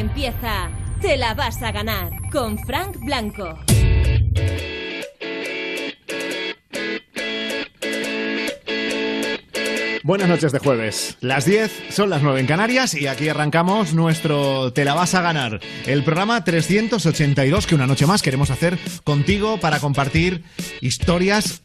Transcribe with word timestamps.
empieza 0.00 0.70
Te 1.00 1.16
la 1.16 1.34
vas 1.34 1.62
a 1.62 1.72
ganar 1.72 2.10
con 2.32 2.58
Frank 2.58 2.96
Blanco. 3.00 3.58
Buenas 10.02 10.28
noches 10.28 10.52
de 10.52 10.58
jueves. 10.58 11.18
Las 11.20 11.44
10 11.44 11.84
son 11.90 12.10
las 12.10 12.22
9 12.22 12.40
en 12.40 12.46
Canarias 12.46 12.94
y 12.94 13.06
aquí 13.06 13.28
arrancamos 13.28 13.92
nuestro 13.92 14.72
Te 14.72 14.84
la 14.84 14.94
vas 14.94 15.14
a 15.14 15.20
ganar, 15.20 15.60
el 15.86 16.02
programa 16.02 16.42
382 16.42 17.66
que 17.66 17.74
una 17.74 17.86
noche 17.86 18.06
más 18.06 18.22
queremos 18.22 18.50
hacer 18.50 18.78
contigo 19.04 19.60
para 19.60 19.78
compartir 19.78 20.42
historias 20.80 21.62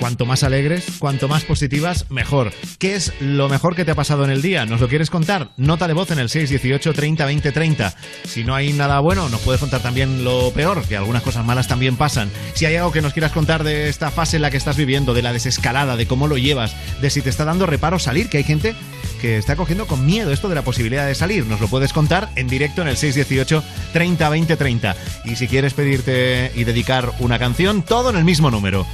Cuanto 0.00 0.24
más 0.24 0.42
alegres, 0.44 0.86
cuanto 0.98 1.28
más 1.28 1.44
positivas, 1.44 2.06
mejor. 2.08 2.54
¿Qué 2.78 2.94
es 2.94 3.12
lo 3.20 3.50
mejor 3.50 3.76
que 3.76 3.84
te 3.84 3.90
ha 3.90 3.94
pasado 3.94 4.24
en 4.24 4.30
el 4.30 4.40
día? 4.40 4.64
¿Nos 4.64 4.80
lo 4.80 4.88
quieres 4.88 5.10
contar? 5.10 5.50
Nota 5.58 5.86
de 5.86 5.92
voz 5.92 6.10
en 6.10 6.18
el 6.18 6.30
618 6.30 6.94
30 6.94 7.26
20 7.26 7.52
30. 7.52 7.94
Si 8.24 8.42
no 8.42 8.54
hay 8.54 8.72
nada 8.72 8.98
bueno, 9.00 9.28
nos 9.28 9.42
puedes 9.42 9.60
contar 9.60 9.82
también 9.82 10.24
lo 10.24 10.52
peor, 10.52 10.82
que 10.86 10.96
algunas 10.96 11.22
cosas 11.22 11.44
malas 11.44 11.68
también 11.68 11.96
pasan. 11.96 12.30
Si 12.54 12.64
hay 12.64 12.76
algo 12.76 12.92
que 12.92 13.02
nos 13.02 13.12
quieras 13.12 13.32
contar 13.32 13.62
de 13.62 13.90
esta 13.90 14.10
fase 14.10 14.36
en 14.36 14.42
la 14.42 14.50
que 14.50 14.56
estás 14.56 14.78
viviendo, 14.78 15.12
de 15.12 15.20
la 15.20 15.34
desescalada, 15.34 15.96
de 15.96 16.06
cómo 16.06 16.28
lo 16.28 16.38
llevas, 16.38 16.74
de 17.02 17.10
si 17.10 17.20
te 17.20 17.28
está 17.28 17.44
dando 17.44 17.66
reparo 17.66 17.98
salir, 17.98 18.30
que 18.30 18.38
hay 18.38 18.44
gente 18.44 18.74
que 19.20 19.36
está 19.36 19.54
cogiendo 19.54 19.86
con 19.86 20.06
miedo 20.06 20.32
esto 20.32 20.48
de 20.48 20.54
la 20.54 20.62
posibilidad 20.62 21.06
de 21.06 21.14
salir. 21.14 21.44
Nos 21.44 21.60
lo 21.60 21.68
puedes 21.68 21.92
contar 21.92 22.30
en 22.36 22.48
directo 22.48 22.80
en 22.80 22.88
el 22.88 22.96
618 22.96 23.62
30 23.92 24.28
20 24.30 24.56
30. 24.56 24.96
Y 25.26 25.36
si 25.36 25.46
quieres 25.46 25.74
pedirte 25.74 26.52
y 26.54 26.64
dedicar 26.64 27.12
una 27.18 27.38
canción, 27.38 27.82
todo 27.82 28.08
en 28.08 28.16
el 28.16 28.24
mismo 28.24 28.50
número. 28.50 28.86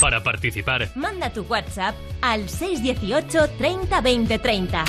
Para 0.00 0.22
participar, 0.22 0.90
Manda 0.94 1.30
tu 1.30 1.42
WhatsApp 1.48 1.94
al 2.20 2.48
618 2.48 3.48
30 3.58 4.00
20 4.00 4.38
30. 4.38 4.84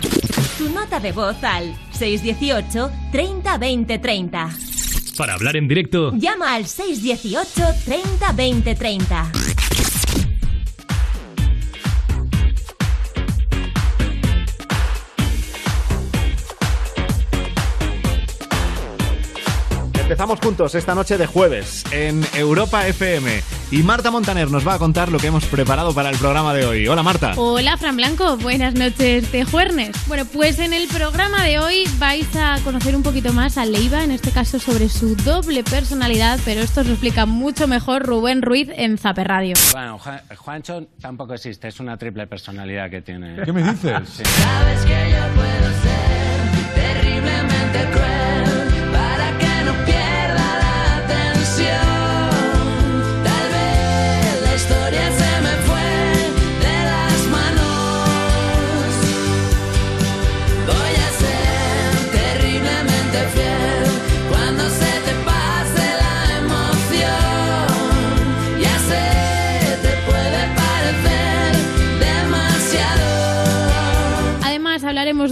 Tu 0.58 0.70
nota 0.70 1.00
de 1.00 1.12
voz 1.12 1.42
al 1.44 1.74
618 1.94 2.92
30 3.12 3.58
20 3.58 4.00
30. 4.00 4.50
para 5.18 5.34
hablar 5.34 5.56
en 5.56 5.68
directo, 5.68 6.12
Llama 6.14 6.54
al 6.54 6.66
618 6.68 7.64
30 7.86 8.32
20 8.34 8.76
30. 8.76 9.32
Empezamos 20.08 20.40
juntos 20.40 20.74
esta 20.74 20.96
noche 20.96 21.18
de 21.18 21.26
jueves 21.27 21.84
en 21.91 22.26
Europa 22.34 22.88
FM 22.88 23.44
y 23.72 23.84
Marta 23.84 24.10
Montaner 24.10 24.49
nos 24.49 24.66
va 24.66 24.76
a 24.76 24.80
contar 24.80 25.10
lo 25.12 25.20
que 25.20 25.27
hemos 25.27 25.44
preparado 25.48 25.94
para 25.94 26.10
el 26.10 26.16
programa 26.16 26.54
de 26.54 26.66
hoy. 26.66 26.88
Hola 26.88 27.04
Marta. 27.04 27.34
Hola 27.36 27.76
Fran 27.76 27.98
Blanco, 27.98 28.38
buenas 28.38 28.74
noches 28.74 29.30
de 29.34 29.44
Juernes. 29.44 29.91
Bueno, 30.08 30.24
pues 30.24 30.60
en 30.60 30.72
el 30.74 30.88
programa 30.88 31.44
de 31.44 31.60
hoy 31.60 31.84
vais 31.99 32.34
a 32.38 32.58
conocer 32.64 32.96
un 32.96 33.04
poquito 33.04 33.34
más 33.34 33.58
a 33.58 33.66
Leiva, 33.66 34.02
en 34.05 34.12
este 34.12 34.32
caso 34.32 34.60
sobre 34.60 34.88
su 34.88 35.14
doble 35.18 35.66
personalidad, 35.66 36.40
pero 36.46 36.62
esto 36.62 36.80
os 36.82 36.88
lo 36.88 36.94
explica 36.94 37.26
mucho 37.26 37.68
mejor 37.68 38.04
Rubén 38.05 38.42
Ruiz 38.42 38.70
en 38.77 38.98
Zape 38.98 39.26
Radio. 39.26 39.55
Bueno, 39.74 39.99
Juan- 39.99 40.21
Juancho 40.38 40.88
tampoco 41.02 41.34
existe, 41.34 41.68
es 41.68 41.82
una 41.82 41.98
triple 41.98 42.27
personalidad 42.27 42.90
que 42.90 43.02
tiene. 43.02 43.44
¿Qué 43.44 43.52
me 43.52 43.62
dices? 43.62 43.92
Sí. 44.10 44.24
Sabes 44.24 44.86
que 44.86 45.12
yo 45.12 45.36
puedo 45.36 45.74
ser 45.82 46.74
terriblemente 46.76 47.90
cruel 47.92 48.16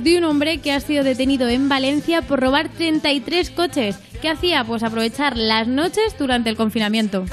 De 0.04 0.18
un 0.18 0.26
hombre 0.26 0.60
que 0.60 0.74
ha 0.74 0.80
sido 0.82 1.04
detenido 1.04 1.48
en 1.48 1.70
Valencia 1.70 2.22
por 2.22 2.42
robar 2.42 2.70
33 2.70 3.50
coches. 3.52 3.98
¿Qué 4.22 4.30
hacía? 4.30 4.64
Pues 4.66 4.84
aprovechar 4.84 5.38
las 5.38 5.68
noches 5.68 6.16
durante 6.20 6.50
el 6.50 6.58
confinamiento. 6.58 7.26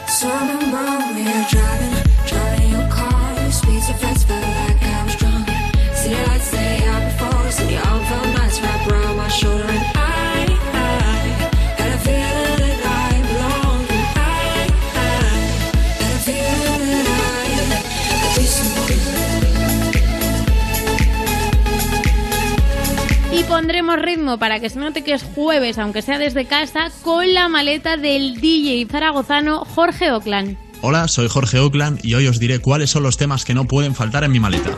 Pondremos 23.62 24.02
ritmo 24.02 24.38
para 24.38 24.58
que 24.58 24.68
se 24.70 24.80
note 24.80 25.04
que 25.04 25.12
es 25.12 25.22
jueves, 25.22 25.78
aunque 25.78 26.02
sea 26.02 26.18
desde 26.18 26.46
casa, 26.46 26.90
con 27.02 27.32
la 27.32 27.48
maleta 27.48 27.96
del 27.96 28.40
DJ 28.40 28.88
zaragozano 28.90 29.64
Jorge 29.64 30.10
Oclan. 30.10 30.58
Hola, 30.80 31.06
soy 31.06 31.28
Jorge 31.28 31.60
Oakland 31.60 32.00
y 32.02 32.14
hoy 32.14 32.26
os 32.26 32.40
diré 32.40 32.58
cuáles 32.58 32.90
son 32.90 33.04
los 33.04 33.16
temas 33.16 33.44
que 33.44 33.54
no 33.54 33.66
pueden 33.66 33.94
faltar 33.94 34.24
en 34.24 34.32
mi 34.32 34.40
maleta. 34.40 34.76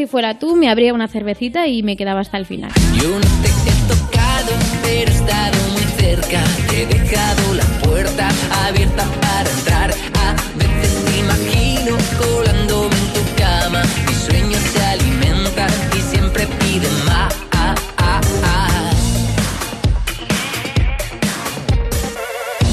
Si 0.00 0.06
fuera 0.06 0.38
tú 0.38 0.56
me 0.56 0.70
abría 0.70 0.94
una 0.94 1.08
cervecita 1.08 1.66
y 1.66 1.82
me 1.82 1.94
quedaba 1.94 2.20
hasta 2.20 2.38
el 2.38 2.46
final. 2.46 2.72
Yo 2.94 3.10
no 3.10 3.20
te 3.42 3.48
he 3.50 3.86
tocado, 3.86 4.52
pero 4.82 5.10
he 5.10 5.14
estado 5.14 5.58
muy 5.72 5.82
cerca. 6.00 6.42
Te 6.70 6.82
he 6.84 6.86
dejado 6.86 7.54
la 7.54 7.64
puerta 7.84 8.30
abierta 8.66 9.04
para 9.20 9.50
entrar. 9.50 9.90
A 9.90 10.34
veces 10.56 11.04
te 11.04 11.18
imagino 11.18 11.98
colándome 12.18 12.96
en 12.96 13.12
tu 13.12 13.20
cama. 13.36 13.82
Mis 14.06 14.16
sueños 14.16 14.62
se 14.72 14.82
alimentan 14.82 15.70
y 15.94 16.00
siempre 16.00 16.46
piden 16.46 17.04
más. 17.04 17.34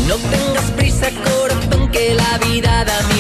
No 0.08 0.16
tengas 0.16 0.72
prisa, 0.78 1.08
corazón, 1.26 1.92
que 1.92 2.14
la 2.14 2.38
vida 2.38 2.86
da 2.86 2.94
vueltas. 3.02 3.17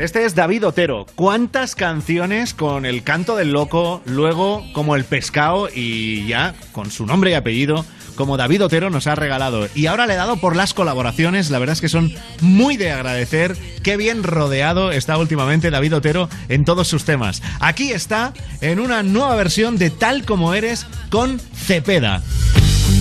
Este 0.00 0.24
es 0.24 0.34
David 0.34 0.66
Otero. 0.66 1.04
¿Cuántas 1.14 1.74
canciones 1.74 2.54
con 2.54 2.86
el 2.86 3.02
canto 3.02 3.36
del 3.36 3.52
loco, 3.52 4.00
luego 4.06 4.64
como 4.72 4.96
el 4.96 5.04
pescado 5.04 5.68
y 5.68 6.26
ya 6.26 6.54
con 6.72 6.90
su 6.90 7.04
nombre 7.04 7.32
y 7.32 7.34
apellido, 7.34 7.84
como 8.14 8.38
David 8.38 8.64
Otero 8.64 8.88
nos 8.88 9.06
ha 9.06 9.14
regalado? 9.14 9.68
Y 9.74 9.88
ahora 9.88 10.06
le 10.06 10.14
he 10.14 10.16
dado 10.16 10.38
por 10.38 10.56
las 10.56 10.72
colaboraciones, 10.72 11.50
la 11.50 11.58
verdad 11.58 11.74
es 11.74 11.82
que 11.82 11.90
son 11.90 12.14
muy 12.40 12.78
de 12.78 12.92
agradecer. 12.92 13.54
Qué 13.82 13.98
bien 13.98 14.22
rodeado 14.22 14.90
está 14.90 15.18
últimamente 15.18 15.70
David 15.70 15.96
Otero 15.96 16.30
en 16.48 16.64
todos 16.64 16.88
sus 16.88 17.04
temas. 17.04 17.42
Aquí 17.60 17.92
está 17.92 18.32
en 18.62 18.80
una 18.80 19.02
nueva 19.02 19.34
versión 19.34 19.76
de 19.76 19.90
Tal 19.90 20.24
como 20.24 20.54
eres 20.54 20.86
con 21.10 21.38
Cepeda. 21.38 22.22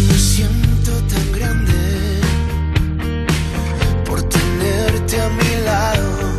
Me 0.09 0.15
siento 0.15 0.91
tan 1.07 1.31
grande 1.31 2.21
por 4.05 4.21
tenerte 4.27 5.21
a 5.21 5.29
mi 5.29 5.63
lado. 5.63 6.38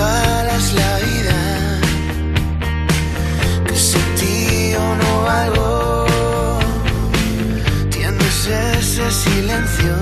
Regalas 0.00 0.72
la 0.72 0.92
vida, 1.08 1.38
que 3.66 3.76
sin 3.76 4.06
ti 4.18 4.70
yo 4.72 4.86
no 5.00 5.10
valgo. 5.24 6.06
Tienes 7.90 8.46
ese 8.46 9.10
silencio 9.10 9.94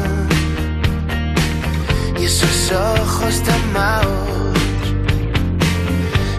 y 2.21 2.25
esos 2.27 2.59
ojos 2.71 3.43
tan 3.43 3.73
magos. 3.73 4.59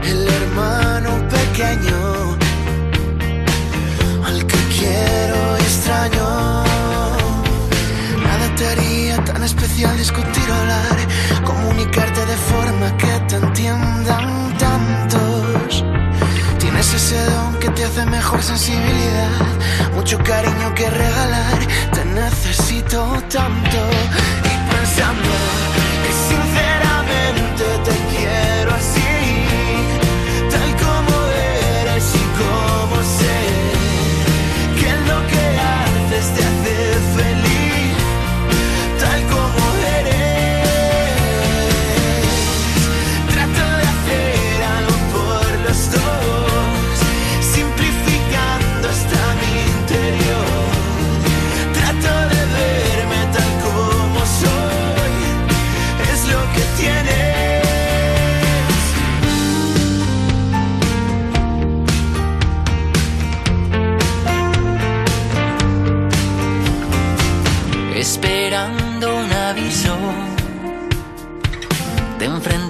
El 0.06 0.22
hermano 0.38 1.12
pequeño 1.28 2.00
al 4.26 4.40
que 4.50 4.60
quiero 4.78 5.40
y 5.60 5.64
extraño. 5.70 6.28
Nada 8.24 8.56
te 8.56 8.68
haría 8.68 9.16
tan 9.26 9.44
especial 9.44 9.98
discutir 9.98 10.50
o 10.50 10.54
hablar, 10.54 10.89
comunicarte 11.90 12.26
de 12.26 12.38
forma 12.38 12.98
que 12.98 13.20
te 13.28 13.36
entiendan 13.36 14.58
tantos. 14.58 15.84
Tienes 16.60 16.94
ese 16.94 17.24
don 17.32 17.60
que 17.60 17.70
te 17.70 17.86
hace 17.86 18.06
mejor 18.06 18.42
sensibilidad, 18.42 19.96
mucho 19.96 20.18
cariño 20.20 20.74
que 20.76 20.90
regalar, 20.90 21.60
te 21.94 22.06
necesito 22.06 23.06
tanto. 23.30 23.78
Y 24.44 24.72
pensando 24.72 25.30
que 26.04 26.12
sinceramente 26.30 27.64
te 27.86 28.18
quiero 28.18 28.49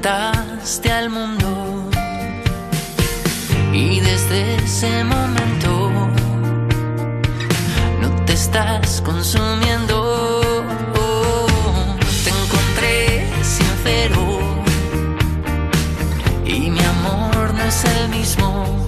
contaste 0.02 0.90
al 0.90 1.10
mundo. 1.10 1.90
Y 3.74 4.00
desde 4.00 4.56
ese 4.56 5.04
momento 5.04 5.92
no 8.02 8.10
te 8.26 8.34
estás 8.34 9.02
consumiendo. 9.02 9.96
Te 12.24 12.30
encontré 12.30 13.28
sincero 13.44 14.40
y 16.46 16.70
mi 16.72 16.80
amor 16.80 17.54
no 17.54 17.64
es 17.64 17.84
el 17.84 18.10
mismo. 18.10 18.88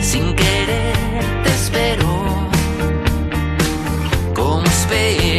Sin 0.00 0.34
querer 0.34 0.96
te 1.44 1.50
espero 1.50 2.08
como 4.34 4.64
espero. 4.64 5.35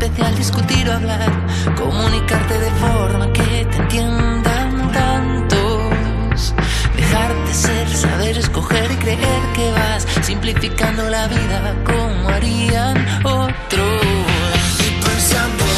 especial 0.00 0.34
discutir 0.34 0.88
o 0.88 0.92
hablar, 0.94 1.30
comunicarte 1.76 2.58
de 2.58 2.70
forma 2.84 3.32
que 3.34 3.66
te 3.70 3.76
entiendan 3.76 4.92
tantos, 4.92 6.54
dejarte 6.96 7.52
ser, 7.52 7.88
saber 7.88 8.38
escoger 8.38 8.90
y 8.90 8.96
creer 8.96 9.42
que 9.54 9.70
vas 9.72 10.06
simplificando 10.22 11.02
la 11.10 11.26
vida 11.28 11.74
como 11.84 12.28
harían 12.30 12.96
otros. 13.24 14.00
Y 14.86 15.04
pensando 15.04 15.69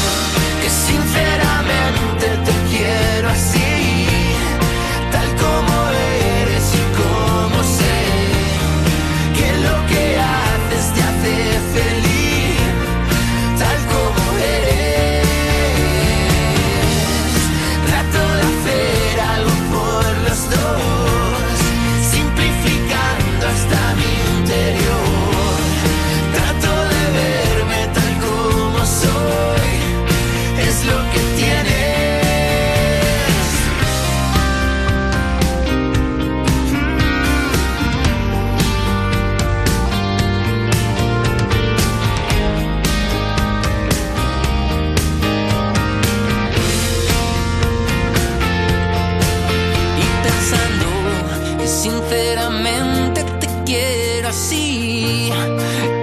así, 54.33 55.29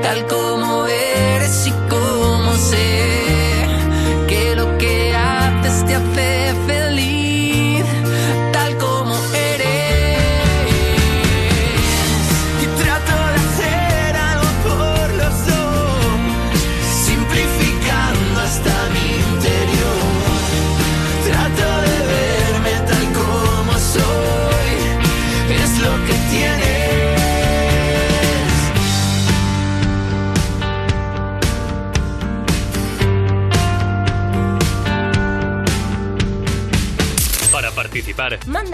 tal 0.02 0.24
como 0.28 0.79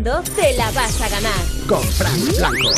Escuchando 0.00 0.22
Te 0.34 0.56
la 0.56 0.70
vas 0.72 1.00
a 1.00 1.08
ganar. 1.08 1.32
Con 1.66 1.82
Frank 1.82 2.36
Blanco. 2.36 2.72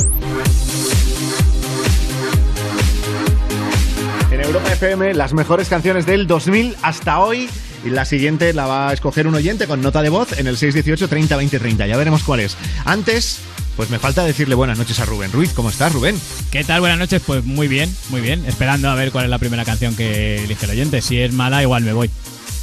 En 4.30 4.40
Europa 4.40 4.72
FM, 4.72 5.14
las 5.14 5.32
mejores 5.34 5.68
canciones 5.68 6.06
del 6.06 6.26
2000 6.26 6.76
hasta 6.82 7.20
hoy. 7.20 7.48
Y 7.84 7.90
la 7.90 8.04
siguiente 8.04 8.52
la 8.52 8.66
va 8.66 8.90
a 8.90 8.92
escoger 8.92 9.26
un 9.26 9.34
oyente 9.34 9.66
con 9.66 9.80
nota 9.82 10.02
de 10.02 10.08
voz 10.08 10.38
en 10.38 10.46
el 10.46 10.56
618 10.56 11.08
30 11.08 11.36
20 11.36 11.58
30. 11.58 11.86
Ya 11.86 11.96
veremos 11.96 12.22
cuál 12.22 12.40
es. 12.40 12.56
Antes, 12.84 13.40
pues 13.76 13.90
me 13.90 13.98
falta 13.98 14.24
decirle 14.24 14.54
buenas 14.54 14.78
noches 14.78 15.00
a 15.00 15.04
Rubén 15.04 15.32
Ruiz. 15.32 15.52
¿Cómo 15.52 15.68
estás, 15.68 15.92
Rubén? 15.92 16.18
¿Qué 16.50 16.62
tal? 16.62 16.80
Buenas 16.80 16.98
noches. 16.98 17.20
Pues 17.26 17.44
muy 17.44 17.66
bien, 17.66 17.94
muy 18.10 18.20
bien. 18.20 18.44
Esperando 18.46 18.88
a 18.88 18.94
ver 18.94 19.10
cuál 19.10 19.24
es 19.24 19.30
la 19.30 19.38
primera 19.38 19.64
canción 19.64 19.96
que 19.96 20.44
elige 20.44 20.64
el 20.66 20.72
oyente. 20.72 21.02
Si 21.02 21.20
es 21.20 21.32
mala, 21.32 21.60
igual 21.60 21.82
me 21.82 21.92
voy. 21.92 22.08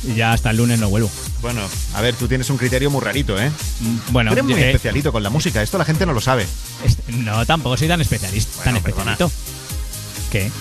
Y 0.04 0.16
ya 0.16 0.32
hasta 0.34 0.52
el 0.52 0.58
lunes 0.58 0.80
no 0.80 0.90
vuelvo. 0.90 1.10
Bueno, 1.42 1.62
a 1.94 2.02
ver, 2.02 2.16
tú 2.16 2.28
tienes 2.28 2.50
un 2.50 2.58
criterio 2.58 2.90
muy 2.90 3.02
rarito, 3.02 3.40
¿eh? 3.40 3.52
Bueno, 4.12 4.30
Tú 4.32 4.34
eres 4.36 4.46
muy 4.46 4.54
eh, 4.54 4.68
especialito 4.68 5.12
con 5.12 5.22
la 5.24 5.30
música. 5.30 5.62
Esto 5.62 5.78
la 5.78 5.86
gente 5.86 6.06
no 6.06 6.14
lo 6.14 6.22
sabe. 6.22 6.46
este- 6.86 7.12
no, 7.14 7.46
tampoco 7.46 7.76
soy 7.78 7.88
tan 7.90 8.00
especialista. 8.02 8.64
tan 8.64 8.82
perdona. 8.82 9.12
especialito. 9.14 9.32
¿Qué? 10.32 10.52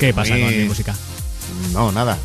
¿Qué 0.00 0.12
pasa 0.12 0.30
con 0.38 0.48
mi 0.56 0.64
música? 0.64 0.94
No, 1.72 1.92
nada. 1.92 2.18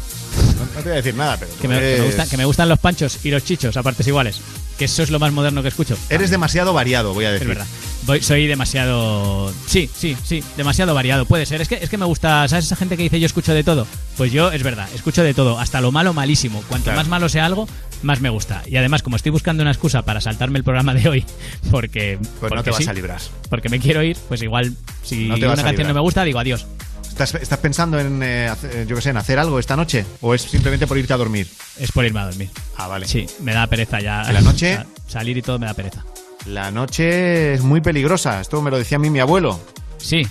No, 0.57 0.65
no 0.65 0.71
te 0.77 0.81
voy 0.83 0.91
a 0.93 0.95
decir 0.95 1.15
nada, 1.15 1.37
pero. 1.37 1.51
tú 1.51 1.59
Que 1.61 1.67
me, 1.67 1.75
que 1.75 1.81
me 1.81 1.87
eres- 1.93 2.05
gustan, 2.05 2.29
que 2.29 2.37
me 2.37 2.45
gustan 2.45 2.69
los 2.69 2.79
panchos 2.79 3.19
y 3.23 3.29
los 3.31 3.43
chichos 3.43 3.75
a 3.77 3.83
partes 3.83 4.07
iguales. 4.07 4.37
Que 4.77 4.85
eso 4.85 5.03
es 5.03 5.11
lo 5.11 5.19
más 5.19 5.31
moderno 5.31 5.61
que 5.61 5.67
escucho. 5.67 5.95
Eres 6.09 6.29
demasiado 6.31 6.73
variado, 6.73 7.13
voy 7.13 7.25
a 7.25 7.29
Es 7.29 7.33
decir. 7.33 7.47
verdad. 7.49 7.67
Voy- 8.03 8.21
soy 8.21 8.47
demasiado. 8.47 9.53
Sí, 9.67 9.89
sí, 9.95 10.17
sí. 10.23 10.43
Demasiado 10.57 10.93
variado. 10.93 11.25
Puede 11.25 11.45
ser. 11.45 11.61
Es 11.61 11.67
que, 11.67 11.75
es 11.75 11.89
que 11.89 11.97
me 11.97 12.05
gusta. 12.05 12.47
¿Sabes 12.47 12.65
esa 12.65 12.75
gente 12.75 12.97
que 12.97 13.03
dice 13.03 13.19
yo 13.19 13.25
escucho 13.25 13.53
de 13.53 13.63
todo? 13.63 13.85
Pues 14.17 14.31
yo, 14.31 14.51
es 14.51 14.63
verdad, 14.63 14.87
escucho 14.95 15.23
de 15.23 15.33
todo. 15.33 15.59
Hasta 15.59 15.81
lo 15.81 15.91
malo, 15.91 16.13
malísimo. 16.13 16.61
Cuanto 16.67 16.85
Claro. 16.85 16.99
más 16.99 17.07
malo 17.07 17.29
sea 17.29 17.45
algo, 17.45 17.67
más 18.01 18.19
me 18.21 18.29
gusta. 18.29 18.63
Y 18.67 18.75
además, 18.77 19.03
como 19.03 19.15
estoy 19.15 19.31
buscando 19.31 19.61
una 19.61 19.71
excusa 19.71 20.01
para 20.03 20.19
saltarme 20.21 20.57
el 20.57 20.63
programa 20.63 20.93
de 20.93 21.07
hoy, 21.09 21.25
porque. 21.71 22.17
Pues 22.19 22.31
no 22.41 22.49
porque 22.49 22.63
te 22.63 22.71
vas 22.71 22.87
a 22.87 22.93
librar. 22.93 23.21
Porque 23.49 23.69
me 23.69 23.79
quiero 23.79 24.01
ir, 24.03 24.17
pues 24.27 24.41
igual, 24.41 24.75
si 25.03 25.27
No 25.27 25.35
una 25.35 25.63
canción 25.63 25.87
no 25.87 25.93
me 25.93 25.99
gusta, 26.01 26.23
digo 26.23 26.39
adiós. 26.39 26.65
¿Estás, 27.07 27.35
estás 27.35 27.59
pensando 27.59 27.99
en, 27.99 28.23
eh, 28.23 28.47
hacer- 28.47 28.87
yo 28.87 28.95
qué 28.95 29.01
sé, 29.01 29.09
en 29.09 29.17
hacer 29.17 29.37
algo 29.37 29.59
esta 29.59 29.75
noche? 29.75 30.05
¿O 30.21 30.33
es 30.33 30.41
simplemente 30.43 30.87
por 30.87 30.97
irte 30.97 31.13
a 31.13 31.17
dormir? 31.17 31.45
Es 31.77 31.91
por 31.91 32.05
irme 32.05 32.21
a 32.21 32.25
dormir. 32.25 32.49
Ah, 32.77 32.87
vale. 32.87 33.05
Sí, 33.05 33.27
me 33.41 33.53
da 33.53 33.67
pereza 33.67 33.99
ya. 33.99 34.23
¿En 34.23 34.33
la 34.33 34.41
noche? 34.41 34.75
Sa- 35.07 35.19
Salir 35.19 35.37
y 35.37 35.41
todo 35.41 35.59
me 35.59 35.65
da 35.65 35.73
pereza. 35.73 36.03
La 36.45 36.71
noche 36.71 37.53
es 37.53 37.61
muy 37.61 37.81
peligrosa. 37.81 38.41
Esto 38.41 38.61
me 38.61 38.71
lo 38.71 38.77
decía 38.77 38.97
a 38.97 38.99
mí 38.99 39.09
mi 39.09 39.19
abuelo. 39.19 39.59
Sí. 39.97 40.27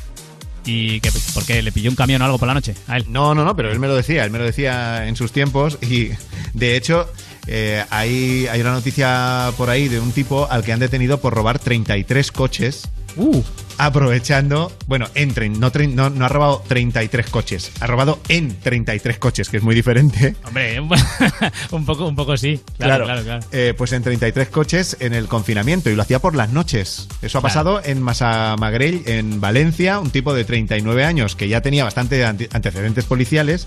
¿Y 0.64 1.00
que, 1.00 1.10
por 1.34 1.44
qué? 1.46 1.62
¿Le 1.62 1.72
pilló 1.72 1.90
un 1.90 1.96
camión 1.96 2.20
o 2.22 2.24
algo 2.24 2.38
por 2.38 2.48
la 2.48 2.54
noche? 2.54 2.74
A 2.88 2.96
él. 2.96 3.06
No, 3.08 3.34
no, 3.34 3.44
no, 3.44 3.56
pero 3.56 3.70
él 3.70 3.78
me 3.78 3.86
lo 3.86 3.94
decía. 3.94 4.24
Él 4.24 4.30
me 4.30 4.38
lo 4.38 4.44
decía 4.44 5.06
en 5.06 5.16
sus 5.16 5.32
tiempos. 5.32 5.78
Y 5.82 6.10
de 6.52 6.76
hecho, 6.76 7.08
eh, 7.46 7.84
hay, 7.90 8.46
hay 8.48 8.60
una 8.60 8.72
noticia 8.72 9.52
por 9.56 9.70
ahí 9.70 9.88
de 9.88 10.00
un 10.00 10.12
tipo 10.12 10.46
al 10.50 10.64
que 10.64 10.72
han 10.72 10.80
detenido 10.80 11.20
por 11.20 11.34
robar 11.34 11.58
33 11.58 12.32
coches. 12.32 12.88
Uh. 13.16 13.42
Aprovechando, 13.82 14.70
bueno, 14.86 15.08
en 15.14 15.34
trein- 15.34 15.56
no, 15.56 15.70
no, 15.70 16.10
no 16.10 16.24
ha 16.26 16.28
robado 16.28 16.62
33 16.68 17.30
coches, 17.30 17.72
ha 17.80 17.86
robado 17.86 18.20
en 18.28 18.54
33 18.60 19.18
coches, 19.18 19.48
que 19.48 19.56
es 19.56 19.62
muy 19.62 19.74
diferente. 19.74 20.36
Hombre, 20.46 20.78
un 21.70 21.84
poco, 21.86 22.06
un 22.06 22.14
poco 22.14 22.36
sí. 22.36 22.60
Claro, 22.78 23.06
claro, 23.06 23.22
claro. 23.22 23.46
Eh, 23.52 23.72
pues 23.76 23.92
en 23.92 24.02
33 24.02 24.48
coches 24.48 24.98
en 25.00 25.14
el 25.14 25.28
confinamiento 25.28 25.88
y 25.88 25.96
lo 25.96 26.02
hacía 26.02 26.18
por 26.18 26.34
las 26.36 26.50
noches. 26.50 27.08
Eso 27.22 27.38
ha 27.38 27.40
Claro. 27.40 27.42
pasado 27.42 27.80
en 27.82 28.02
Masamagrell, 28.02 29.02
en 29.06 29.40
Valencia, 29.40 29.98
un 29.98 30.10
tipo 30.10 30.34
de 30.34 30.44
39 30.44 31.02
años 31.04 31.34
que 31.34 31.48
ya 31.48 31.62
tenía 31.62 31.84
bastante 31.84 32.24
ante- 32.26 32.50
antecedentes 32.52 33.06
policiales 33.06 33.66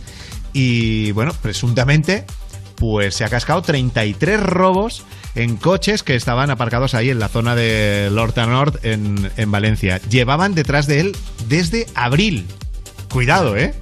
y, 0.54 1.12
bueno, 1.14 1.34
presuntamente, 1.42 2.26
pues 2.76 3.16
se 3.16 3.24
ha 3.26 3.30
cascado 3.30 3.64
33 3.64 4.40
robos 4.40 5.04
en 5.36 5.58
coches 5.58 6.04
que 6.04 6.16
estaban 6.16 6.50
aparcados 6.52 6.94
ahí 6.94 7.10
en 7.10 7.20
la 7.20 7.28
zona 7.28 7.56
de 7.56 8.10
Lorta 8.12 8.46
Nord 8.46 8.80
en, 8.84 9.32
en 9.38 9.52
Valencia. 9.52 10.00
Llevaban 10.10 10.54
detrás 10.56 10.88
de 10.88 11.00
él 11.00 11.16
desde 11.48 11.88
abril. 11.96 12.46
Cuidado, 13.12 13.58
¿eh? 13.58 13.74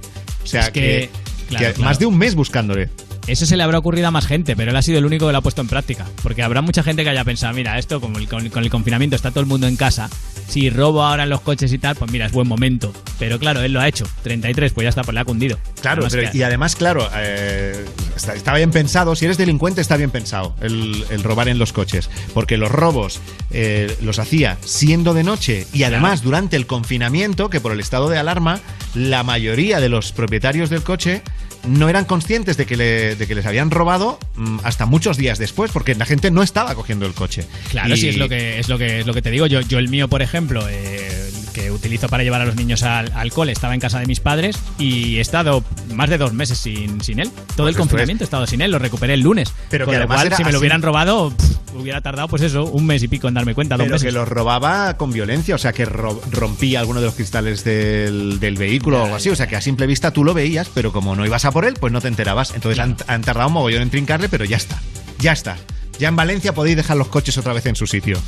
O 0.42 0.46
sea, 0.46 0.62
Es 0.62 0.70
que- 0.70 0.80
que, 0.80 1.10
claro, 1.48 1.66
que 1.66 1.72
claro. 1.74 1.84
más 1.88 1.98
de 1.98 2.06
un 2.06 2.16
mes 2.18 2.34
buscándole. 2.34 2.88
Eso 3.26 3.46
se 3.46 3.56
le 3.56 3.62
habrá 3.62 3.78
ocurrido 3.78 4.08
a 4.08 4.10
más 4.10 4.26
gente, 4.26 4.56
pero 4.56 4.72
él 4.72 4.76
ha 4.76 4.82
sido 4.82 4.98
el 4.98 5.06
único 5.06 5.26
que 5.26 5.32
lo 5.32 5.38
ha 5.38 5.42
puesto 5.42 5.60
en 5.60 5.68
práctica. 5.68 6.06
Porque 6.22 6.42
habrá 6.42 6.60
mucha 6.60 6.82
gente 6.82 7.04
que 7.04 7.10
haya 7.10 7.24
pensado, 7.24 7.54
mira, 7.54 7.78
esto 7.78 8.00
como 8.00 8.18
el- 8.18 8.28
con, 8.28 8.48
con 8.50 8.64
el 8.64 8.70
confinamiento 8.70 9.14
está 9.14 9.30
todo 9.30 9.40
el 9.40 9.46
mundo 9.46 9.68
en 9.68 9.76
casa, 9.76 10.10
si 10.48 10.68
robo 10.70 11.02
ahora 11.04 11.22
en 11.22 11.30
los 11.30 11.40
coches 11.40 11.72
y 11.72 11.78
tal, 11.78 11.94
pues 11.94 12.10
mira, 12.10 12.26
es 12.26 12.32
buen 12.32 12.48
momento. 12.48 12.92
Pero 13.20 13.38
claro, 13.38 13.62
él 13.62 13.72
lo 13.72 13.80
ha 13.80 13.86
hecho. 13.88 14.04
33, 14.24 14.72
pues 14.72 14.84
ya 14.84 14.88
está, 14.88 15.02
pues 15.04 15.14
le 15.14 15.20
ha 15.20 15.24
cundido. 15.24 15.56
Claro, 15.80 15.98
Además 16.02 16.12
pero- 16.14 16.30
que- 16.32 16.38
y 16.38 16.42
además, 16.42 16.74
claro, 16.74 17.08
eh, 17.16 17.84
está, 18.16 18.34
está 18.34 18.54
bien 18.54 18.72
pensado. 18.72 19.14
Si 19.14 19.24
eres 19.24 19.38
delincuente, 19.38 19.80
está 19.80 19.96
bien 19.96 20.10
pensado 20.10 20.56
el, 20.60 21.04
el 21.10 21.22
robar 21.22 21.48
en 21.48 21.58
los 21.58 21.72
coches. 21.72 22.10
Porque 22.34 22.56
los 22.56 22.70
robos 22.72 23.20
eh, 23.52 23.96
los 24.02 24.18
hacía 24.18 24.58
siendo 24.64 25.14
de 25.14 25.22
noche 25.22 25.66
y 25.72 25.84
además 25.84 26.22
durante 26.22 26.56
el 26.56 26.66
confinamiento, 26.66 27.50
que 27.50 27.60
por 27.60 27.70
el 27.72 27.78
estado 27.80 28.08
de 28.10 28.18
alarma, 28.18 28.60
la 28.94 29.22
mayoría 29.22 29.78
de 29.80 29.88
los 29.88 30.10
propietarios 30.12 30.70
del 30.70 30.82
coche 30.82 31.22
no 31.66 31.88
eran 31.88 32.04
conscientes 32.04 32.56
de 32.56 32.66
que, 32.66 32.76
le- 32.76 33.16
de 33.16 33.26
que 33.26 33.34
les 33.34 33.46
habían 33.46 33.70
robado 33.70 34.18
mm, 34.36 34.58
hasta 34.64 34.86
muchos 34.86 35.16
días 35.16 35.38
después, 35.38 35.70
porque 35.72 35.94
la 35.94 36.04
gente 36.06 36.30
no 36.30 36.42
estaba 36.42 36.74
cogiendo 36.74 37.06
el 37.06 37.14
coche. 37.14 37.46
Claro, 37.70 37.94
Y- 37.94 37.98
sí, 37.98 38.08
es 38.08 38.16
lo 38.16 38.28
que 38.28 38.58
es 38.58 38.68
lo 38.68 38.78
que 38.78 39.00
es 39.00 39.06
lo 39.06 39.14
que 39.14 39.22
te 39.22 39.30
digo. 39.30 39.46
Yo, 39.46 39.60
yo 39.60 39.78
el 39.78 39.88
mío, 39.88 40.08
por 40.08 40.22
ejemplo, 40.22 40.64
eh, 40.68 41.30
que 41.52 41.70
utilizo 41.70 42.08
para 42.08 42.22
llevar 42.24 42.40
a 42.40 42.44
los 42.46 42.56
niños 42.56 42.82
al, 42.82 43.12
al 43.14 43.30
cole, 43.32 43.52
estaba 43.52 43.74
en 43.74 43.80
casa 43.80 43.98
de 44.00 44.06
mis 44.06 44.20
padres 44.20 44.58
y 44.78 45.18
he 45.18 45.20
estado 45.20 45.62
más 45.94 46.08
de 46.08 46.16
dos 46.18 46.32
meses 46.32 46.58
sin, 46.58 47.00
sin 47.02 47.18
él. 47.20 47.28
Todo 47.28 47.40
el 47.42 47.56
Pues 47.56 47.68
esto 47.74 47.78
confinamiento 47.80 48.24
he 48.24 48.26
estado 48.26 48.46
sin 48.46 48.60
él, 48.62 48.70
lo 48.70 48.78
recuperé 48.78 49.14
el 49.14 49.20
lunes. 49.20 49.52
Pero 49.70 49.84
Con 49.84 49.92
que 49.92 49.98
lo 49.98 50.04
además 50.04 50.16
cual, 50.16 50.26
era 50.28 50.36
si 50.38 50.44
me 50.44 50.52
lo 50.52 50.58
hubieran 50.58 50.80
robado, 50.82 51.30
pff, 51.30 51.56
hubiera 51.74 52.00
tardado, 52.00 52.28
pues 52.28 52.42
eso, 52.42 52.64
un 52.64 52.86
mes 52.86 53.02
y 53.02 53.08
pico 53.08 53.28
en 53.28 53.34
darme 53.34 53.54
cuenta, 53.54 53.76
dos 53.76 53.84
Pero 53.84 53.94
meses. 53.94 54.06
que 54.06 54.12
los 54.12 54.28
robaba 54.28 54.96
con 54.96 55.12
violencia, 55.12 55.54
o 55.54 55.58
sea, 55.58 55.72
que 55.72 55.84
ro- 55.84 56.20
rompía 56.30 56.80
alguno 56.80 57.00
de 57.00 57.06
los 57.06 57.14
cristales 57.14 57.64
del, 57.64 58.38
del 58.40 58.56
vehículo 58.56 59.00
o 59.00 59.04
algo 59.04 59.16
así. 59.16 59.28
O 59.30 59.36
sea, 59.36 59.46
que 59.46 59.56
a 59.56 59.60
simple 59.60 59.86
vista 59.86 60.10
tú 60.10 60.24
lo 60.24 60.34
veías, 60.34 60.68
pero 60.72 60.92
como 60.92 61.14
no 61.16 61.24
ibas 61.26 61.44
a 61.44 61.50
por 61.50 61.64
él, 61.64 61.74
pues 61.80 61.92
no 61.92 62.00
te 62.00 62.08
enterabas. 62.08 62.52
Entonces 62.54 62.78
han, 62.78 62.96
han 63.06 63.22
tardado 63.22 63.48
un 63.48 63.54
mogollón 63.54 63.82
en 63.82 63.90
trincarle, 63.90 64.28
pero 64.28 64.44
ya 64.44 64.56
está. 64.56 64.80
Ya 65.18 65.32
está. 65.32 65.56
Ya 65.98 66.08
en 66.08 66.16
Valencia 66.16 66.52
podéis 66.54 66.76
dejar 66.76 66.96
los 66.96 67.08
coches 67.08 67.36
otra 67.38 67.52
vez 67.52 67.66
en 67.66 67.76
su 67.76 67.86
sitio. 67.86 68.18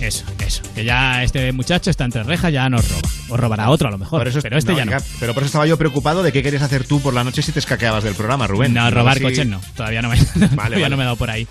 Eso, 0.00 0.24
eso. 0.46 0.62
Que 0.76 0.84
ya 0.84 1.24
este 1.24 1.52
muchacho 1.52 1.90
está 1.90 2.04
entre 2.04 2.22
rejas, 2.22 2.52
ya 2.52 2.68
nos 2.70 2.88
roba. 2.88 3.02
O 3.30 3.36
robará 3.36 3.68
otro 3.68 3.88
a 3.88 3.90
lo 3.90 3.98
mejor. 3.98 4.28
Eso, 4.28 4.38
pero 4.40 4.56
este 4.56 4.70
no, 4.72 4.78
ya 4.78 4.84
no. 4.84 4.92
Pero 5.18 5.34
por 5.34 5.42
eso 5.42 5.48
estaba 5.48 5.66
yo 5.66 5.76
preocupado 5.76 6.22
de 6.22 6.30
qué 6.32 6.42
querías 6.42 6.62
hacer 6.62 6.84
tú 6.84 7.00
por 7.00 7.12
la 7.14 7.24
noche 7.24 7.42
si 7.42 7.50
te 7.50 7.58
escaqueabas 7.58 8.04
del 8.04 8.14
programa, 8.14 8.46
Rubén. 8.46 8.72
No, 8.72 8.88
robar 8.92 9.18
si- 9.18 9.24
coches 9.24 9.46
no. 9.46 9.60
Todavía 9.76 10.00
no 10.00 10.08
me, 10.10 10.16
todavía 10.24 10.48
vale. 10.56 10.88
no 10.88 10.96
me 10.96 11.02
he 11.02 11.06
dado 11.06 11.16
por 11.16 11.28
ahí. 11.30 11.48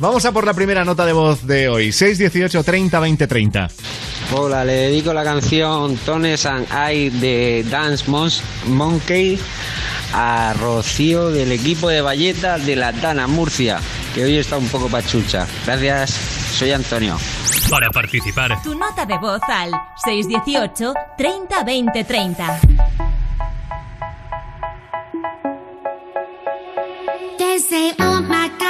Vamos 0.00 0.24
a 0.24 0.32
por 0.32 0.46
la 0.46 0.54
primera 0.54 0.82
nota 0.82 1.04
de 1.04 1.12
voz 1.12 1.46
de 1.46 1.68
hoy, 1.68 1.92
618 1.92 2.64
30 2.64 3.00
20 3.00 3.26
30. 3.26 3.68
Hola, 4.34 4.64
le 4.64 4.72
dedico 4.72 5.12
la 5.12 5.22
canción 5.22 5.94
Tones 5.98 6.46
and 6.46 6.66
I 6.72 7.10
de 7.10 7.66
Dance 7.68 8.06
Monkey 8.66 9.38
a 10.14 10.54
Rocío 10.58 11.30
del 11.30 11.52
equipo 11.52 11.90
de 11.90 12.00
Valleta 12.00 12.56
de 12.56 12.76
la 12.76 12.92
Dana 12.92 13.26
Murcia, 13.26 13.78
que 14.14 14.24
hoy 14.24 14.38
está 14.38 14.56
un 14.56 14.68
poco 14.68 14.88
pachucha. 14.88 15.46
Gracias, 15.66 16.12
soy 16.54 16.72
Antonio. 16.72 17.18
Para 17.68 17.90
participar. 17.90 18.62
Tu 18.62 18.74
nota 18.74 19.04
de 19.04 19.18
voz 19.18 19.42
al 19.48 19.70
618 20.02 20.94
30 21.18 21.62
20 21.62 22.04
30. 22.04 22.60
They. 27.70 28.69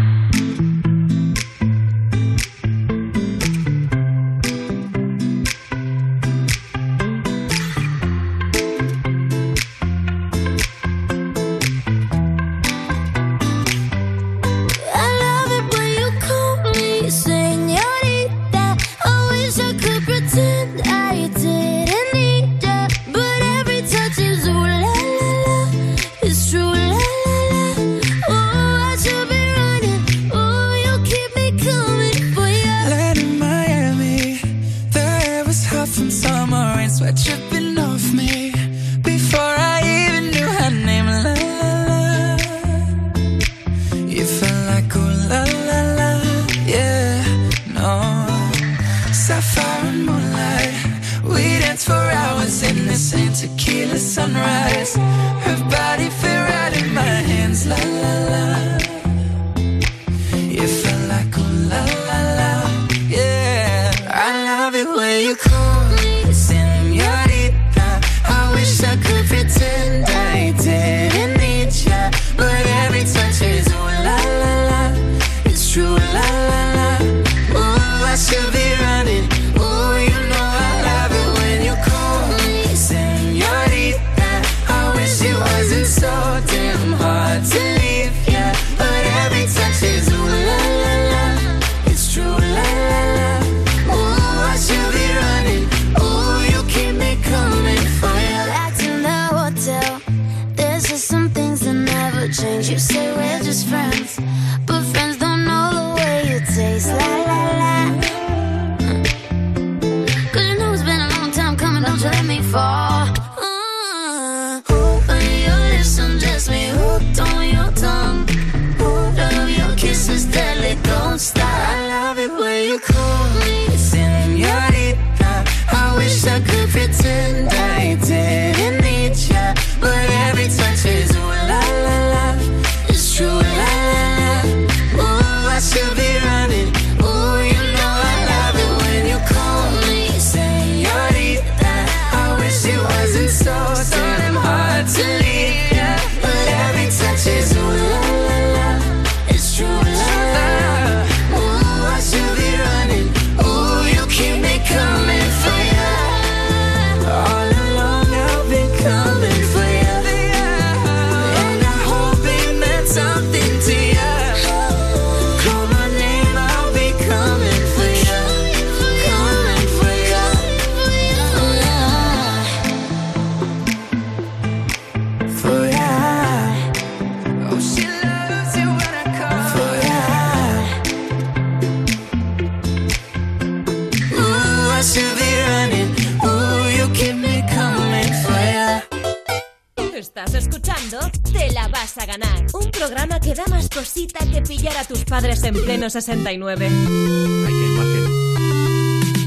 Padres 195.11 195.43
en 195.43 195.53
pleno 195.53 195.89
69. 195.89 196.69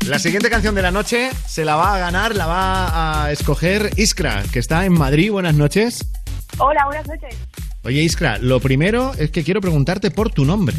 La 0.08 0.18
siguiente 0.18 0.48
canción 0.48 0.74
de 0.74 0.80
la 0.80 0.90
noche 0.90 1.28
se 1.46 1.66
la 1.66 1.76
va 1.76 1.94
a 1.94 1.98
ganar, 1.98 2.34
la 2.34 2.46
va 2.46 3.26
a 3.26 3.32
escoger 3.32 3.90
Iskra, 3.98 4.44
que 4.50 4.60
está 4.60 4.86
en 4.86 4.94
Madrid. 4.94 5.30
Buenas 5.30 5.54
noches. 5.54 6.10
Hola, 6.56 6.86
buenas 6.86 7.06
noches. 7.06 7.36
Oye, 7.82 8.00
Iskra, 8.00 8.38
lo 8.38 8.60
primero 8.60 9.12
es 9.18 9.30
que 9.30 9.44
quiero 9.44 9.60
preguntarte 9.60 10.10
por 10.10 10.30
tu 10.30 10.46
nombre. 10.46 10.74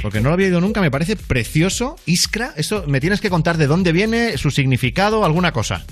Porque 0.00 0.22
no 0.22 0.30
lo 0.30 0.34
había 0.34 0.46
oído 0.46 0.62
nunca, 0.62 0.80
me 0.80 0.90
parece 0.90 1.16
precioso. 1.16 1.96
Iskra, 2.06 2.54
eso 2.56 2.84
me 2.86 3.02
tienes 3.02 3.20
que 3.20 3.28
contar 3.28 3.58
de 3.58 3.66
dónde 3.66 3.92
viene, 3.92 4.38
su 4.38 4.50
significado, 4.50 5.26
alguna 5.26 5.52
cosa. 5.52 5.84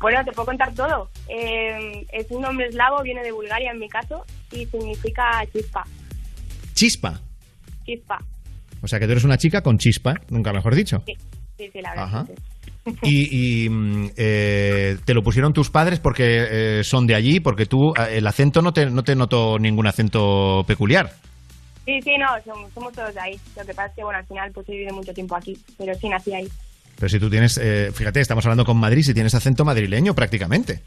Bueno, 0.00 0.22
te 0.22 0.32
puedo 0.32 0.44
contar 0.44 0.74
todo. 0.74 1.08
Eh, 1.28 2.06
es 2.12 2.26
un 2.28 2.42
nombre 2.42 2.66
eslavo, 2.66 3.02
viene 3.02 3.22
de 3.22 3.32
Bulgaria 3.32 3.70
en 3.70 3.78
mi 3.78 3.88
caso, 3.88 4.26
y 4.52 4.66
significa 4.66 5.42
chispa. 5.50 5.86
Chispa. 6.76 7.20
Chispa. 7.84 8.18
O 8.82 8.86
sea 8.86 9.00
que 9.00 9.06
tú 9.06 9.12
eres 9.12 9.24
una 9.24 9.38
chica 9.38 9.62
con 9.62 9.78
chispa, 9.78 10.14
nunca 10.28 10.52
mejor 10.52 10.74
dicho. 10.74 11.02
Sí, 11.06 11.14
sí, 11.56 11.70
sí 11.72 11.80
la 11.80 11.90
verdad. 11.90 12.04
Ajá. 12.04 12.26
Y, 13.02 13.64
y, 13.64 13.68
mm, 13.68 14.10
eh, 14.16 14.96
te 15.04 15.14
lo 15.14 15.22
pusieron 15.22 15.52
tus 15.52 15.70
padres 15.70 15.98
porque 15.98 16.78
eh, 16.78 16.84
son 16.84 17.06
de 17.06 17.14
allí, 17.16 17.40
porque 17.40 17.66
tú 17.66 17.94
eh, 17.96 18.18
el 18.18 18.26
acento 18.26 18.62
no 18.62 18.72
te, 18.72 18.86
no 18.86 19.02
te 19.02 19.16
noto 19.16 19.58
ningún 19.58 19.86
acento 19.86 20.62
peculiar. 20.66 21.14
Sí, 21.86 22.00
sí, 22.02 22.12
no, 22.18 22.26
somos, 22.44 22.70
somos 22.72 22.92
todos 22.92 23.14
de 23.14 23.20
ahí. 23.20 23.40
Lo 23.56 23.64
que 23.64 23.72
pasa 23.72 23.88
es 23.88 23.94
que, 23.96 24.04
bueno, 24.04 24.18
al 24.18 24.26
final 24.26 24.52
pues 24.52 24.68
he 24.68 24.72
vivido 24.72 24.94
mucho 24.94 25.14
tiempo 25.14 25.34
aquí, 25.34 25.56
pero 25.78 25.94
sí 25.94 26.08
nací 26.08 26.34
ahí. 26.34 26.46
Pero 26.96 27.08
si 27.08 27.18
tú 27.18 27.30
tienes, 27.30 27.58
eh, 27.58 27.90
fíjate, 27.92 28.20
estamos 28.20 28.44
hablando 28.44 28.64
con 28.64 28.76
Madrid, 28.76 29.02
si 29.02 29.14
tienes 29.14 29.34
acento 29.34 29.64
madrileño 29.64 30.14
prácticamente. 30.14 30.82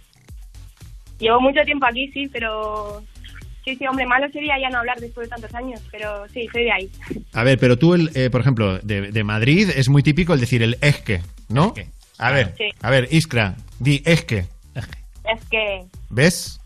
Llevo 1.20 1.42
mucho 1.42 1.62
tiempo 1.66 1.86
aquí, 1.86 2.10
sí, 2.14 2.28
pero... 2.32 3.04
Sí, 3.70 3.76
sí, 3.78 3.86
hombre, 3.88 4.06
malo 4.08 4.26
sería 4.34 4.56
ya 4.60 4.70
no 4.70 4.80
hablar 4.80 5.00
después 5.00 5.28
de 5.30 5.36
tantos 5.36 5.54
años, 5.54 5.80
pero 5.92 6.28
sí, 6.34 6.48
soy 6.52 6.64
de 6.64 6.72
ahí. 6.72 6.90
A 7.34 7.44
ver, 7.44 7.60
pero 7.60 7.78
tú, 7.78 7.94
el, 7.94 8.10
eh, 8.16 8.30
por 8.32 8.42
ejemplo, 8.42 8.80
de, 8.80 9.12
de 9.12 9.24
Madrid 9.24 9.70
es 9.76 9.90
muy 9.90 10.02
típico 10.02 10.34
el 10.34 10.40
decir 10.40 10.64
el 10.64 10.78
esque, 10.82 11.22
¿no? 11.50 11.74
A 12.18 12.32
ver, 12.32 12.56
Sí. 12.58 12.66
a 12.82 12.90
ver, 12.90 13.08
Iskra, 13.12 13.56
di 13.80 14.02
esque. 14.06 14.46
Es 14.76 15.46
que... 15.52 15.84
¿Ves? 16.10 16.60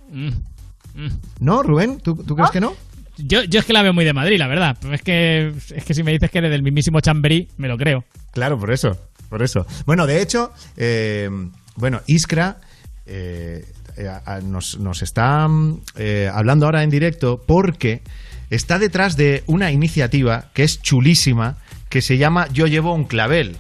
¿No, 1.40 1.62
Rubén? 1.64 2.00
¿Tú, 2.00 2.16
tú 2.24 2.36
crees 2.36 2.52
que 2.52 2.62
no? 2.62 2.74
Yo, 3.18 3.44
yo 3.44 3.60
es 3.60 3.66
que 3.66 3.74
la 3.74 3.82
veo 3.84 3.94
muy 3.94 4.06
de 4.06 4.14
Madrid, 4.14 4.38
la 4.40 4.48
verdad. 4.48 4.78
Pero 4.82 4.94
es 4.94 5.02
que, 5.02 5.54
es 5.76 5.84
que 5.84 5.94
si 5.94 6.04
me 6.04 6.12
dices 6.12 6.32
que 6.32 6.38
eres 6.38 6.52
del 6.52 6.64
mismísimo 6.64 7.02
Chamberí, 7.02 7.50
me 7.58 7.68
lo 7.68 7.78
creo. 7.78 8.06
Claro, 8.32 8.58
por 8.58 8.72
eso, 8.72 8.98
por 9.30 9.44
eso. 9.44 9.66
Bueno, 9.86 10.08
de 10.08 10.22
hecho, 10.22 10.52
eh, 10.78 11.30
bueno, 11.76 12.00
Iskra 12.08 12.58
eh, 13.06 13.66
eh, 13.98 14.10
nos, 14.44 14.80
nos 14.80 15.02
está 15.02 15.48
mm, 15.48 15.82
eh, 15.98 16.30
hablando 16.34 16.66
ahora 16.66 16.84
en 16.84 16.90
directo 16.90 17.42
porque 17.46 18.02
está 18.50 18.80
detrás 18.80 19.18
de 19.18 19.44
una 19.48 19.72
iniciativa 19.72 20.46
que 20.54 20.64
es 20.64 20.82
chulísima, 20.82 21.58
que 21.90 22.02
se 22.02 22.18
llama 22.18 22.48
Yo 22.52 22.68
llevo 22.68 22.94
un 22.94 23.06
clavel. 23.06 23.58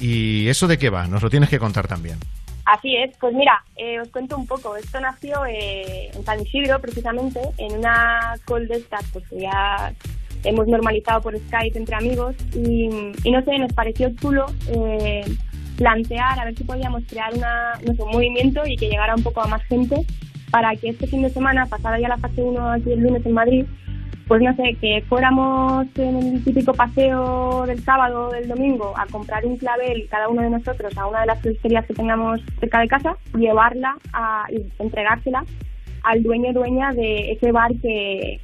¿Y 0.00 0.48
eso 0.48 0.66
de 0.66 0.78
qué 0.78 0.90
va? 0.90 1.06
Nos 1.06 1.22
lo 1.22 1.30
tienes 1.30 1.48
que 1.48 1.58
contar 1.58 1.86
también. 1.86 2.18
Así 2.64 2.96
es, 2.96 3.14
pues 3.18 3.34
mira, 3.34 3.62
eh, 3.76 4.00
os 4.00 4.08
cuento 4.08 4.36
un 4.36 4.46
poco. 4.46 4.76
Esto 4.76 4.98
nació 4.98 5.44
en 5.46 6.24
San 6.24 6.40
Isidro, 6.40 6.80
precisamente, 6.80 7.40
en 7.58 7.78
una 7.78 8.34
call 8.46 8.66
de 8.66 8.76
estas, 8.76 9.04
pues 9.12 9.24
ya 9.30 9.92
hemos 10.44 10.66
normalizado 10.66 11.20
por 11.20 11.38
Skype 11.38 11.78
entre 11.78 11.96
amigos. 11.96 12.34
Y, 12.54 12.88
no 13.30 13.42
sé, 13.44 13.58
nos 13.58 13.72
pareció 13.72 14.10
chulo 14.16 14.46
plantear 15.76 16.38
a 16.38 16.44
ver 16.44 16.56
si 16.56 16.64
podíamos 16.64 17.02
crear 17.08 17.32
una, 17.34 17.74
no 17.86 17.94
sé, 17.94 18.02
un 18.02 18.12
movimiento 18.12 18.62
y 18.66 18.76
que 18.76 18.88
llegara 18.88 19.14
un 19.14 19.22
poco 19.22 19.42
a 19.42 19.48
más 19.48 19.62
gente 19.64 19.96
para 20.50 20.74
que 20.76 20.90
este 20.90 21.06
fin 21.06 21.22
de 21.22 21.30
semana, 21.30 21.66
pasada 21.66 21.98
ya 21.98 22.08
la 22.08 22.18
fase 22.18 22.42
1 22.42 22.70
aquí 22.70 22.92
el 22.92 23.00
lunes 23.00 23.26
en 23.26 23.32
Madrid, 23.32 23.66
pues 24.28 24.40
no 24.40 24.54
sé, 24.54 24.76
que 24.80 25.02
fuéramos 25.08 25.86
en 25.96 26.16
el 26.16 26.44
típico 26.44 26.72
paseo 26.72 27.66
del 27.66 27.82
sábado 27.82 28.28
o 28.28 28.32
del 28.32 28.48
domingo 28.48 28.94
a 28.96 29.06
comprar 29.06 29.44
un 29.44 29.56
clavel 29.56 30.06
cada 30.08 30.28
uno 30.28 30.42
de 30.42 30.50
nosotros 30.50 30.96
a 30.96 31.06
una 31.06 31.22
de 31.22 31.26
las 31.26 31.40
floristerías 31.40 31.84
que 31.86 31.94
tengamos 31.94 32.40
cerca 32.60 32.80
de 32.80 32.88
casa, 32.88 33.16
llevarla 33.36 33.96
a, 34.12 34.46
y 34.50 34.64
entregársela 34.78 35.44
al 36.04 36.22
dueño 36.22 36.50
o 36.50 36.52
dueña 36.52 36.92
de 36.92 37.32
ese 37.32 37.50
bar 37.50 37.72
que, 37.82 38.40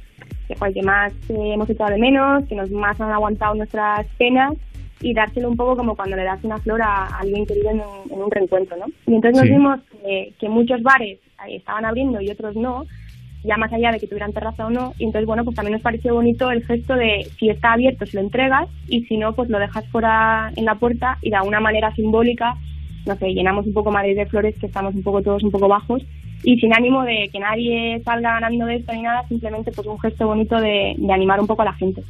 que, 0.47 0.73
que 0.73 0.83
más 0.83 1.13
eh, 1.29 1.53
hemos 1.53 1.69
echado 1.69 1.91
de 1.91 1.97
menos, 1.97 2.45
que 2.47 2.55
nos 2.55 2.69
más 2.71 2.99
han 2.99 3.11
aguantado 3.11 3.55
nuestras 3.55 4.05
penas 4.17 4.53
y 5.01 5.13
dárselo 5.13 5.49
un 5.49 5.57
poco 5.57 5.75
como 5.75 5.95
cuando 5.95 6.15
le 6.15 6.23
das 6.23 6.43
una 6.43 6.57
flor 6.59 6.81
a 6.81 7.07
alguien 7.19 7.45
querido 7.45 7.71
en 7.71 7.79
un, 7.79 8.11
en 8.11 8.21
un 8.21 8.31
reencuentro, 8.31 8.77
¿no? 8.77 8.85
Y 9.07 9.15
entonces 9.15 9.41
nos 9.41 9.49
vimos 9.49 9.79
que, 10.03 10.33
que 10.39 10.49
muchos 10.49 10.81
bares 10.83 11.19
eh, 11.47 11.55
estaban 11.55 11.85
abriendo 11.85 12.21
y 12.21 12.29
otros 12.29 12.55
no, 12.55 12.85
ya 13.43 13.57
más 13.57 13.73
allá 13.73 13.91
de 13.91 13.99
que 13.99 14.07
tuvieran 14.07 14.33
terraza 14.33 14.65
o 14.65 14.69
no, 14.69 14.93
y 14.99 15.05
entonces, 15.05 15.25
bueno, 15.25 15.43
pues 15.43 15.55
también 15.55 15.73
nos 15.73 15.81
pareció 15.81 16.13
bonito 16.13 16.51
el 16.51 16.63
gesto 16.65 16.95
de 16.95 17.27
si 17.39 17.49
está 17.49 17.73
abierto, 17.73 18.05
se 18.05 18.17
lo 18.17 18.23
entregas, 18.23 18.69
y 18.87 19.03
si 19.05 19.17
no, 19.17 19.33
pues 19.33 19.49
lo 19.49 19.59
dejas 19.59 19.87
fuera 19.89 20.51
en 20.55 20.65
la 20.65 20.75
puerta 20.75 21.17
y 21.21 21.29
de 21.29 21.37
alguna 21.37 21.59
manera 21.59 21.93
simbólica, 21.95 22.55
no 23.05 23.15
sé, 23.15 23.33
llenamos 23.33 23.65
un 23.65 23.73
poco 23.73 23.91
Madrid 23.91 24.15
de 24.15 24.27
flores, 24.27 24.55
que 24.59 24.67
estamos 24.67 24.93
un 24.93 25.03
poco 25.03 25.21
todos 25.21 25.43
un 25.43 25.51
poco 25.51 25.67
bajos, 25.67 26.03
y 26.43 26.57
sin 26.57 26.73
ánimo 26.73 27.03
de 27.03 27.29
que 27.31 27.39
nadie 27.39 28.01
salga 28.03 28.39
ganando 28.39 28.65
de 28.65 28.75
esto 28.75 28.93
ni 28.93 29.01
nada, 29.01 29.27
simplemente 29.27 29.71
pues 29.71 29.87
un 29.87 29.99
gesto 29.99 30.27
bonito 30.27 30.59
de, 30.59 30.95
de 30.97 31.13
animar 31.13 31.39
un 31.39 31.47
poco 31.47 31.61
a 31.63 31.65
la 31.65 31.73
gente. 31.73 32.03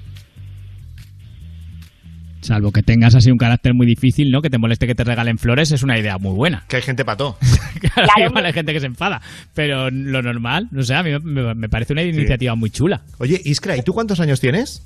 Salvo 2.42 2.72
que 2.72 2.82
tengas 2.82 3.14
así 3.16 3.30
un 3.32 3.38
carácter 3.38 3.74
muy 3.74 3.86
difícil, 3.86 4.32
¿no? 4.32 4.42
Que 4.42 4.50
te 4.50 4.58
moleste 4.58 4.88
que 4.88 4.96
te 4.96 5.04
regalen 5.04 5.38
flores, 5.38 5.72
es 5.72 5.84
una 5.84 5.98
idea 6.00 6.18
muy 6.18 6.34
buena. 6.34 6.64
Que 6.68 6.78
hay 6.78 6.82
gente 6.82 7.06
pató. 7.06 7.38
claro, 7.80 8.30
igual 8.30 8.46
hay 8.46 8.54
gente 8.54 8.74
que 8.74 8.80
se 8.80 8.88
enfada. 8.88 9.22
Pero 9.54 9.90
lo 9.92 10.22
normal, 10.24 10.68
no 10.72 10.82
sé, 10.84 10.96
a 10.96 11.04
mí 11.04 11.12
me, 11.24 11.54
me 11.54 11.70
parece 11.70 11.94
una 11.94 12.02
iniciativa 12.04 12.56
muy 12.56 12.72
chula. 12.72 13.02
Oye, 13.20 13.40
Iskra, 13.46 13.78
¿y 13.78 13.84
tú 13.84 13.94
cuántos 13.94 14.20
años 14.20 14.40
tienes? 14.40 14.82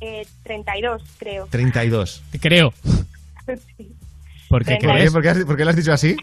Eh, 0.00 0.26
32, 0.44 1.02
creo. 1.18 1.46
32. 1.50 2.22
Creo. 2.40 2.72
Sí. 3.76 3.88
¿Por 4.48 4.64
qué 4.64 4.76
Treinta 4.76 4.86
y 4.86 4.88
¿Por 4.88 4.98
qué, 4.98 5.10
¿Por 5.10 5.22
qué 5.22 5.28
has- 5.30 5.44
por 5.44 5.56
qué 5.56 5.64
lo 5.64 5.70
has 5.70 5.76
dicho 5.76 5.92
así? 5.92 6.16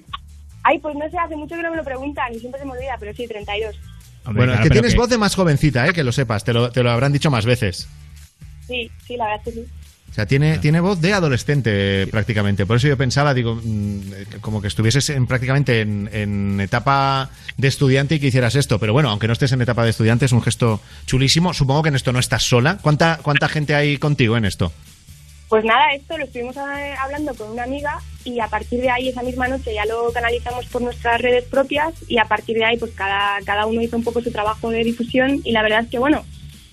Ay, 0.63 0.79
pues 0.79 0.95
no 0.95 1.09
sé, 1.09 1.17
hace 1.17 1.35
mucho 1.35 1.55
que 1.55 1.61
no 1.63 1.71
me 1.71 1.77
lo 1.77 1.83
preguntan 1.83 2.33
y 2.33 2.39
siempre 2.39 2.59
se 2.59 2.65
me 2.65 2.71
olvida, 2.73 2.95
pero 2.99 3.13
sí, 3.13 3.27
32. 3.27 3.75
bueno, 4.31 4.53
es 4.53 4.61
que 4.61 4.69
tienes 4.69 4.95
voz 4.95 5.09
de 5.09 5.17
más 5.17 5.35
jovencita, 5.35 5.87
¿eh? 5.87 5.93
que 5.93 6.03
lo 6.03 6.11
sepas, 6.11 6.43
te 6.43 6.53
lo, 6.53 6.71
te 6.71 6.81
lo 6.81 6.89
habrán 6.91 7.13
dicho 7.13 7.29
más 7.29 7.45
veces. 7.45 7.87
Sí, 8.67 8.89
sí, 9.05 9.15
la 9.17 9.25
verdad 9.25 9.41
es 9.47 9.53
que 9.53 9.61
sí. 9.61 9.67
Sea, 10.15 10.25
tiene, 10.25 10.59
tiene 10.59 10.79
voz 10.79 11.01
de 11.01 11.13
adolescente 11.13 12.07
prácticamente. 12.07 12.65
Por 12.65 12.77
eso 12.77 12.87
yo 12.87 12.97
pensaba, 12.97 13.33
digo, 13.33 13.59
mm, 13.61 14.39
como 14.41 14.61
que 14.61 14.69
estuvieses 14.69 15.09
en, 15.09 15.27
prácticamente 15.27 15.81
en, 15.81 16.09
en 16.13 16.61
etapa 16.61 17.29
de 17.57 17.67
estudiante 17.67 18.15
y 18.15 18.19
que 18.19 18.27
hicieras 18.27 18.55
esto. 18.55 18.79
Pero 18.79 18.93
bueno, 18.93 19.09
aunque 19.09 19.27
no 19.27 19.33
estés 19.33 19.51
en 19.51 19.61
etapa 19.61 19.83
de 19.83 19.89
estudiante, 19.89 20.25
es 20.25 20.31
un 20.31 20.41
gesto 20.41 20.79
chulísimo. 21.05 21.53
Supongo 21.53 21.83
que 21.83 21.89
en 21.89 21.95
esto 21.95 22.13
no 22.13 22.19
estás 22.19 22.43
sola. 22.43 22.77
¿Cuánta, 22.81 23.19
cuánta 23.21 23.49
gente 23.49 23.75
hay 23.75 23.97
contigo 23.97 24.37
en 24.37 24.45
esto? 24.45 24.71
Pues 25.49 25.63
nada, 25.63 25.93
esto 25.93 26.17
lo 26.17 26.25
estuvimos 26.25 26.55
eh, 26.57 26.95
hablando 26.99 27.35
con 27.35 27.51
una 27.51 27.63
amiga 27.63 27.99
y 28.23 28.39
a 28.39 28.47
partir 28.47 28.81
de 28.81 28.89
ahí, 28.89 29.09
esa 29.09 29.21
misma 29.21 29.47
noche, 29.47 29.75
ya 29.75 29.85
lo 29.85 30.11
canalizamos 30.11 30.65
por 30.67 30.81
nuestras 30.81 31.21
redes 31.21 31.43
propias 31.43 31.93
y 32.07 32.17
a 32.17 32.25
partir 32.25 32.57
de 32.57 32.65
ahí, 32.65 32.77
pues 32.77 32.91
cada, 32.91 33.39
cada 33.45 33.67
uno 33.67 33.81
hizo 33.81 33.95
un 33.95 34.03
poco 34.03 34.21
su 34.21 34.31
trabajo 34.31 34.71
de 34.71 34.83
difusión 34.83 35.41
y 35.43 35.51
la 35.51 35.61
verdad 35.61 35.81
es 35.81 35.89
que, 35.89 35.99
bueno, 35.99 36.25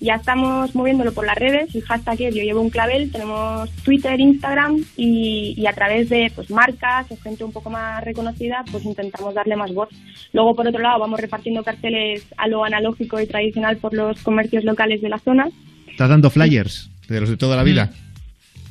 ya 0.03 0.15
estamos 0.15 0.75
moviéndolo 0.75 1.13
por 1.13 1.25
las 1.25 1.37
redes, 1.37 1.73
el 1.73 1.81
hashtag 1.83 2.23
es 2.23 2.35
yo 2.35 2.43
llevo 2.43 2.59
un 2.59 2.69
clavel, 2.69 3.09
tenemos 3.09 3.71
Twitter, 3.83 4.19
Instagram 4.19 4.83
y, 4.97 5.53
y 5.55 5.65
a 5.65 5.71
través 5.71 6.09
de 6.09 6.29
pues 6.35 6.49
marcas 6.51 7.09
o 7.09 7.15
gente 7.15 7.45
un 7.45 7.53
poco 7.53 7.69
más 7.69 8.03
reconocida, 8.03 8.65
pues 8.69 8.83
intentamos 8.83 9.33
darle 9.33 9.55
más 9.55 9.73
voz. 9.73 9.87
Luego, 10.33 10.55
por 10.55 10.67
otro 10.67 10.81
lado, 10.81 10.99
vamos 10.99 11.21
repartiendo 11.21 11.63
carteles 11.63 12.25
a 12.35 12.49
lo 12.49 12.65
analógico 12.65 13.17
y 13.21 13.27
tradicional 13.27 13.77
por 13.77 13.93
los 13.93 14.21
comercios 14.23 14.65
locales 14.65 15.01
de 15.01 15.07
la 15.07 15.19
zona. 15.19 15.47
¿Estás 15.87 16.09
dando 16.09 16.29
flyers 16.29 16.89
de 17.07 17.21
los 17.21 17.29
de 17.29 17.37
toda 17.37 17.55
la 17.55 17.63
vida? 17.63 17.89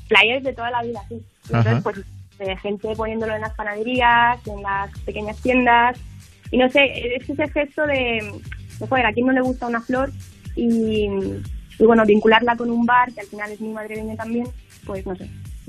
Flyers 0.09 0.45
de 0.45 0.53
toda 0.53 0.71
la 0.71 0.83
vida, 0.83 1.01
sí. 1.09 1.16
Ajá. 1.51 1.71
Entonces, 1.73 1.83
pues 1.83 2.47
de 2.47 2.57
gente 2.59 2.95
poniéndolo 2.95 3.35
en 3.35 3.40
las 3.40 3.55
panaderías, 3.55 4.47
en 4.47 4.62
las 4.62 4.90
pequeñas 5.01 5.40
tiendas. 5.40 5.99
Y 6.51 6.59
no 6.59 6.68
sé, 6.68 7.16
es 7.16 7.31
ese 7.31 7.49
gesto 7.49 7.87
de, 7.87 8.21
de 8.79 8.87
joder, 8.87 9.07
a 9.07 9.12
quién 9.14 9.25
no 9.25 9.33
le 9.33 9.40
gusta 9.40 9.66
una 9.66 9.81
flor 9.81 10.12
y, 10.56 11.08
y 11.78 11.84
bueno, 11.84 12.04
vincularla 12.04 12.56
con 12.56 12.70
un 12.70 12.86
bar, 12.86 13.12
que 13.12 13.20
al 13.20 13.26
final 13.26 13.52
es 13.52 13.60
muy 13.60 13.72
madrileño 13.72 14.16
también, 14.16 14.46
pues 14.84 15.06
no 15.06 15.16
sé, 15.16 15.28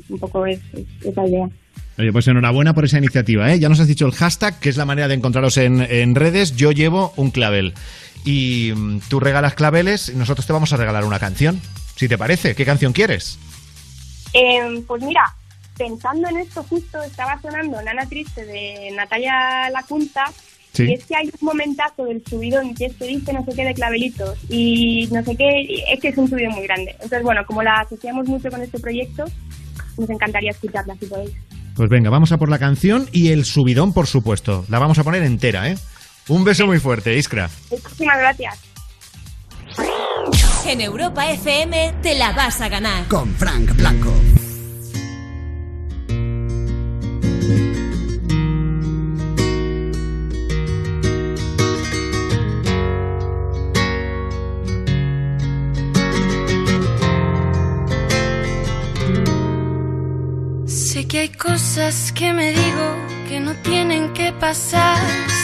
un 0.09 0.19
poco 0.19 0.45
es, 0.45 0.59
es 0.73 0.85
esa 1.05 1.25
idea. 1.25 1.49
Oye, 1.97 2.11
pues 2.11 2.27
enhorabuena 2.27 2.73
por 2.73 2.85
esa 2.85 2.97
iniciativa, 2.97 3.51
¿eh? 3.53 3.59
Ya 3.59 3.69
nos 3.69 3.79
has 3.79 3.87
dicho 3.87 4.07
el 4.07 4.13
hashtag, 4.13 4.59
que 4.59 4.69
es 4.69 4.77
la 4.77 4.85
manera 4.85 5.07
de 5.07 5.13
encontraros 5.13 5.57
en, 5.57 5.79
en 5.81 6.15
redes. 6.15 6.55
Yo 6.55 6.71
llevo 6.71 7.13
un 7.17 7.29
clavel. 7.29 7.73
Y 8.25 8.73
mm, 8.75 9.01
tú 9.09 9.19
regalas 9.19 9.53
claveles 9.53 10.09
y 10.09 10.15
nosotros 10.15 10.47
te 10.47 10.53
vamos 10.53 10.73
a 10.73 10.77
regalar 10.77 11.03
una 11.05 11.19
canción. 11.19 11.61
Si 11.95 12.07
te 12.07 12.17
parece, 12.17 12.55
¿qué 12.55 12.65
canción 12.65 12.93
quieres? 12.93 13.37
Eh, 14.33 14.83
pues 14.87 15.03
mira, 15.03 15.35
pensando 15.77 16.27
en 16.29 16.37
esto 16.37 16.63
justo 16.63 17.01
estaba 17.03 17.39
sonando 17.39 17.79
Nana 17.83 18.07
Triste 18.07 18.43
de 18.43 18.91
Natalia 18.95 19.69
Lacunta 19.69 20.31
Sí. 20.73 20.85
y 20.89 20.93
es 20.93 21.05
que 21.05 21.15
hay 21.15 21.27
un 21.27 21.45
momentazo 21.45 22.05
del 22.05 22.23
subidón 22.25 22.73
que 22.73 22.85
es 22.85 22.95
que 22.95 23.05
dice 23.05 23.31
no 23.31 23.45
sé 23.45 23.51
qué 23.55 23.63
de 23.63 23.73
clavelitos 23.75 24.37
y 24.49 25.07
no 25.11 25.23
sé 25.23 25.35
qué, 25.35 25.45
es 25.93 25.99
que 25.99 26.07
es 26.07 26.17
un 26.17 26.27
subidón 26.27 26.53
muy 26.53 26.63
grande. 26.63 26.91
Entonces 26.93 27.21
bueno, 27.21 27.41
como 27.45 27.61
la 27.61 27.81
asociamos 27.81 28.27
mucho 28.27 28.49
con 28.49 28.61
este 28.61 28.79
proyecto, 28.79 29.23
nos 29.97 30.09
encantaría 30.09 30.51
escucharla 30.51 30.95
si 30.99 31.05
podéis. 31.05 31.31
Pues 31.75 31.89
venga, 31.89 32.09
vamos 32.09 32.31
a 32.31 32.37
por 32.37 32.49
la 32.49 32.59
canción 32.59 33.07
y 33.11 33.29
el 33.29 33.45
subidón, 33.45 33.93
por 33.93 34.07
supuesto. 34.07 34.65
La 34.69 34.79
vamos 34.79 34.99
a 34.99 35.03
poner 35.03 35.23
entera, 35.23 35.69
¿eh? 35.69 35.77
Un 36.27 36.43
beso 36.43 36.65
muy 36.65 36.79
fuerte, 36.79 37.17
Iskra. 37.17 37.49
Muchísimas 37.71 38.17
gracias. 38.17 38.59
En 40.65 40.81
Europa 40.81 41.29
FM 41.31 41.95
te 42.01 42.15
la 42.15 42.31
vas 42.31 42.61
a 42.61 42.69
ganar. 42.69 43.07
Con 43.07 43.33
Frank 43.35 43.75
Blanco. 43.75 44.13
Que 61.13 61.19
hay 61.19 61.29
cosas 61.29 62.11
que 62.11 62.33
me 62.33 62.51
digo 62.53 62.97
que 63.29 63.39
no 63.39 63.53
tienen 63.57 64.13
que 64.13 64.33
pasar. 64.33 64.97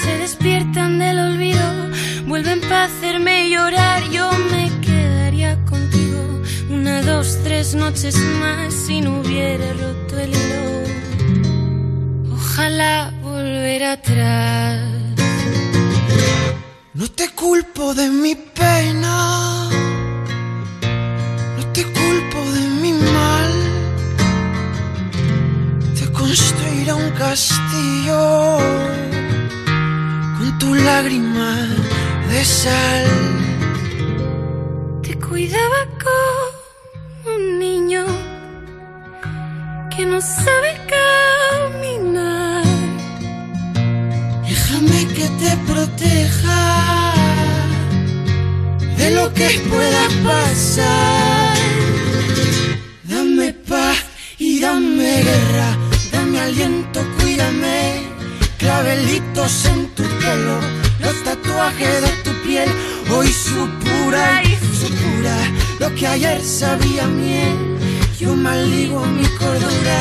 Se 0.03 0.17
despiertan 0.17 0.97
del 0.97 1.19
olvido, 1.19 1.91
vuelven 2.25 2.59
para 2.61 2.85
hacerme 2.85 3.51
llorar. 3.51 4.01
Yo 4.09 4.31
me 4.51 4.71
quedaría 4.81 5.63
contigo 5.65 6.41
una, 6.71 7.03
dos, 7.03 7.37
tres 7.43 7.75
noches 7.75 8.15
más 8.41 8.73
si 8.73 9.01
no 9.01 9.19
hubiera 9.19 9.71
roto 9.73 10.17
el 10.17 10.31
hilo. 10.31 12.33
Ojalá 12.33 13.13
volver 13.21 13.83
atrás. 13.83 14.81
No 16.95 17.11
te 17.11 17.29
culpo 17.29 17.93
de 17.93 18.09
mi 18.09 18.33
pena, 18.33 19.69
no 21.57 21.65
te 21.73 21.83
culpo 21.83 22.39
de 22.55 22.61
mi 22.81 22.91
construiré 26.19 26.93
un 26.93 27.09
castillo 27.11 28.57
con 30.37 30.59
tu 30.59 30.75
lágrima 30.75 31.51
de 32.29 32.43
sal. 32.43 33.07
Te 35.01 35.17
cuidaba 35.17 35.81
como 36.03 37.35
un 37.35 37.59
niño 37.59 38.03
que 39.95 40.05
no 40.05 40.19
sabe 40.19 40.71
caminar. 40.95 42.65
Déjame 44.49 44.99
que 45.15 45.25
te 45.41 45.51
proteja 45.71 47.13
de 48.97 49.07
lo 49.11 49.33
que 49.33 49.49
pueda 49.71 50.03
pasar. 50.29 51.57
Dame 53.05 53.53
paz 53.53 53.97
y 54.37 54.59
dame 54.59 55.23
guerra, 55.23 55.69
aliento, 56.39 57.05
cuídame. 57.19 58.07
Clavelitos 58.57 59.65
en 59.65 59.87
tu 59.95 60.03
pelo, 60.03 60.59
los 60.99 61.23
tatuajes 61.23 62.01
de 62.01 62.09
tu 62.23 62.31
piel. 62.43 62.69
Hoy 63.11 63.27
supura 63.27 64.43
y 64.43 64.55
supura 64.81 65.37
lo 65.79 65.93
que 65.95 66.07
ayer 66.07 66.41
sabía 66.43 67.07
miel. 67.07 67.55
Yo 68.19 68.35
maldigo 68.35 69.05
mi 69.05 69.25
cordura, 69.37 69.99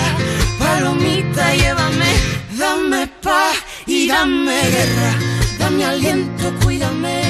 palomita, 0.59 1.55
llévame, 1.55 2.13
dame 2.59 3.07
paz 3.23 3.57
y 3.87 4.09
dame 4.09 4.61
guerra, 4.61 5.11
dame 5.59 5.85
aliento, 5.85 6.53
cuídame. 6.65 7.23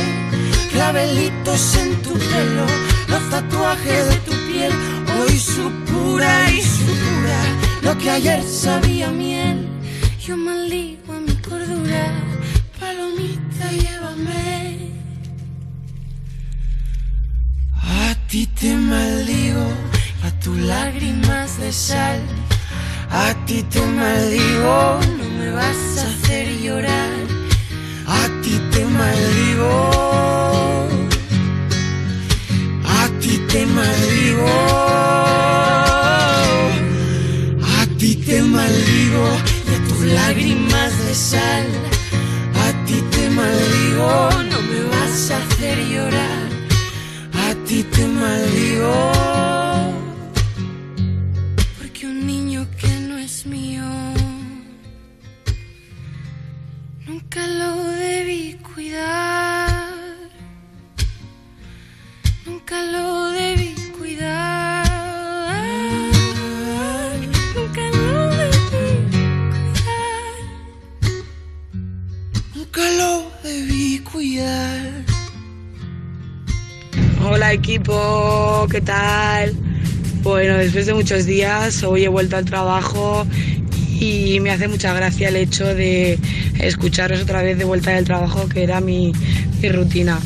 Clavelitos 0.72 1.76
en 1.76 2.02
tu 2.02 2.14
pelo, 2.14 2.66
los 3.08 3.30
tatuajes 3.30 4.08
de 4.08 4.16
tu 4.26 4.32
piel. 4.50 4.72
Hoy 5.20 5.38
supura 5.38 6.50
y 6.50 6.62
supura 6.62 7.67
lo 7.82 7.96
que 7.98 8.10
ayer 8.10 8.42
sabía 8.42 9.10
miel. 9.10 9.66
Yo 10.24 10.36
maldigo 10.36 11.12
a 11.12 11.20
mi 11.20 11.34
cordura, 11.36 12.12
palomita, 12.78 13.70
llévame. 13.70 14.90
A 17.82 18.14
ti 18.28 18.46
te 18.46 18.74
maldigo, 18.74 19.66
a 20.24 20.30
tus 20.40 20.58
lágrimas 20.58 21.58
de 21.60 21.72
sal. 21.72 22.20
A 23.10 23.34
ti 23.46 23.62
te 23.62 23.80
maldigo, 23.80 25.00
no 25.18 25.24
me 25.38 25.50
vas 25.50 25.98
a 25.98 26.02
hacer 26.08 26.46
llorar. 26.60 27.10
A 28.06 28.22
ti 28.42 28.60
te 28.70 28.84
maldigo. 28.84 29.72
A 32.84 33.08
ti 33.20 33.38
te 33.50 33.66
maldigo. 33.66 35.27
Maldigo 38.48 39.26
y 39.68 39.74
a 39.74 39.88
tus 39.88 40.00
lágrimas 40.18 40.92
de 41.06 41.14
sal. 41.14 41.66
A 42.66 42.84
ti 42.86 43.00
te 43.12 43.30
maldigo, 43.30 44.30
no 44.50 44.58
me 44.70 44.80
vas 44.92 45.30
a 45.30 45.36
hacer 45.38 45.78
llorar. 45.92 46.48
A 47.46 47.54
ti 47.66 47.82
te 47.84 48.06
maldigo. 48.06 49.12
Porque 51.78 52.06
un 52.06 52.26
niño 52.26 52.66
que 52.80 52.92
no 53.08 53.18
es 53.18 53.46
mío 53.46 53.84
nunca 57.06 57.46
lo 57.46 57.70
debí 58.08 58.58
cuidar. 58.74 59.92
Nunca 62.46 62.82
lo 62.82 63.07
Equipo, 77.52 78.66
¿qué 78.70 78.82
tal? 78.82 79.54
Bueno, 80.22 80.58
después 80.58 80.84
de 80.84 80.92
muchos 80.92 81.24
días 81.24 81.82
hoy 81.82 82.04
he 82.04 82.08
vuelto 82.08 82.36
al 82.36 82.44
trabajo 82.44 83.26
y 83.98 84.38
me 84.40 84.50
hace 84.50 84.68
mucha 84.68 84.92
gracia 84.92 85.28
el 85.28 85.36
hecho 85.36 85.64
de 85.74 86.18
escucharos 86.58 87.22
otra 87.22 87.42
vez 87.42 87.56
de 87.56 87.64
vuelta 87.64 87.92
del 87.92 88.04
trabajo 88.04 88.48
que 88.48 88.62
era 88.64 88.80
mi, 88.82 89.12
mi 89.62 89.68
rutina. 89.70 90.20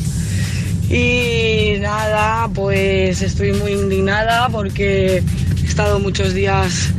Y 0.89 1.79
nada, 1.79 2.49
pues 2.53 3.21
estoy 3.21 3.53
muy 3.53 3.71
indignada 3.71 4.49
porque 4.49 5.23
estado 5.65 5.99
muchos 5.99 6.33
días 6.33 6.89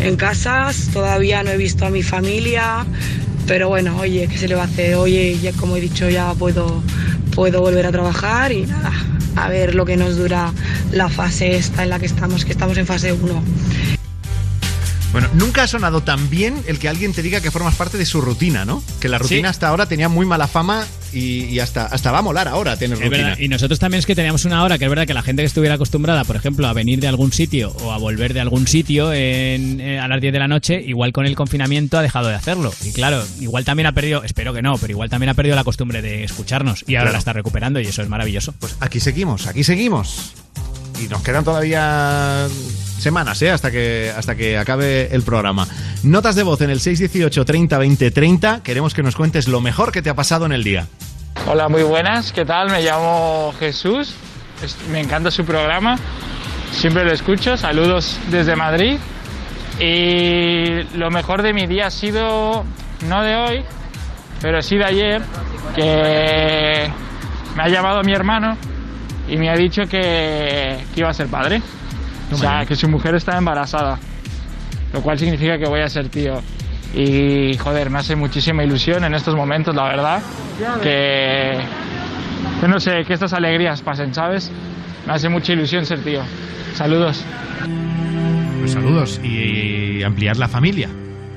en 0.00 0.14
casas, 0.16 0.90
todavía 0.92 1.42
no 1.42 1.50
he 1.50 1.56
visto 1.56 1.84
a 1.84 1.90
mi 1.90 2.04
familia, 2.04 2.86
pero 3.48 3.68
bueno, 3.68 3.96
oye, 3.98 4.28
¿qué 4.30 4.38
se 4.38 4.46
le 4.46 4.54
va 4.54 4.62
a 4.62 4.66
hacer? 4.66 4.94
Oye, 4.94 5.36
ya 5.42 5.52
como 5.52 5.76
he 5.76 5.80
dicho, 5.80 6.08
ya 6.08 6.32
puedo, 6.34 6.80
puedo 7.34 7.60
volver 7.60 7.86
a 7.86 7.92
trabajar 7.92 8.52
y 8.52 8.66
nada, 8.66 8.92
a 9.36 9.48
ver 9.48 9.74
lo 9.74 9.84
que 9.84 9.96
nos 9.96 10.16
dura 10.16 10.52
la 10.92 11.08
fase 11.08 11.56
esta 11.56 11.82
en 11.82 11.90
la 11.90 11.98
que 11.98 12.06
estamos, 12.06 12.44
que 12.44 12.52
estamos 12.52 12.76
en 12.78 12.86
fase 12.86 13.12
1. 13.12 13.93
Bueno, 15.14 15.28
nunca 15.34 15.62
ha 15.62 15.66
sonado 15.68 16.02
tan 16.02 16.28
bien 16.28 16.60
el 16.66 16.78
que 16.80 16.88
alguien 16.88 17.12
te 17.12 17.22
diga 17.22 17.40
que 17.40 17.52
formas 17.52 17.76
parte 17.76 17.96
de 17.98 18.04
su 18.04 18.20
rutina, 18.20 18.64
¿no? 18.64 18.82
Que 19.00 19.08
la 19.08 19.16
rutina 19.18 19.48
hasta 19.48 19.68
ahora 19.68 19.86
tenía 19.86 20.08
muy 20.08 20.26
mala 20.26 20.48
fama 20.48 20.84
y, 21.12 21.44
y 21.44 21.60
hasta, 21.60 21.86
hasta 21.86 22.10
va 22.10 22.18
a 22.18 22.22
molar 22.22 22.48
ahora 22.48 22.76
tener 22.76 22.98
Es 22.98 23.04
rutina. 23.04 23.22
verdad, 23.28 23.38
Y 23.38 23.46
nosotros 23.48 23.78
también 23.78 24.00
es 24.00 24.06
que 24.06 24.16
teníamos 24.16 24.44
una 24.44 24.64
hora 24.64 24.76
que 24.76 24.84
es 24.86 24.90
verdad 24.90 25.06
que 25.06 25.14
la 25.14 25.22
gente 25.22 25.42
que 25.42 25.46
estuviera 25.46 25.76
acostumbrada, 25.76 26.24
por 26.24 26.34
ejemplo, 26.34 26.66
a 26.66 26.72
venir 26.72 26.98
de 26.98 27.06
algún 27.06 27.32
sitio 27.32 27.70
o 27.84 27.92
a 27.92 27.98
volver 27.98 28.34
de 28.34 28.40
algún 28.40 28.66
sitio 28.66 29.12
en- 29.12 29.80
eh, 29.80 30.00
a 30.00 30.08
las 30.08 30.20
10 30.20 30.32
de 30.32 30.38
la 30.40 30.48
noche, 30.48 30.82
igual 30.84 31.12
con 31.12 31.26
el 31.26 31.36
confinamiento 31.36 31.96
ha 31.96 32.02
dejado 32.02 32.26
de 32.28 32.34
hacerlo. 32.34 32.74
Y 32.84 32.90
claro, 32.92 33.24
igual 33.40 33.64
también 33.64 33.86
ha 33.86 33.92
perdido, 33.92 34.24
espero 34.24 34.52
que 34.52 34.62
no, 34.62 34.76
pero 34.78 34.90
igual 34.90 35.10
también 35.10 35.30
ha 35.30 35.34
perdido 35.34 35.54
la 35.54 35.62
costumbre 35.62 36.02
de 36.02 36.24
escucharnos 36.24 36.84
y 36.88 36.96
ahora 36.96 37.04
Claro. 37.04 37.12
la 37.12 37.18
está 37.20 37.32
recuperando 37.32 37.78
y 37.78 37.86
eso 37.86 38.02
es 38.02 38.08
maravilloso. 38.08 38.52
Pues 38.58 38.74
aquí 38.80 38.98
seguimos, 38.98 39.46
aquí 39.46 39.62
seguimos. 39.62 40.32
Y 41.00 41.06
nos 41.08 41.22
quedan 41.22 41.44
todavía 41.44 42.48
semanas, 42.98 43.40
¿eh? 43.42 43.50
Hasta 43.50 43.70
que, 43.70 44.12
hasta 44.16 44.34
que 44.34 44.56
acabe 44.58 45.14
el 45.14 45.22
programa. 45.22 45.66
Notas 46.02 46.34
de 46.36 46.42
voz 46.42 46.60
en 46.60 46.70
el 46.70 46.80
618 46.80 47.44
30 47.44 47.78
20 47.78 48.10
30. 48.10 48.62
Queremos 48.62 48.94
que 48.94 49.02
nos 49.02 49.16
cuentes 49.16 49.48
lo 49.48 49.60
mejor 49.60 49.92
que 49.92 50.02
te 50.02 50.10
ha 50.10 50.14
pasado 50.14 50.46
en 50.46 50.52
el 50.52 50.64
día. 50.64 50.86
Hola, 51.46 51.68
muy 51.68 51.82
buenas, 51.82 52.32
¿qué 52.32 52.44
tal? 52.44 52.70
Me 52.70 52.82
llamo 52.82 53.52
Jesús, 53.58 54.14
Es- 54.62 54.76
me 54.90 55.00
encanta 55.00 55.30
su 55.30 55.44
programa, 55.44 55.98
siempre 56.72 57.04
lo 57.04 57.12
escucho, 57.12 57.56
saludos 57.56 58.18
desde 58.30 58.54
Madrid. 58.56 58.96
Y 59.80 60.84
lo 60.96 61.10
mejor 61.10 61.42
de 61.42 61.52
mi 61.52 61.66
día 61.66 61.88
ha 61.88 61.90
sido, 61.90 62.64
no 63.08 63.22
de 63.22 63.34
hoy, 63.34 63.64
pero 64.40 64.62
sí 64.62 64.76
de 64.76 64.84
ayer, 64.84 65.22
que 65.74 66.88
me 67.56 67.62
ha 67.62 67.68
llamado 67.68 68.02
mi 68.04 68.12
hermano 68.12 68.56
y 69.28 69.36
me 69.36 69.50
ha 69.50 69.56
dicho 69.56 69.82
que 69.90 70.78
iba 70.94 71.10
a 71.10 71.14
ser 71.14 71.26
padre. 71.26 71.60
O 72.34 72.36
sea, 72.36 72.66
que 72.66 72.76
su 72.76 72.88
mujer 72.88 73.14
está 73.14 73.36
embarazada, 73.38 73.98
lo 74.92 75.00
cual 75.00 75.18
significa 75.18 75.58
que 75.58 75.66
voy 75.66 75.80
a 75.80 75.88
ser 75.88 76.08
tío. 76.08 76.40
Y 76.94 77.56
joder, 77.58 77.90
me 77.90 77.98
hace 77.98 78.14
muchísima 78.14 78.62
ilusión 78.62 79.04
en 79.04 79.14
estos 79.14 79.34
momentos, 79.34 79.74
la 79.74 79.84
verdad, 79.84 80.22
que, 80.82 81.58
que 82.60 82.68
no 82.68 82.78
sé, 82.78 83.04
que 83.04 83.14
estas 83.14 83.32
alegrías 83.32 83.82
pasen, 83.82 84.14
¿sabes? 84.14 84.50
Me 85.06 85.12
hace 85.12 85.28
mucha 85.28 85.52
ilusión 85.52 85.84
ser 85.84 86.02
tío. 86.02 86.22
Saludos. 86.74 87.24
Pues 88.60 88.72
saludos 88.72 89.20
y, 89.22 90.02
ampliar 90.02 90.36
la 90.36 90.48
familia. 90.48 90.88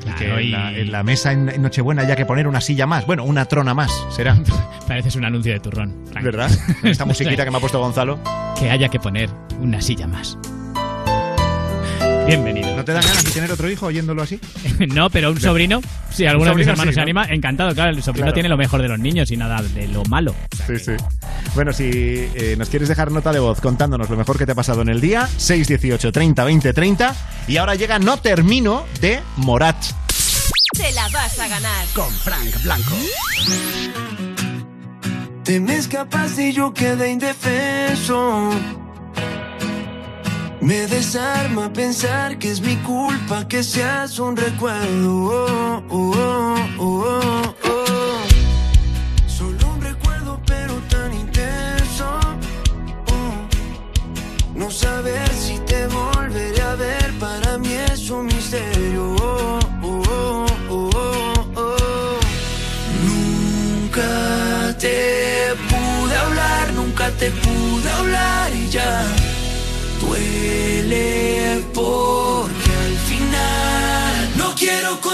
Y 0.05 0.11
que 0.11 0.33
en, 0.33 0.51
la, 0.51 0.73
en 0.73 0.91
la 0.91 1.03
mesa 1.03 1.33
en, 1.33 1.49
en 1.49 1.61
Nochebuena 1.61 2.03
haya 2.03 2.15
que 2.15 2.25
poner 2.25 2.47
una 2.47 2.61
silla 2.61 2.85
más. 2.85 3.05
Bueno, 3.05 3.25
una 3.25 3.45
trona 3.45 3.73
más, 3.73 3.91
será. 4.09 4.37
Pareces 4.87 5.15
un 5.15 5.25
anuncio 5.25 5.51
de 5.51 5.59
turrón. 5.59 5.93
Frank. 6.11 6.23
¿Verdad? 6.23 6.51
Esta 6.83 7.05
musiquita 7.05 7.43
que 7.43 7.51
me 7.51 7.57
ha 7.57 7.59
puesto 7.59 7.79
Gonzalo. 7.79 8.19
Que 8.57 8.69
haya 8.69 8.87
que 8.89 8.99
poner 8.99 9.29
una 9.59 9.81
silla 9.81 10.07
más. 10.07 10.37
Bienvenido. 12.27 12.75
¿No 12.75 12.83
te 12.83 12.91
dan 12.91 13.03
ganas 13.03 13.23
de 13.23 13.31
tener 13.31 13.49
otro 13.51 13.69
hijo 13.69 13.85
oyéndolo 13.85 14.21
así? 14.21 14.37
no, 14.93 15.09
pero 15.09 15.31
un 15.31 15.39
sobrino, 15.39 15.79
si 16.11 16.25
alguno 16.25 16.49
de 16.51 16.57
mis 16.57 16.67
hermanos 16.67 16.91
sí, 16.91 16.95
se 16.95 16.99
¿no? 16.99 17.03
anima, 17.03 17.25
encantado. 17.29 17.73
Claro, 17.73 17.91
el 17.91 18.03
sobrino 18.03 18.25
Claro. 18.25 18.33
tiene 18.33 18.49
lo 18.49 18.57
mejor 18.57 18.81
de 18.81 18.89
los 18.89 18.99
niños 18.99 19.31
y 19.31 19.37
nada 19.37 19.61
de 19.61 19.87
lo 19.87 20.03
malo. 20.05 20.35
Sí, 20.67 20.77
sí. 20.77 20.91
Bueno, 21.55 21.71
si 21.71 21.85
eh, 21.89 22.55
nos 22.57 22.67
quieres 22.69 22.89
dejar 22.89 23.11
nota 23.11 23.31
de 23.31 23.39
voz 23.39 23.61
contándonos 23.61 24.09
lo 24.09 24.17
mejor 24.17 24.37
que 24.37 24.45
te 24.45 24.51
ha 24.51 24.55
pasado 24.55 24.81
en 24.81 24.89
el 24.89 24.99
día, 24.99 25.25
618 25.37 26.11
30 26.11 26.43
20 26.43 26.73
30. 26.73 27.15
Y 27.47 27.55
ahora 27.57 27.75
llega 27.75 27.97
No 27.97 28.17
Termino 28.17 28.85
de 28.99 29.21
Morat. 29.37 29.77
Te 30.75 30.91
la 30.91 31.07
vas 31.07 31.39
a 31.39 31.47
ganar. 31.47 31.85
Con 31.95 32.11
Frank 32.11 32.61
Blanco. 32.63 32.93
Te 35.45 35.61
me 35.61 35.77
escapaste 35.77 36.49
y 36.49 36.53
yo 36.53 36.73
quedé 36.73 37.09
indefenso. 37.09 38.51
Me 40.61 40.87
desarma 40.87 41.71
pensar 41.71 42.37
que 42.37 42.49
es 42.49 42.59
mi 42.59 42.75
culpa 42.77 43.47
que 43.47 43.63
seas 43.63 44.19
un 44.19 44.35
recuerdo. 44.35 45.29
Oh, 45.29 45.83
oh, 45.89 46.11
oh, 46.17 46.55
oh, 46.79 47.55
oh. 47.63 47.66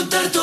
Contar 0.03 0.29
todos 0.33 0.42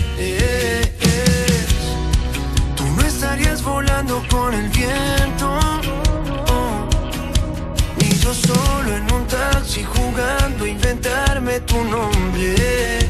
Con 4.19 4.53
el 4.53 4.67
viento, 4.69 5.47
oh, 6.47 6.89
ni 7.97 8.09
yo 8.17 8.33
solo 8.33 8.95
en 8.95 9.13
un 9.13 9.25
taxi 9.25 9.83
jugando 9.83 10.67
inventarme 10.67 11.61
tu 11.61 11.81
nombre. 11.85 13.09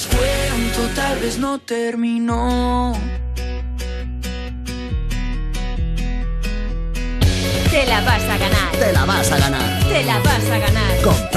Las 0.00 0.06
cuento 0.06 0.94
tal 0.94 1.18
vez 1.18 1.38
no 1.38 1.58
terminó. 1.58 2.92
Te 7.70 7.86
la 7.86 8.00
vas 8.00 8.22
a 8.22 8.38
ganar. 8.38 8.72
Te 8.78 8.92
la 8.92 9.04
vas 9.04 9.30
a 9.30 9.38
ganar. 9.38 9.88
Te 9.88 10.04
la 10.04 10.18
vas 10.20 10.50
a 10.50 10.58
ganar. 10.58 11.02
Con 11.02 11.30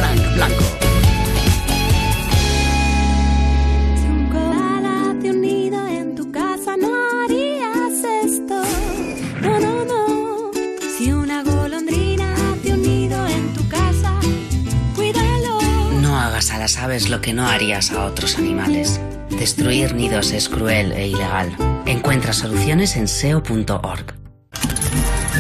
lo 17.14 17.22
que 17.22 17.34
no 17.36 17.46
harías 17.46 17.92
a 17.92 18.06
otros 18.06 18.40
animales. 18.40 19.00
Destruir 19.30 19.94
nidos 19.94 20.32
es 20.32 20.50
cruel 20.50 20.92
e 20.94 21.10
ilegal. 21.10 21.56
Encuentra 21.86 22.34
soluciones 22.34 22.96
en 22.96 23.08
seo.org. 23.08 24.16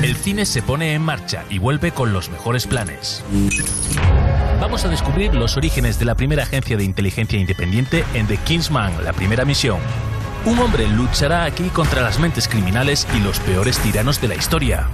El 0.04 0.16
cine 0.16 0.46
se 0.46 0.62
pone 0.62 0.94
en 0.94 1.02
marcha 1.02 1.46
y 1.50 1.58
vuelve 1.58 1.90
con 1.92 2.14
los 2.14 2.30
mejores 2.30 2.68
planes. 2.68 3.24
Vamos 4.62 4.86
a 4.86 4.88
descubrir 4.88 5.34
los 5.34 5.58
orígenes 5.58 5.98
de 5.98 6.06
la 6.06 6.14
primera 6.14 6.44
agencia 6.44 6.78
de 6.78 6.84
inteligencia 6.84 7.40
independiente 7.40 8.06
en 8.14 8.28
The 8.28 8.38
Kingsman, 8.38 9.04
la 9.04 9.14
primera 9.14 9.44
misión. 9.44 9.80
Un 10.46 10.60
hombre 10.60 10.88
luchará 10.88 11.44
aquí 11.44 11.70
contra 11.70 12.04
las 12.04 12.20
mentes 12.20 12.48
criminales 12.48 13.08
y 13.16 13.20
los 13.20 13.40
peores 13.40 13.80
tiranos 13.80 14.22
de 14.22 14.28
la 14.28 14.36
historia. 14.36 14.90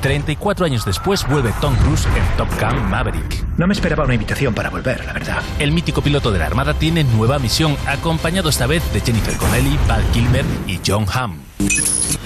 34 0.00 0.66
años 0.66 0.84
después 0.84 1.26
vuelve 1.28 1.52
Tom 1.60 1.74
Cruise 1.76 2.06
en 2.06 2.36
Top 2.36 2.48
Gun 2.60 2.90
Maverick. 2.90 3.46
No 3.56 3.66
me 3.66 3.74
esperaba 3.74 4.04
una 4.04 4.14
invitación 4.14 4.54
para 4.54 4.70
volver, 4.70 5.04
la 5.04 5.12
verdad. 5.12 5.42
El 5.58 5.72
mítico 5.72 6.02
piloto 6.02 6.30
de 6.30 6.38
la 6.38 6.46
Armada 6.46 6.74
tiene 6.74 7.04
nueva 7.04 7.38
misión, 7.38 7.76
acompañado 7.86 8.48
esta 8.48 8.66
vez 8.66 8.82
de 8.92 9.00
Jennifer 9.00 9.36
Connelly, 9.36 9.78
Val 9.88 10.04
Kilmer 10.12 10.44
y 10.66 10.80
John 10.86 11.06
Hamm. 11.12 11.40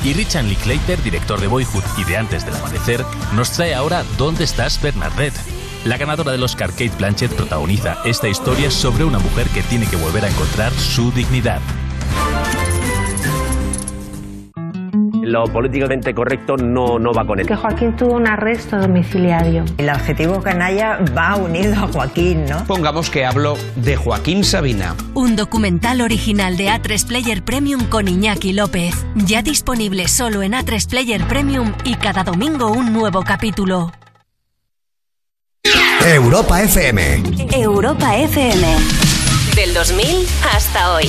Y 0.05 0.13
Richard 0.15 0.45
Linklater, 0.45 1.03
director 1.03 1.41
de 1.41 1.47
Boyhood 1.47 1.85
y 1.97 2.05
de 2.05 2.17
Antes 2.17 2.45
del 2.45 2.57
Amanecer, 2.57 3.05
nos 3.35 3.53
trae 3.53 3.75
ahora 3.75 4.05
¿Dónde 4.19 4.45
estás, 4.45 4.81
Bernadette? 4.83 5.39
La 5.85 5.97
ganadora 5.97 6.33
del 6.33 6.43
Oscar 6.43 6.71
Kate 6.71 6.93
Blanchett 6.97 7.33
protagoniza 7.33 7.99
esta 8.05 8.29
historia 8.29 8.71
sobre 8.71 9.05
una 9.05 9.19
mujer 9.19 9.49
que 9.49 9.63
tiene 9.63 9.87
que 9.87 9.97
volver 9.97 10.25
a 10.25 10.29
encontrar 10.29 10.73
su 10.73 11.11
dignidad. 11.11 11.61
Lo 15.33 15.45
políticamente 15.45 16.13
correcto 16.13 16.59
no, 16.59 16.99
no 16.99 17.15
va 17.15 17.27
con 17.27 17.41
él. 17.41 17.47
Que 17.47 17.57
Joaquín 17.57 17.97
tuvo 17.97 18.17
un 18.17 18.29
arresto 18.29 18.77
domiciliario. 18.77 19.65
El 19.79 19.89
adjetivo 19.89 20.43
canalla 20.43 20.99
va 21.17 21.37
unido 21.37 21.73
a 21.73 21.89
Joaquín, 21.89 22.45
¿no? 22.45 22.67
Pongamos 22.67 23.09
que 23.09 23.25
hablo 23.25 23.57
de 23.77 23.97
Joaquín 23.97 24.45
Sabina. 24.45 24.95
Un 25.15 25.35
documental 25.35 26.03
original 26.03 26.59
de 26.59 26.69
A3 26.69 27.07
Player 27.07 27.43
Premium 27.43 27.87
con 27.87 28.09
Iñaki 28.09 28.53
López. 28.53 28.95
Ya 29.15 29.41
disponible 29.41 30.07
solo 30.07 30.43
en 30.43 30.53
A3 30.53 30.87
Player 30.87 31.27
Premium 31.27 31.73
y 31.83 31.95
cada 31.95 32.25
domingo 32.25 32.71
un 32.71 32.93
nuevo 32.93 33.23
capítulo. 33.23 33.91
Europa 36.05 36.61
FM. 36.61 37.23
Europa 37.55 38.17
FM. 38.19 38.67
Del 39.57 39.73
2000 39.73 40.27
hasta 40.55 40.93
hoy. 40.93 41.09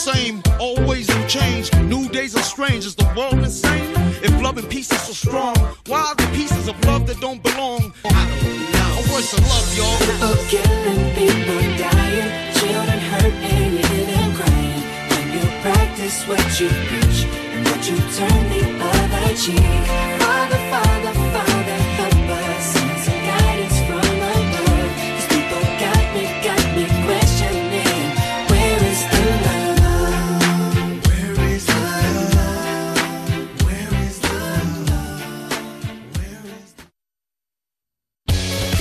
same. 0.00 0.42
Always 0.58 1.08
new 1.08 1.26
change. 1.26 1.72
New 1.94 2.08
days 2.08 2.34
are 2.34 2.42
strange. 2.42 2.86
Is 2.86 2.94
the 2.94 3.08
world 3.16 3.34
insane? 3.34 3.92
If 4.24 4.32
love 4.40 4.56
and 4.56 4.68
peace 4.68 4.90
is 4.90 5.00
so 5.02 5.12
strong, 5.12 5.54
why 5.86 6.00
are 6.00 6.14
the 6.14 6.28
pieces 6.38 6.68
of 6.68 6.76
love 6.86 7.06
that 7.08 7.20
don't 7.20 7.42
belong? 7.42 7.92
I 8.06 8.22
don't 8.42 8.72
know. 8.74 9.00
A 9.00 9.02
voice 9.12 9.32
of 9.36 9.42
love, 9.52 9.68
y'all. 9.76 9.98
People 10.08 10.36
killing, 10.52 11.02
people 11.20 11.60
dying, 11.84 12.30
children 12.58 13.00
hurt 13.10 13.34
and 13.52 13.76
them 14.10 14.30
crying. 14.38 14.82
When 15.10 15.26
you 15.36 15.44
practice 15.64 16.16
what 16.26 16.48
you 16.60 16.68
preach 16.88 17.18
and 17.52 17.60
would 17.68 17.84
you 17.90 17.98
turn 18.16 18.42
the 18.54 18.62
other 18.90 19.34
cheek? 19.42 19.84
Father, 20.20 20.60
Father, 20.72 21.12
Father, 21.34 21.49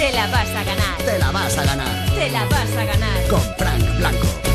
Te 0.10 0.16
la 0.16 0.26
vas 0.26 0.50
a 0.50 0.64
ganar. 0.64 0.98
Te 1.06 1.20
la 1.20 1.32
vas 1.32 1.56
a 1.56 1.64
ganar. 1.64 2.10
Te 2.16 2.32
la 2.32 2.44
vas 2.46 2.76
a 2.76 2.84
ganar. 2.84 3.28
Con 3.30 3.42
Frank 3.60 3.98
Blanco. 4.00 4.49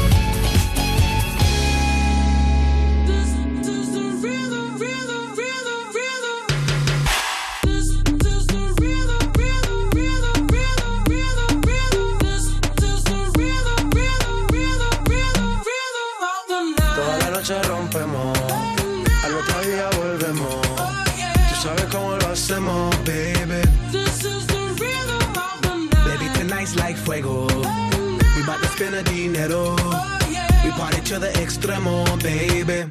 Spend 28.75 29.07
dinero. 29.07 29.77
We 30.65 30.71
party 30.71 31.01
to 31.03 31.19
the 31.21 31.31
extremo, 31.43 32.05
baby. 32.23 32.91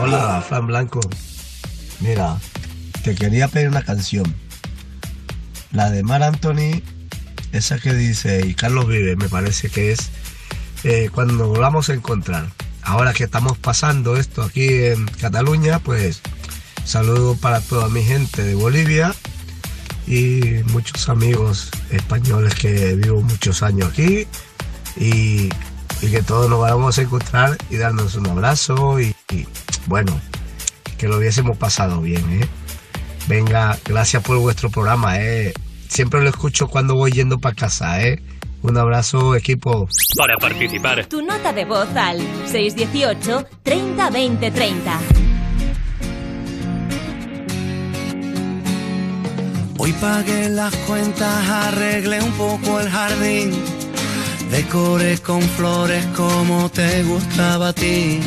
Hola, 0.00 0.44
Fran 0.46 0.66
Blanco. 0.66 1.00
Mira, 2.00 2.36
te 3.02 3.14
quería 3.14 3.48
pedir 3.48 3.68
una 3.68 3.82
canción. 3.82 4.34
La 5.70 5.90
de 5.90 6.02
Mar 6.02 6.22
Anthony, 6.22 6.82
esa 7.52 7.78
que 7.78 7.94
dice, 7.94 8.44
y 8.46 8.54
Carlos 8.54 8.86
Vive, 8.86 9.16
me 9.16 9.30
parece 9.30 9.70
que 9.70 9.92
es 9.92 10.10
eh, 10.84 11.08
cuando 11.10 11.34
nos 11.34 11.48
volvamos 11.48 11.88
a 11.88 11.94
encontrar. 11.94 12.48
Ahora 12.82 13.14
que 13.14 13.24
estamos 13.24 13.56
pasando 13.56 14.16
esto 14.18 14.42
aquí 14.42 14.68
en 14.84 15.06
Cataluña, 15.06 15.78
pues 15.78 16.20
saludo 16.84 17.34
para 17.36 17.62
toda 17.62 17.88
mi 17.88 18.02
gente 18.02 18.42
de 18.42 18.54
Bolivia 18.54 19.14
y 20.06 20.60
muchos 20.72 21.08
amigos 21.08 21.70
españoles 21.90 22.54
que 22.56 22.94
vivo 22.96 23.22
muchos 23.22 23.62
años 23.62 23.88
aquí 23.90 24.26
y, 24.96 25.48
y 26.02 26.10
que 26.10 26.22
todos 26.22 26.50
nos 26.50 26.60
vamos 26.60 26.98
a 26.98 27.02
encontrar 27.02 27.56
y 27.70 27.76
darnos 27.76 28.16
un 28.16 28.26
abrazo 28.26 29.00
y, 29.00 29.14
y, 29.30 29.46
bueno, 29.86 30.12
que 30.98 31.08
lo 31.08 31.18
hubiésemos 31.18 31.56
pasado 31.56 32.00
bien, 32.00 32.42
¿eh? 32.42 32.48
Venga, 33.28 33.78
gracias 33.84 34.22
por 34.22 34.36
vuestro 34.38 34.68
programa, 34.68 35.18
¿eh? 35.20 35.54
Siempre 35.88 36.20
lo 36.20 36.28
escucho 36.28 36.68
cuando 36.68 36.96
voy 36.96 37.12
yendo 37.12 37.38
para 37.38 37.54
casa, 37.54 38.02
¿eh? 38.02 38.20
Un 38.62 38.76
abrazo, 38.76 39.34
equipo. 39.34 39.88
Para 40.16 40.36
participar, 40.36 41.06
Tu 41.06 41.22
nota 41.22 41.52
de 41.52 41.64
voz 41.64 41.88
al 41.96 42.18
618 42.46 43.46
30 43.62 44.10
20 44.10 44.50
30. 44.50 45.00
Hoy 49.78 49.92
pagué 49.94 50.48
las 50.48 50.74
cuentas, 50.76 51.48
arreglé 51.48 52.22
un 52.22 52.30
poco 52.32 52.78
el 52.78 52.88
jardín, 52.88 53.52
decoré 54.52 55.18
con 55.18 55.40
flores 55.40 56.04
como 56.14 56.68
te 56.68 57.02
gustaba 57.04 57.68
a 57.68 57.72
ti, 57.72 58.20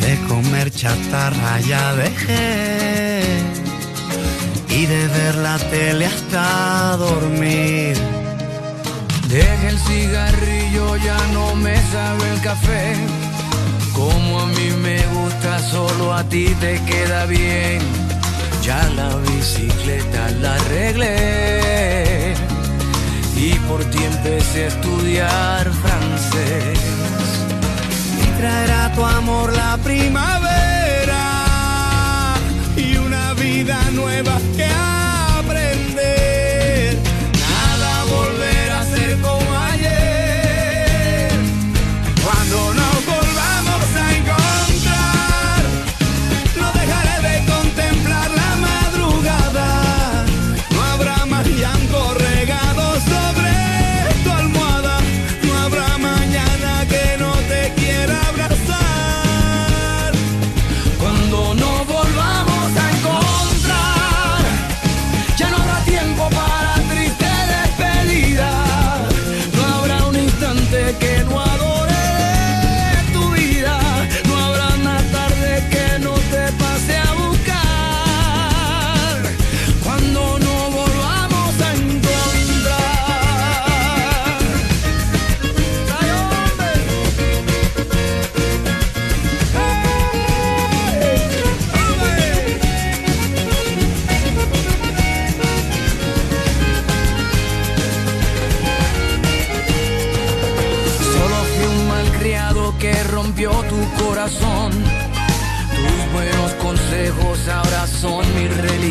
de 0.00 0.12
comer 0.26 0.70
chatarra 0.70 1.60
ya 1.60 1.94
dejé 1.94 3.20
y 4.70 4.86
de 4.86 5.06
ver 5.08 5.34
la 5.36 5.58
tele 5.58 6.06
hasta 6.06 6.96
dormir. 6.96 7.96
Deja 9.28 9.68
el 9.68 9.78
cigarrillo, 9.78 10.96
ya 10.96 11.18
no 11.34 11.54
me 11.56 11.76
sabe 11.92 12.30
el 12.34 12.40
café. 12.40 12.94
Como 13.92 14.40
a 14.40 14.46
mí 14.46 14.70
me 14.82 14.98
gusta, 15.08 15.58
solo 15.70 16.14
a 16.14 16.24
ti 16.24 16.46
te 16.60 16.80
queda 16.84 17.26
bien. 17.26 17.80
Ya 18.62 18.82
la 18.96 19.14
bicicleta 19.16 20.30
la 20.40 20.54
arreglé. 20.54 22.07
Y 23.40 23.54
por 23.68 23.84
ti 23.84 23.98
empecé 24.02 24.64
a 24.64 24.66
estudiar 24.66 25.70
francés. 25.70 26.78
Y 28.20 28.40
traerá 28.40 28.92
tu 28.94 29.04
amor 29.04 29.52
la 29.52 29.76
primavera 29.78 31.24
y 32.76 32.96
una 32.96 33.34
vida 33.34 33.78
nueva 33.92 34.40
que 34.56 34.64
aprender. 34.64 35.07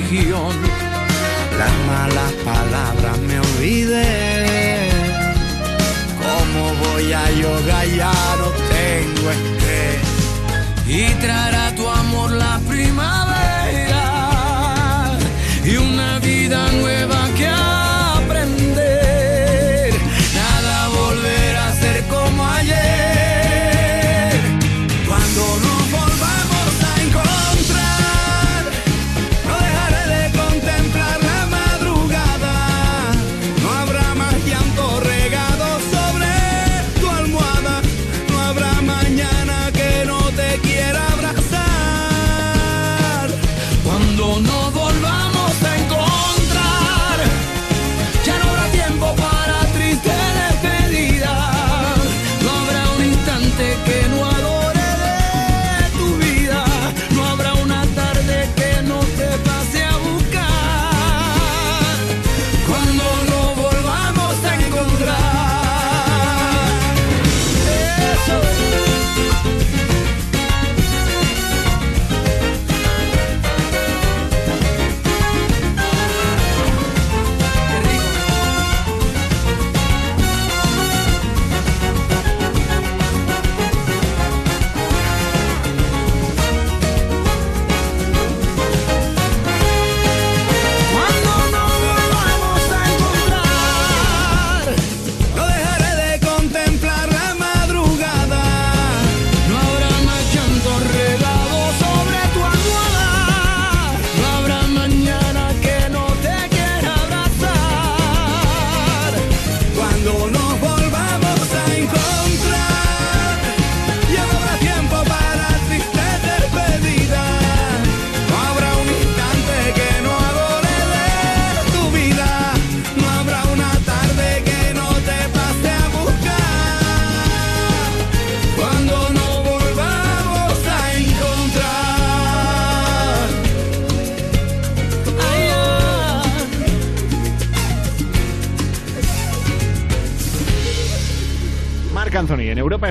Religión. 0.10 0.56
Las 1.58 1.72
malas 1.88 2.34
palabras 2.44 3.18
me 3.20 3.40
olvidé. 3.40 4.90
¿Cómo 6.18 6.74
voy 6.92 7.14
a 7.14 7.32
yoga? 7.32 7.86
Ya 7.86 8.14
no 8.38 8.50
tengo 8.70 9.32
estrés. 9.32 10.02
Y 10.88 11.14
traerá 11.16 11.74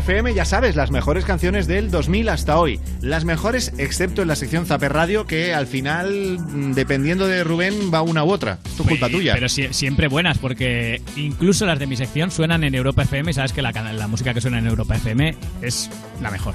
FM, 0.06 0.34
ya 0.34 0.44
sabes, 0.44 0.76
las 0.76 0.92
mejores 0.92 1.24
canciones 1.24 1.66
del 1.66 1.90
2000 1.90 2.28
hasta 2.28 2.60
hoy. 2.60 2.78
Las 3.00 3.24
mejores, 3.24 3.72
excepto 3.76 4.22
en 4.22 4.28
la 4.28 4.36
sección 4.36 4.64
Zaper 4.64 4.92
Radio, 4.92 5.26
que 5.26 5.52
al 5.52 5.66
final, 5.66 6.38
mm, 6.38 6.74
dependiendo 6.74 7.26
de 7.26 7.42
Rubén, 7.42 7.90
va 7.92 8.02
una 8.02 8.22
u 8.22 8.30
otra. 8.30 8.60
Es 8.64 8.86
culpa 8.86 9.08
tuya. 9.08 9.34
Pero 9.34 9.48
sie- 9.48 9.72
siempre 9.72 10.06
buenas, 10.06 10.38
porque 10.38 11.02
incluso 11.16 11.66
las 11.66 11.80
de 11.80 11.88
mi 11.88 11.96
sección 11.96 12.30
suenan 12.30 12.62
en 12.62 12.76
Europa 12.76 13.02
FM 13.02 13.32
sabes 13.32 13.52
que 13.52 13.62
la, 13.62 13.72
la 13.72 14.06
música 14.06 14.32
que 14.32 14.40
suena 14.40 14.60
en 14.60 14.68
Europa 14.68 14.94
FM 14.94 15.34
es 15.60 15.90
la 16.22 16.30
mejor. 16.30 16.54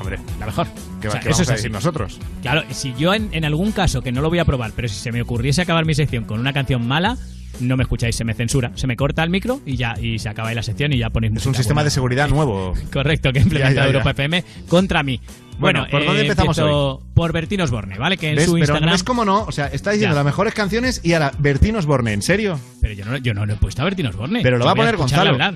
Hombre, 0.00 0.18
la 0.40 0.46
mejor. 0.46 0.66
¿Qué, 1.00 1.06
O 1.06 1.10
sea, 1.12 1.20
qué 1.20 1.28
eso 1.30 1.36
vamos 1.36 1.40
es 1.42 1.48
a 1.50 1.52
así. 1.52 1.58
decir 1.62 1.70
nosotros? 1.70 2.18
Claro, 2.42 2.64
si 2.70 2.94
yo 2.98 3.14
en, 3.14 3.28
en 3.32 3.44
algún 3.44 3.70
caso, 3.70 4.02
que 4.02 4.10
no 4.10 4.22
lo 4.22 4.28
voy 4.28 4.40
a 4.40 4.44
probar, 4.44 4.72
pero 4.74 4.88
si 4.88 4.96
se 4.96 5.12
me 5.12 5.22
ocurriese 5.22 5.62
acabar 5.62 5.84
mi 5.84 5.94
sección 5.94 6.24
con 6.24 6.40
una 6.40 6.52
canción 6.52 6.84
mala, 6.86 7.16
no 7.60 7.76
me 7.76 7.82
escucháis, 7.82 8.16
se 8.16 8.24
me 8.24 8.34
censura. 8.34 8.72
Se 8.74 8.86
me 8.86 8.96
corta 8.96 9.22
el 9.24 9.30
micro 9.30 9.60
y 9.66 9.76
ya 9.76 9.94
y 10.00 10.18
se 10.18 10.28
acaba 10.28 10.48
ahí 10.48 10.54
la 10.54 10.62
sección 10.62 10.92
y 10.92 10.98
ya 10.98 11.10
ponéis 11.10 11.32
Es 11.36 11.46
un 11.46 11.54
sistema 11.54 11.84
de 11.84 11.90
seguridad 11.90 12.28
nuevo. 12.28 12.74
Correcto, 12.92 13.32
que 13.32 13.40
implementa 13.40 13.70
Ya, 13.70 13.74
ya, 13.76 13.82
ya. 13.82 13.86
Europa 13.86 14.10
FM 14.10 14.44
contra 14.68 15.02
mí. 15.02 15.20
Bueno, 15.58 15.80
Bueno, 15.80 15.90
¿por 15.90 16.04
dónde 16.06 16.20
eh, 16.20 16.24
empezamos 16.26 16.56
empiezo 16.56 17.02
Por 17.14 17.32
Bertín 17.32 17.60
Osborne, 17.60 17.98
¿vale? 17.98 18.16
Que 18.16 18.30
en 18.30 18.36
¿Ves? 18.36 18.44
su 18.44 18.52
Pero 18.52 18.58
Instagram... 18.60 18.90
¿ves 18.92 19.02
cómo 19.02 19.24
no? 19.24 19.42
O 19.42 19.50
sea, 19.50 19.66
está 19.66 19.90
diciendo 19.90 20.14
Ya. 20.14 20.18
las 20.20 20.24
mejores 20.24 20.54
canciones 20.54 21.00
y 21.02 21.14
ahora 21.14 21.32
Bertín 21.36 21.74
Osborne, 21.74 22.12
¿en 22.12 22.22
serio? 22.22 22.60
Pero 22.80 22.94
yo 22.94 23.04
no, 23.04 23.16
yo 23.16 23.34
no 23.34 23.44
lo 23.44 23.54
he 23.54 23.56
puesto 23.56 23.82
a 23.82 23.84
Bertín 23.86 24.06
Osborne. 24.06 24.38
Pero 24.44 24.56
lo 24.58 24.64
va 24.64 24.70
a 24.70 24.74
poner 24.76 24.96
Gonzalo. 24.96 25.30
hablar. 25.30 25.54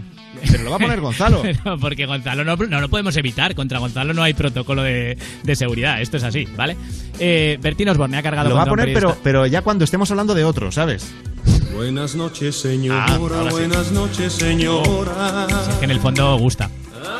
Pero 0.50 0.64
lo 0.64 0.70
va 0.70 0.76
a 0.76 0.78
poner 0.80 1.00
Gonzalo. 1.00 1.40
Pero 1.62 1.78
porque 1.78 2.06
Gonzalo 2.06 2.42
no, 2.42 2.56
no 2.56 2.80
lo 2.80 2.88
podemos 2.88 3.16
evitar. 3.16 3.54
Contra 3.54 3.78
Gonzalo 3.78 4.12
no 4.12 4.24
hay 4.24 4.34
protocolo 4.34 4.82
de, 4.82 5.16
de 5.44 5.54
seguridad. 5.56 6.00
Esto 6.02 6.16
es 6.16 6.24
así, 6.24 6.48
¿vale? 6.56 6.76
Eh, 7.20 7.58
Bertín 7.62 7.88
Osborne 7.88 8.16
ha 8.16 8.22
cargado 8.24 8.48
Lo 8.48 8.56
va 8.56 8.62
a 8.62 8.66
poner, 8.66 8.92
pero, 8.92 9.16
pero 9.22 9.46
ya 9.46 9.62
cuando 9.62 9.84
estemos 9.84 10.10
hablando 10.10 10.34
de 10.34 10.42
otro, 10.42 10.72
¿sabes? 10.72 11.14
Buenas 11.74 12.14
noches, 12.14 12.56
señora. 12.60 13.06
Ah, 13.08 13.18
sí. 13.18 13.50
Buenas 13.50 13.92
noches, 13.92 14.32
señora. 14.34 15.46
Es 15.70 15.76
que 15.76 15.84
en 15.86 15.90
el 15.90 16.00
fondo 16.00 16.36
gusta. 16.38 16.70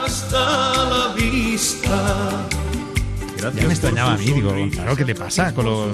Hasta 0.05 0.85
la 0.85 1.15
vista. 1.15 2.47
Ya 3.51 3.67
me 3.67 3.73
extrañaba 3.73 4.15
a 4.15 4.17
mí, 4.17 4.25
digo, 4.27 4.51
Gonzalo, 4.51 4.97
¿qué 4.97 5.05
te 5.05 5.15
pasa 5.15 5.55
con 5.55 5.65
lo 5.65 5.93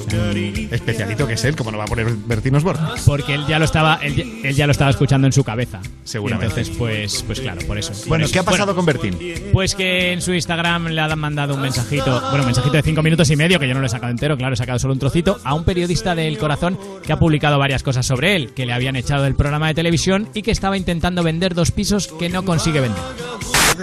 especialito 0.71 1.27
que 1.27 1.35
es 1.35 1.45
él? 1.45 1.57
¿Cómo 1.57 1.71
no 1.71 1.79
va 1.79 1.85
a 1.85 1.87
poner 1.87 2.07
Bertín 2.27 2.55
Osborne? 2.55 2.81
Porque 3.07 3.35
él 3.35 3.45
ya 3.49 3.59
lo 3.59 3.65
estaba, 3.65 3.99
él, 4.03 4.15
ya- 4.17 4.49
él 4.49 4.55
ya 4.55 4.67
lo 4.67 4.73
estaba 4.73 4.91
escuchando 4.91 5.27
en 5.27 5.33
su 5.33 5.45
cabeza. 5.45 5.81
Seguramente. 6.05 6.47
Entonces, 6.61 6.75
pues, 6.77 7.23
pues 7.25 7.41
claro, 7.41 7.61
por 7.67 7.79
eso. 7.79 7.93
Bueno, 8.07 8.25
Por 8.25 8.33
¿qué 8.33 8.39
ha 8.39 8.43
pasado 8.43 8.75
Bueno, 8.75 8.77
con 8.77 8.87
Bertín? 8.87 9.51
Pues 9.53 9.75
que 9.75 10.13
en 10.13 10.21
su 10.23 10.33
Instagram 10.33 10.89
le 10.89 11.01
han 11.01 11.19
mandado 11.19 11.55
un 11.55 11.61
mensajito, 11.63 12.11
bueno, 12.21 12.41
un 12.41 12.47
mensajito 12.47 12.77
de 12.77 12.83
cinco 12.83 13.03
minutos 13.03 13.31
y 13.31 13.37
medio, 13.37 13.59
que 13.59 13.69
yo 13.69 13.75
no 13.75 13.81
lo 13.81 13.87
he 13.87 13.91
sacado 13.91 14.11
entero, 14.11 14.37
claro, 14.37 14.55
he 14.55 14.57
sacado 14.57 14.79
solo 14.79 14.93
un 14.95 14.99
trocito, 14.99 15.39
a 15.45 15.55
un 15.55 15.65
periodista 15.65 16.15
del 16.15 16.39
corazón 16.39 16.79
que 17.05 17.13
ha 17.13 17.19
publicado 17.19 17.59
varias 17.59 17.83
cosas 17.83 18.07
sobre 18.07 18.37
él, 18.37 18.53
que 18.55 18.67
le 18.67 18.73
habían 18.73 18.97
echado 18.97 19.23
del 19.25 19.35
programa 19.35 19.69
de 19.69 19.75
televisión 19.75 20.29
y 20.35 20.43
que 20.43 20.51
estaba 20.51 20.77
intentando 20.77 21.23
vender 21.23 21.55
dos 21.55 21.71
pisos 21.71 22.09
que 22.19 22.29
no 22.29 22.45
consigue 22.45 22.81
vender. 22.81 23.03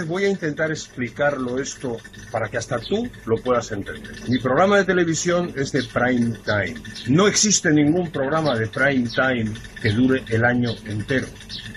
Voy 0.04 0.24
a 0.24 0.28
intentar 0.28 0.70
explicarlo 0.70 1.60
esto 1.60 1.96
para 2.30 2.48
que 2.48 2.58
hasta 2.58 2.78
tú 2.78 3.08
lo 3.24 3.36
puedas 3.36 3.72
entender. 3.72 4.12
Mi 4.28 4.38
programa 4.38 4.78
de 4.78 4.84
televisión 4.84 5.52
es 5.56 5.72
de 5.72 5.82
prime 5.84 6.36
time. 6.44 6.74
No 7.08 7.26
existe 7.26 7.70
ningún 7.70 8.10
programa 8.10 8.56
de 8.56 8.66
prime 8.66 9.08
time 9.08 9.52
que 9.80 9.90
dure 9.90 10.22
el 10.28 10.44
año 10.44 10.70
entero. 10.86 11.26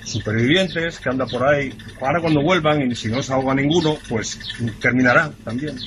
Supervivientes 0.03 0.99
que 0.99 1.09
anda 1.09 1.26
por 1.28 1.47
ahí, 1.47 1.74
ahora 2.01 2.20
cuando 2.22 2.41
vuelvan 2.41 2.91
y 2.91 2.95
si 2.95 3.09
no 3.09 3.22
se 3.22 3.32
ahoga 3.34 3.53
ninguno, 3.53 3.97
pues 4.07 4.39
terminará 4.82 5.32
también. 5.43 5.78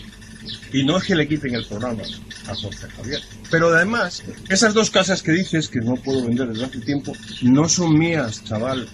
Y 0.72 0.84
no 0.84 0.96
es 0.96 1.04
que 1.04 1.14
le 1.14 1.28
quiten 1.28 1.54
el 1.54 1.66
programa 1.66 2.02
a 2.48 2.54
Jorge 2.54 2.88
Javier. 2.96 3.20
Pero 3.50 3.68
además, 3.68 4.22
esas 4.48 4.74
dos 4.74 4.90
casas 4.90 5.22
que 5.22 5.32
dices 5.32 5.68
que 5.68 5.80
no 5.80 5.96
puedo 5.96 6.24
vender 6.24 6.48
desde 6.48 6.64
hace 6.64 6.80
tiempo, 6.80 7.12
no 7.42 7.68
son 7.68 7.98
mías, 7.98 8.42
chaval. 8.44 8.88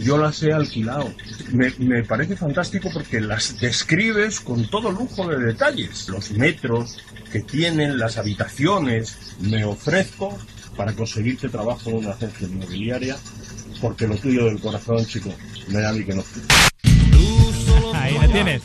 Yo 0.00 0.18
las 0.18 0.42
he 0.42 0.52
alquilado. 0.52 1.12
Me, 1.52 1.72
me 1.78 2.04
parece 2.04 2.36
fantástico 2.36 2.90
porque 2.92 3.20
las 3.20 3.58
describes 3.60 4.40
con 4.40 4.68
todo 4.68 4.90
lujo 4.90 5.26
de 5.28 5.38
detalles. 5.38 6.08
Los 6.08 6.30
metros 6.32 6.98
que 7.32 7.40
tienen, 7.40 7.98
las 7.98 8.18
habitaciones. 8.18 9.36
Me 9.40 9.64
ofrezco 9.64 10.36
para 10.76 10.92
conseguirte 10.92 11.48
trabajo 11.48 11.90
en 11.90 11.96
una 11.96 12.10
agencia 12.10 12.46
inmobiliaria 12.46 13.16
porque 13.80 14.06
lo 14.06 14.16
tuyo 14.16 14.46
del 14.46 14.60
corazón, 14.60 15.04
chico, 15.06 15.30
me 15.68 15.80
da 15.80 15.90
a 15.90 15.92
mí 15.92 16.04
que 16.04 16.14
no. 16.14 16.24
Ahí 17.94 18.14
lo 18.14 18.28
tienes. 18.30 18.62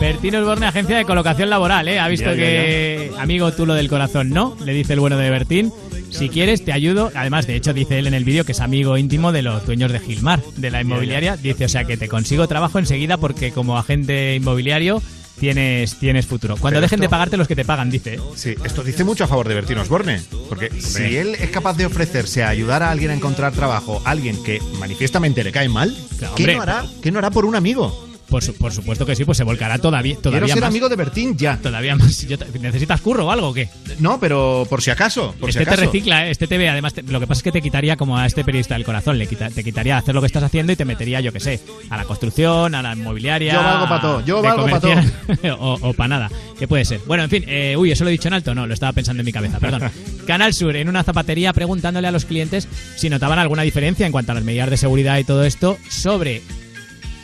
Bertino 0.00 0.40
Osborne, 0.40 0.66
agencia 0.66 0.96
de 0.96 1.04
colocación 1.04 1.50
laboral, 1.50 1.86
¿eh? 1.88 1.98
Ha 1.98 2.08
visto 2.08 2.26
Ya, 2.26 2.32
ya, 2.32 2.36
que 2.36 3.12
amigo 3.18 3.52
tú 3.52 3.66
lo 3.66 3.74
del 3.74 3.88
corazón, 3.88 4.30
¿no? 4.30 4.56
Le 4.64 4.72
dice 4.72 4.94
el 4.94 5.00
bueno 5.00 5.16
de 5.16 5.30
Bertín. 5.30 5.72
Si 6.14 6.28
quieres, 6.28 6.64
te 6.64 6.72
ayudo. 6.72 7.10
Además, 7.14 7.46
de 7.46 7.56
hecho, 7.56 7.72
dice 7.72 7.98
él 7.98 8.06
en 8.06 8.14
el 8.14 8.24
vídeo 8.24 8.44
que 8.44 8.52
es 8.52 8.60
amigo 8.60 8.96
íntimo 8.96 9.32
de 9.32 9.42
los 9.42 9.66
dueños 9.66 9.90
de 9.90 9.98
Gilmar, 9.98 10.40
de 10.56 10.70
la 10.70 10.80
inmobiliaria. 10.80 11.36
Dice, 11.36 11.64
o 11.64 11.68
sea, 11.68 11.84
que 11.84 11.96
te 11.96 12.08
consigo 12.08 12.46
trabajo 12.46 12.78
enseguida 12.78 13.16
porque 13.16 13.50
como 13.50 13.76
agente 13.76 14.36
inmobiliario 14.36 15.02
tienes, 15.40 15.98
tienes 15.98 16.26
futuro. 16.26 16.56
Cuando 16.56 16.76
Pero 16.76 16.82
dejen 16.82 17.00
de 17.00 17.08
pagarte 17.08 17.36
los 17.36 17.48
que 17.48 17.56
te 17.56 17.64
pagan, 17.64 17.90
dice. 17.90 18.20
Sí, 18.36 18.54
esto 18.64 18.84
dice 18.84 19.02
mucho 19.02 19.24
a 19.24 19.26
favor 19.26 19.48
de 19.48 19.54
Bertino 19.54 19.82
Osborne. 19.82 20.22
Porque 20.48 20.70
si 20.80 21.16
él 21.16 21.34
es 21.34 21.50
capaz 21.50 21.76
de 21.76 21.86
ofrecerse 21.86 22.44
a 22.44 22.48
ayudar 22.48 22.84
a 22.84 22.92
alguien 22.92 23.10
a 23.10 23.14
encontrar 23.14 23.52
trabajo, 23.52 24.00
alguien 24.04 24.40
que 24.44 24.60
manifiestamente 24.78 25.42
le 25.42 25.50
cae 25.50 25.68
mal, 25.68 25.96
¿qué, 26.36 26.54
no 26.54 26.62
hará, 26.62 26.86
¿qué 27.02 27.10
no 27.10 27.18
hará 27.18 27.30
por 27.30 27.44
un 27.44 27.56
amigo? 27.56 28.13
Por, 28.28 28.42
su- 28.42 28.54
por 28.54 28.72
supuesto 28.72 29.06
que 29.06 29.14
sí, 29.14 29.24
pues 29.24 29.38
se 29.38 29.44
volcará 29.44 29.78
todavía, 29.78 30.16
todavía 30.16 30.40
Quiero 30.40 30.54
ser 30.54 30.60
más. 30.62 30.70
amigo 30.70 30.88
de 30.88 30.96
Bertín 30.96 31.36
ya. 31.36 31.56
Todavía 31.58 31.94
más. 31.94 32.26
Yo 32.26 32.36
¿Necesitas 32.60 33.00
curro 33.00 33.26
o 33.26 33.30
algo 33.30 33.48
o 33.48 33.54
qué? 33.54 33.68
No, 34.00 34.18
pero 34.18 34.66
por 34.68 34.82
si 34.82 34.90
acaso. 34.90 35.34
Por 35.38 35.50
este 35.50 35.60
si 35.60 35.62
acaso. 35.68 35.80
te 35.82 35.86
recicla, 35.86 36.26
¿eh? 36.26 36.30
este 36.32 36.46
te 36.46 36.58
ve. 36.58 36.68
Además, 36.68 36.94
te- 36.94 37.02
lo 37.02 37.20
que 37.20 37.26
pasa 37.26 37.38
es 37.40 37.42
que 37.44 37.52
te 37.52 37.62
quitaría, 37.62 37.96
como 37.96 38.18
a 38.18 38.26
este 38.26 38.42
periodista 38.42 38.74
del 38.74 38.84
corazón, 38.84 39.18
le 39.18 39.26
quita- 39.28 39.50
te 39.50 39.62
quitaría 39.62 39.96
hacer 39.98 40.14
lo 40.14 40.20
que 40.20 40.26
estás 40.26 40.42
haciendo 40.42 40.72
y 40.72 40.76
te 40.76 40.84
metería, 40.84 41.20
yo 41.20 41.32
que 41.32 41.38
sé, 41.40 41.60
a 41.90 41.96
la 41.96 42.04
construcción, 42.04 42.74
a 42.74 42.82
la 42.82 42.94
inmobiliaria. 42.94 43.52
Yo 43.52 43.62
valgo 43.62 43.88
pa' 43.88 44.00
todo, 44.00 44.24
yo 44.24 44.42
valgo 44.42 44.66
pa' 44.68 44.80
comercial, 44.80 45.12
o, 45.60 45.92
para 45.92 46.08
nada. 46.08 46.30
¿Qué 46.58 46.66
puede 46.66 46.84
ser? 46.84 47.00
Bueno, 47.06 47.24
en 47.24 47.30
fin, 47.30 47.44
eh, 47.46 47.76
uy, 47.76 47.92
eso 47.92 48.04
lo 48.04 48.10
he 48.10 48.12
dicho 48.12 48.28
en 48.28 48.34
alto, 48.34 48.54
no, 48.54 48.66
lo 48.66 48.74
estaba 48.74 48.92
pensando 48.92 49.20
en 49.20 49.26
mi 49.26 49.32
cabeza, 49.32 49.60
perdón. 49.60 49.82
Canal 50.26 50.54
Sur, 50.54 50.74
en 50.76 50.88
una 50.88 51.04
zapatería, 51.04 51.52
preguntándole 51.52 52.08
a 52.08 52.12
los 52.12 52.24
clientes 52.24 52.66
si 52.96 53.10
notaban 53.10 53.38
alguna 53.38 53.62
diferencia 53.62 54.06
en 54.06 54.12
cuanto 54.12 54.32
a 54.32 54.34
las 54.34 54.44
medidas 54.44 54.70
de 54.70 54.76
seguridad 54.76 55.18
y 55.18 55.24
todo 55.24 55.44
esto 55.44 55.76
sobre 55.88 56.42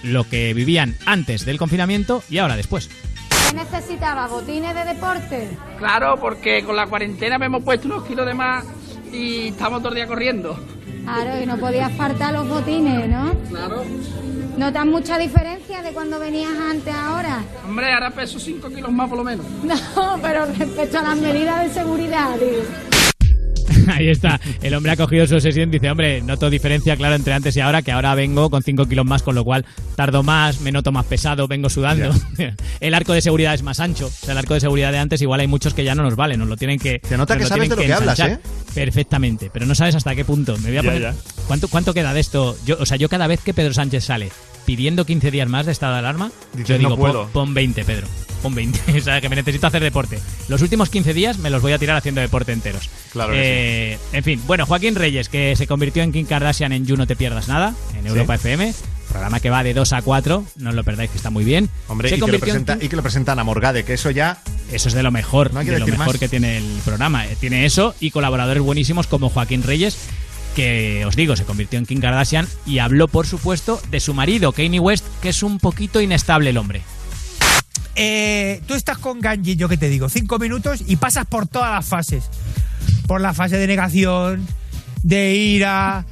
lo 0.03 0.29
que 0.29 0.55
vivían 0.55 0.97
antes 1.07 1.45
del 1.45 1.59
confinamiento 1.59 2.23
y 2.31 2.39
ahora 2.39 2.57
después. 2.57 2.89
¿Qué 3.49 3.57
necesitaba? 3.57 4.27
¿Botines 4.29 4.75
de 4.75 4.85
deporte? 4.85 5.49
Claro, 5.79 6.19
porque 6.21 6.63
con 6.65 6.77
la 6.77 6.87
cuarentena 6.87 7.39
me 7.39 7.47
hemos 7.47 7.63
puesto 7.63 7.89
unos 7.89 8.05
kilos 8.05 8.27
de 8.27 8.35
más 8.35 8.65
y 9.13 9.49
estamos 9.49 9.81
todo 9.81 9.91
el 9.91 9.97
día 9.97 10.07
corriendo. 10.07 10.59
Claro, 11.05 11.43
y 11.43 11.47
no 11.47 11.57
podías 11.57 11.93
faltar 11.93 12.33
los 12.33 12.49
botines, 12.49 13.09
¿no? 13.09 13.35
Claro. 13.49 13.85
¿Notas 14.57 14.87
mucha 14.87 15.19
diferencia 15.19 15.83
de 15.83 15.93
cuando 15.93 16.19
venías 16.19 16.53
antes 16.53 16.95
a 16.95 17.09
ahora? 17.09 17.43
Hombre, 17.67 17.93
ahora 17.93 18.11
peso 18.11 18.39
5 18.39 18.69
kilos 18.69 18.93
más 18.93 19.09
por 19.09 19.19
lo 19.19 19.25
menos. 19.25 19.47
No, 19.65 20.19
pero 20.21 20.47
respecto 20.47 20.99
a 20.99 21.03
las 21.03 21.17
medidas 21.17 21.65
de 21.65 21.71
seguridad, 21.71 22.31
digo. 22.39 22.63
Ahí 23.89 24.09
está. 24.09 24.41
El 24.63 24.75
hombre 24.75 24.93
ha 24.93 24.97
cogido 24.97 25.27
su 25.27 25.41
sesión 25.41 25.69
y 25.69 25.73
dice, 25.73 25.91
hombre, 25.91 26.23
noto 26.23 26.51
diferencia, 26.51 26.97
claro, 26.97 27.15
entre 27.15 27.33
antes 27.33 27.57
y 27.57 27.61
ahora, 27.61 27.83
que 27.83 27.93
ahora 27.93 28.15
vengo 28.15 28.51
con 28.51 28.63
5 28.63 28.87
kilos 28.87 29.07
más, 29.07 29.23
con 29.23 29.35
lo 29.35 29.45
cual 29.45 29.65
tardo 29.97 30.23
más, 30.23 30.61
me 30.61 30.73
noto 30.73 30.93
más 30.93 31.07
pesado, 31.07 31.49
vengo 31.49 31.69
sudando. 31.69 32.11
el 32.81 32.95
arco 32.95 33.13
de 33.13 33.21
seguridad 33.21 33.55
es 33.55 33.63
más 33.63 33.81
ancho. 33.81 34.07
O 34.07 34.11
sea, 34.11 34.33
el 34.33 34.39
arco 34.39 34.55
de 34.55 34.61
seguridad 34.61 34.93
de 34.93 34.99
antes 34.99 35.23
igual 35.23 35.41
hay 35.41 35.47
muchos 35.47 35.75
que 35.75 35.85
ya 35.85 35.95
no 35.95 36.03
nos 36.03 36.17
vale, 36.17 36.37
nos 36.37 36.49
lo 36.49 36.57
tienen 36.57 36.79
que... 36.79 37.01
Se 37.09 37.17
nota 37.17 37.37
que 37.37 37.47
sabes 37.47 37.69
de 37.69 37.77
lo 37.77 37.83
que 37.83 37.93
hablas. 37.93 38.19
¿eh? 38.21 38.39
Perfectamente, 38.75 39.51
pero 39.53 39.67
no 39.67 39.75
sabes 39.75 39.95
hasta 39.95 40.15
qué 40.15 40.25
punto. 40.25 40.57
Me 40.59 40.69
voy 40.69 40.79
a 40.79 40.83
poner... 40.83 41.15
¿Cuánto, 41.47 41.69
¿Cuánto 41.69 41.95
queda 41.95 42.15
de 42.15 42.21
esto? 42.21 42.57
Yo, 42.65 42.77
o 42.79 42.87
sea, 42.87 42.97
yo 42.97 43.09
cada 43.09 43.27
vez 43.27 43.41
que 43.41 43.55
Pedro 43.55 43.75
Sánchez 43.75 44.05
sale 44.05 44.31
pidiendo 44.67 45.05
15 45.07 45.31
días 45.31 45.49
más 45.49 45.67
de 45.67 45.73
estado 45.73 45.93
de 45.95 45.99
alarma, 46.01 46.31
yo 46.65 46.77
digo, 46.79 46.91
"No 46.91 46.97
puedo". 46.97 47.23
"Pon- 47.25 47.47
pon 47.47 47.55
20, 47.55 47.85
Pedro. 47.85 48.07
Pon 48.43 48.55
20. 48.55 48.81
o 48.99 49.03
sea, 49.03 49.21
que 49.21 49.29
me 49.29 49.37
necesito 49.37 49.67
hacer 49.67 49.83
deporte. 49.83 50.19
Los 50.49 50.63
últimos 50.63 50.89
15 50.89 51.13
días 51.13 51.39
me 51.39 51.51
los 51.51 51.61
voy 51.63 51.73
a 51.73 51.79
tirar 51.79 51.97
haciendo 51.97 52.21
deporte 52.21 52.53
enteros. 52.53 52.89
Claro 53.13 53.33
que 53.33 53.93
Eh, 53.95 53.99
En 54.13 54.25
fin, 54.25 54.41
bueno, 54.47 54.65
Joaquín 54.67 54.95
Reyes, 54.95 55.29
que 55.29 55.55
se 55.57 55.67
convirtió 55.67 56.03
en 56.03 56.13
Kim 56.13 56.27
Kardashian 56.27 56.73
en 56.73 56.87
You 56.87 56.97
No 56.97 57.07
Te 57.07 57.17
Pierdas 57.17 57.49
Nada, 57.49 57.75
en 57.99 58.07
Europa 58.07 58.37
FM. 58.37 58.73
Programa 59.11 59.41
que 59.41 59.51
va 59.51 59.65
de 59.65 59.75
2 59.75 59.93
a 59.93 60.03
4, 60.03 60.45
no 60.59 60.69
os 60.71 60.75
lo 60.77 60.85
perdáis, 60.85 61.11
que 61.11 61.17
está 61.17 61.31
muy 61.31 61.43
bien. 61.43 61.69
Hombre, 61.89 62.09
se 62.09 62.15
y 62.15 62.21
que, 62.21 62.25
en 62.27 62.79
y 62.81 62.89
que 62.89 62.95
lo 62.95 63.03
presentan 63.03 63.41
a 63.41 63.45
Morgade, 63.45 63.85
que 63.85 63.95
eso 63.95 64.11
ya. 64.13 64.41
eso 64.71 64.89
es 64.89 64.95
de 64.95 65.03
lo 65.03 65.11
mejor, 65.11 65.53
No 65.53 65.65
de 65.65 65.79
lo 65.81 65.85
mejor 65.87 66.07
más. 66.07 66.17
que 66.19 66.29
tiene 66.29 66.59
el 66.59 66.79
programa. 66.85 67.27
Eh, 67.27 67.37
Tiene 67.41 67.67
eso 67.67 67.93
y 67.99 68.13
colaboradores 68.13 68.63
buenísimos 68.63 69.09
como 69.09 69.29
Joaquín 69.29 69.65
Reyes, 69.65 69.99
que 70.55 71.05
os 71.07 71.17
digo, 71.17 71.37
se 71.37 71.45
convirtió 71.45 71.79
en 71.79 71.87
Kim 71.87 72.01
Kardashian 72.01 72.47
y 72.67 72.79
habló, 72.79 73.09
por 73.09 73.27
supuesto, 73.27 73.81
de 73.91 74.01
su 74.01 74.15
marido, 74.15 74.53
Kanye 74.53 74.81
West, 74.81 75.05
que 75.23 75.31
es 75.31 75.43
un 75.43 75.59
poquito 75.59 76.01
inestable 76.01 76.51
el 76.51 76.59
hombre. 76.59 76.83
Eh, 77.97 78.63
tú 78.67 78.75
estás 78.75 78.99
con 78.99 79.21
Ganji, 79.21 79.57
yo 79.57 79.69
que 79.69 79.77
te 79.77 79.89
digo, 79.89 80.09
cinco 80.09 80.39
minutos 80.39 80.83
y 80.87 80.97
pasas 80.97 81.27
por 81.27 81.47
todas 81.47 81.71
las 81.73 81.87
fases. 81.87 82.25
Por 83.07 83.21
la 83.21 83.35
fase 83.35 83.57
de 83.59 83.67
negación, 83.67 84.47
de 85.03 85.35
ira, 85.35 86.07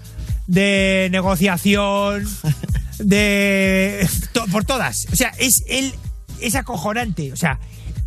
de 0.47 1.09
negociación, 1.13 2.27
de. 2.99 4.09
to- 4.33 4.47
por 4.47 4.65
todas. 4.65 5.07
O 5.13 5.17
sea, 5.17 5.33
es 5.39 5.63
él. 5.69 5.95
Es 6.41 6.55
acojonante. 6.57 7.33
O 7.33 7.37
sea, 7.37 7.59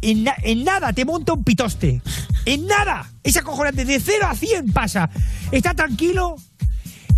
en, 0.02 0.26
en 0.43 0.64
nada 0.64 0.93
te 0.93 1.06
monta 1.06 1.34
un 1.34 1.43
pitoste. 1.43 2.02
En 2.45 2.66
nada. 2.68 3.10
Es 3.24 3.38
acojonante. 3.38 3.86
De 3.86 3.99
0 3.99 4.28
a 4.30 4.36
100 4.36 4.72
pasa. 4.74 5.10
Está 5.52 5.74
tranquilo 5.74 6.38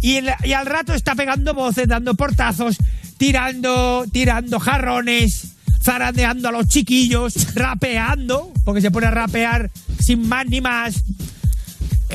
y, 0.02 0.20
y 0.44 0.54
al 0.54 0.66
rato 0.66 0.94
está 0.94 1.16
pegando 1.16 1.54
voces, 1.54 1.88
dando 1.88 2.14
portazos, 2.16 2.78
tirando, 3.18 4.04
tirando 4.12 4.60
jarrones, 4.60 5.54
zarandeando 5.82 6.50
a 6.50 6.52
los 6.52 6.68
chiquillos, 6.68 7.56
rapeando, 7.56 8.52
porque 8.66 8.82
se 8.82 8.92
pone 8.92 9.08
a 9.08 9.12
rapear 9.12 9.72
sin 10.00 10.28
más 10.28 10.46
ni 10.48 10.60
más. 10.60 11.04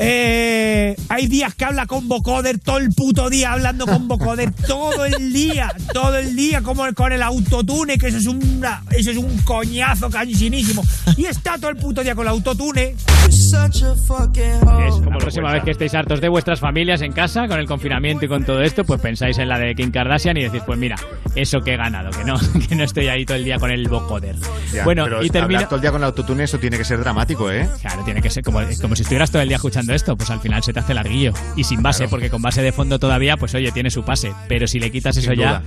Eh, 0.01 0.95
hay 1.09 1.27
días 1.27 1.53
que 1.55 1.65
habla 1.65 1.85
con 1.85 2.07
vocoder 2.07 2.59
todo 2.59 2.77
el 2.77 2.89
puto 2.91 3.29
día 3.29 3.51
hablando 3.51 3.85
con 3.85 4.07
vocoder 4.07 4.51
todo 4.67 5.03
el 5.03 5.33
día, 5.33 5.73
todo 5.93 6.15
el 6.15 6.35
día 6.35 6.61
como 6.61 6.85
con 6.93 7.11
el 7.11 7.21
autotune, 7.21 7.97
que 7.97 8.07
eso 8.07 8.17
es 8.17 8.27
una, 8.27 8.81
eso 8.91 9.11
es 9.11 9.17
un 9.17 9.37
coñazo 9.39 10.09
cansinísimo. 10.09 10.83
Y 11.17 11.25
está 11.25 11.57
todo 11.57 11.69
el 11.69 11.75
puto 11.77 12.01
día 12.01 12.15
con 12.15 12.25
el 12.25 12.29
autotune. 12.29 12.95
Es 13.27 14.93
como 14.95 15.11
la 15.11 15.17
próxima 15.17 15.51
vez 15.51 15.63
que 15.63 15.71
estéis 15.71 15.93
hartos 15.93 16.21
de 16.21 16.29
vuestras 16.29 16.59
familias 16.59 17.01
en 17.01 17.11
casa, 17.11 17.47
con 17.47 17.59
el 17.59 17.67
confinamiento 17.67 18.25
y 18.25 18.27
con 18.27 18.43
todo 18.45 18.61
esto, 18.61 18.85
pues 18.85 19.01
pensáis 19.01 19.37
en 19.37 19.49
la 19.49 19.59
de 19.59 19.75
Kim 19.75 19.91
Kardashian 19.91 20.37
y 20.37 20.43
decís, 20.43 20.61
pues 20.65 20.79
mira, 20.79 20.95
eso 21.35 21.59
que 21.59 21.73
he 21.73 21.77
ganado, 21.77 22.09
que 22.11 22.23
no, 22.23 22.35
que 22.69 22.75
no 22.75 22.83
estoy 22.83 23.07
ahí 23.07 23.25
todo 23.25 23.37
el 23.37 23.43
día 23.43 23.57
con 23.59 23.69
el 23.71 23.87
vocoder. 23.87 24.35
Ya, 24.73 24.83
bueno, 24.83 25.03
pero 25.03 25.23
y 25.23 25.29
termino... 25.29 25.57
hablar 25.57 25.69
todo 25.69 25.75
el 25.75 25.81
día 25.81 25.91
con 25.91 26.01
el 26.01 26.05
autotune, 26.05 26.43
eso 26.43 26.57
tiene 26.57 26.77
que 26.77 26.85
ser 26.85 26.99
dramático, 26.99 27.51
¿eh? 27.51 27.69
Claro, 27.81 28.03
tiene 28.03 28.21
que 28.21 28.29
ser 28.29 28.43
como, 28.43 28.61
como 28.81 28.95
si 28.95 29.01
estuvieras 29.03 29.29
todo 29.29 29.41
el 29.41 29.47
día 29.47 29.57
escuchando 29.57 29.88
esto, 29.93 30.15
pues 30.17 30.29
al 30.29 30.39
final 30.39 30.63
se 30.63 30.73
te 30.73 30.79
hace 30.79 30.93
larguillo. 30.93 31.33
Y 31.55 31.63
sin 31.63 31.81
base, 31.81 31.99
Claro. 31.99 32.09
porque 32.11 32.29
con 32.29 32.41
base 32.41 32.61
de 32.61 32.71
fondo 32.71 32.99
todavía, 32.99 33.37
pues 33.37 33.53
oye, 33.55 33.71
tiene 33.71 33.89
su 33.89 34.03
pase. 34.03 34.33
Pero 34.47 34.67
si 34.67 34.79
le 34.79 34.91
quitas 34.91 35.15
Sin 35.15 35.23
eso 35.25 35.33
ya, 35.33 35.61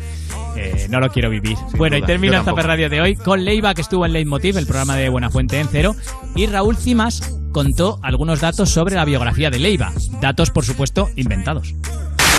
eh, 0.57 0.87
no 0.91 1.01
lo 1.01 1.11
quiero 1.11 1.31
vivir. 1.31 1.57
bueno, 1.77 1.97
y 1.97 2.01
duda, 2.01 2.09
yo 2.17 2.25
esta 2.25 2.45
tampoco. 2.45 2.67
Radio 2.69 2.89
de 2.89 3.01
hoy 3.01 3.17
con 3.17 3.45
Leiva, 3.45 3.75
que 3.75 3.81
estuvo 3.83 4.07
en 4.07 4.13
Leitmotiv, 4.13 4.57
el 4.59 4.67
programa 4.67 4.97
de 4.97 5.09
Buenafuente 5.09 5.61
en 5.61 5.69
Cero. 5.69 5.95
Y 6.35 6.47
Raúl 6.47 6.77
Cimas 6.77 7.21
contó 7.53 7.99
algunos 8.03 8.41
datos 8.41 8.71
sobre 8.71 8.95
la 8.95 9.05
biografía 9.05 9.51
de 9.51 9.59
Leiva. 9.59 9.93
Datos, 10.21 10.51
por 10.51 10.65
supuesto, 10.65 11.11
inventados. 11.17 11.75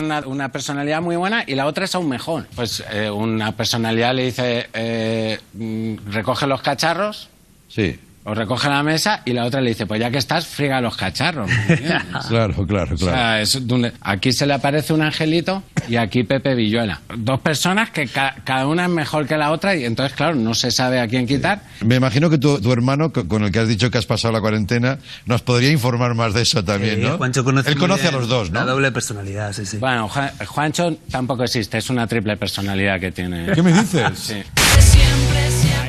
Una, 0.01 0.21
una 0.21 0.51
personalidad 0.51 1.01
muy 1.01 1.15
buena 1.15 1.43
y 1.45 1.53
la 1.55 1.67
otra 1.67 1.85
es 1.85 1.93
aún 1.93 2.09
mejor. 2.09 2.47
Pues 2.55 2.83
eh, 2.91 3.09
una 3.11 3.51
personalidad 3.55 4.13
le 4.15 4.25
dice, 4.25 4.67
eh, 4.73 5.39
mm, 5.53 6.11
recoge 6.11 6.47
los 6.47 6.61
cacharros. 6.61 7.29
Sí. 7.67 7.99
O 8.25 8.33
recoge 8.33 8.69
la 8.69 8.83
mesa 8.83 9.21
y 9.25 9.33
la 9.33 9.43
otra 9.45 9.59
le 9.59 9.69
dice, 9.71 9.85
pues 9.85 9.99
ya 9.99 10.09
que 10.09 10.17
estás, 10.17 10.47
friega 10.47 10.79
los 10.79 10.95
cacharros. 10.95 11.49
Claro, 12.29 12.65
claro, 12.65 12.95
O 12.95 12.97
sea, 12.97 13.41
es 13.41 13.67
donde- 13.67 13.91
aquí 14.01 14.31
se 14.31 14.45
le 14.45 14.53
aparece 14.53 14.93
un 14.93 15.01
angelito 15.01 15.61
y 15.89 15.97
aquí 15.97 16.23
Pepe 16.23 16.55
Villuela. 16.55 17.01
Dos 17.17 17.39
personas 17.41 17.89
que 17.89 18.07
ca- 18.07 18.35
cada 18.43 18.67
una 18.67 18.83
es 18.85 18.89
mejor 18.89 19.27
que 19.27 19.35
la 19.37 19.51
otra 19.51 19.75
y 19.75 19.83
entonces, 19.85 20.15
claro, 20.15 20.35
no 20.35 20.53
se 20.53 20.71
sabe 20.71 20.99
a 21.01 21.07
quién 21.07 21.27
quitar. 21.27 21.61
Me 21.81 21.95
imagino 21.95 22.29
que 22.29 22.37
tu, 22.37 22.61
tu 22.61 22.71
hermano, 22.71 23.11
co- 23.11 23.27
con 23.27 23.43
el 23.43 23.51
que 23.51 23.59
has 23.59 23.67
dicho 23.67 23.91
que 23.91 23.97
has 23.97 24.05
pasado 24.05 24.31
la 24.33 24.41
cuarentena, 24.41 24.99
nos 25.25 25.41
podría 25.41 25.71
informar 25.71 26.13
más 26.15 26.33
de 26.33 26.43
eso 26.43 26.63
también, 26.63 26.95
Sí, 26.95 27.01
¿no? 27.01 27.17
Juancho 27.17 27.43
conoce 27.43 27.69
Él 27.69 27.75
muy 27.75 27.81
conoce 27.81 28.07
a 28.07 28.09
bien 28.11 28.21
los 28.21 28.29
dos, 28.29 28.51
¿no? 28.51 28.59
la 28.61 28.65
doble 28.65 28.91
personalidad, 28.91 29.51
sí, 29.53 29.65
sí. 29.65 29.77
Bueno, 29.77 30.07
Juan- 30.07 30.31
Juancho 30.45 30.97
tampoco 31.11 31.43
existe, 31.43 31.77
es 31.77 31.89
una 31.89 32.07
triple 32.07 32.37
personalidad 32.37 32.99
que 32.99 33.11
tiene. 33.11 33.51
¿Qué 33.53 33.61
me 33.61 33.73
dices? 33.73 34.03
Sí. 34.17 34.35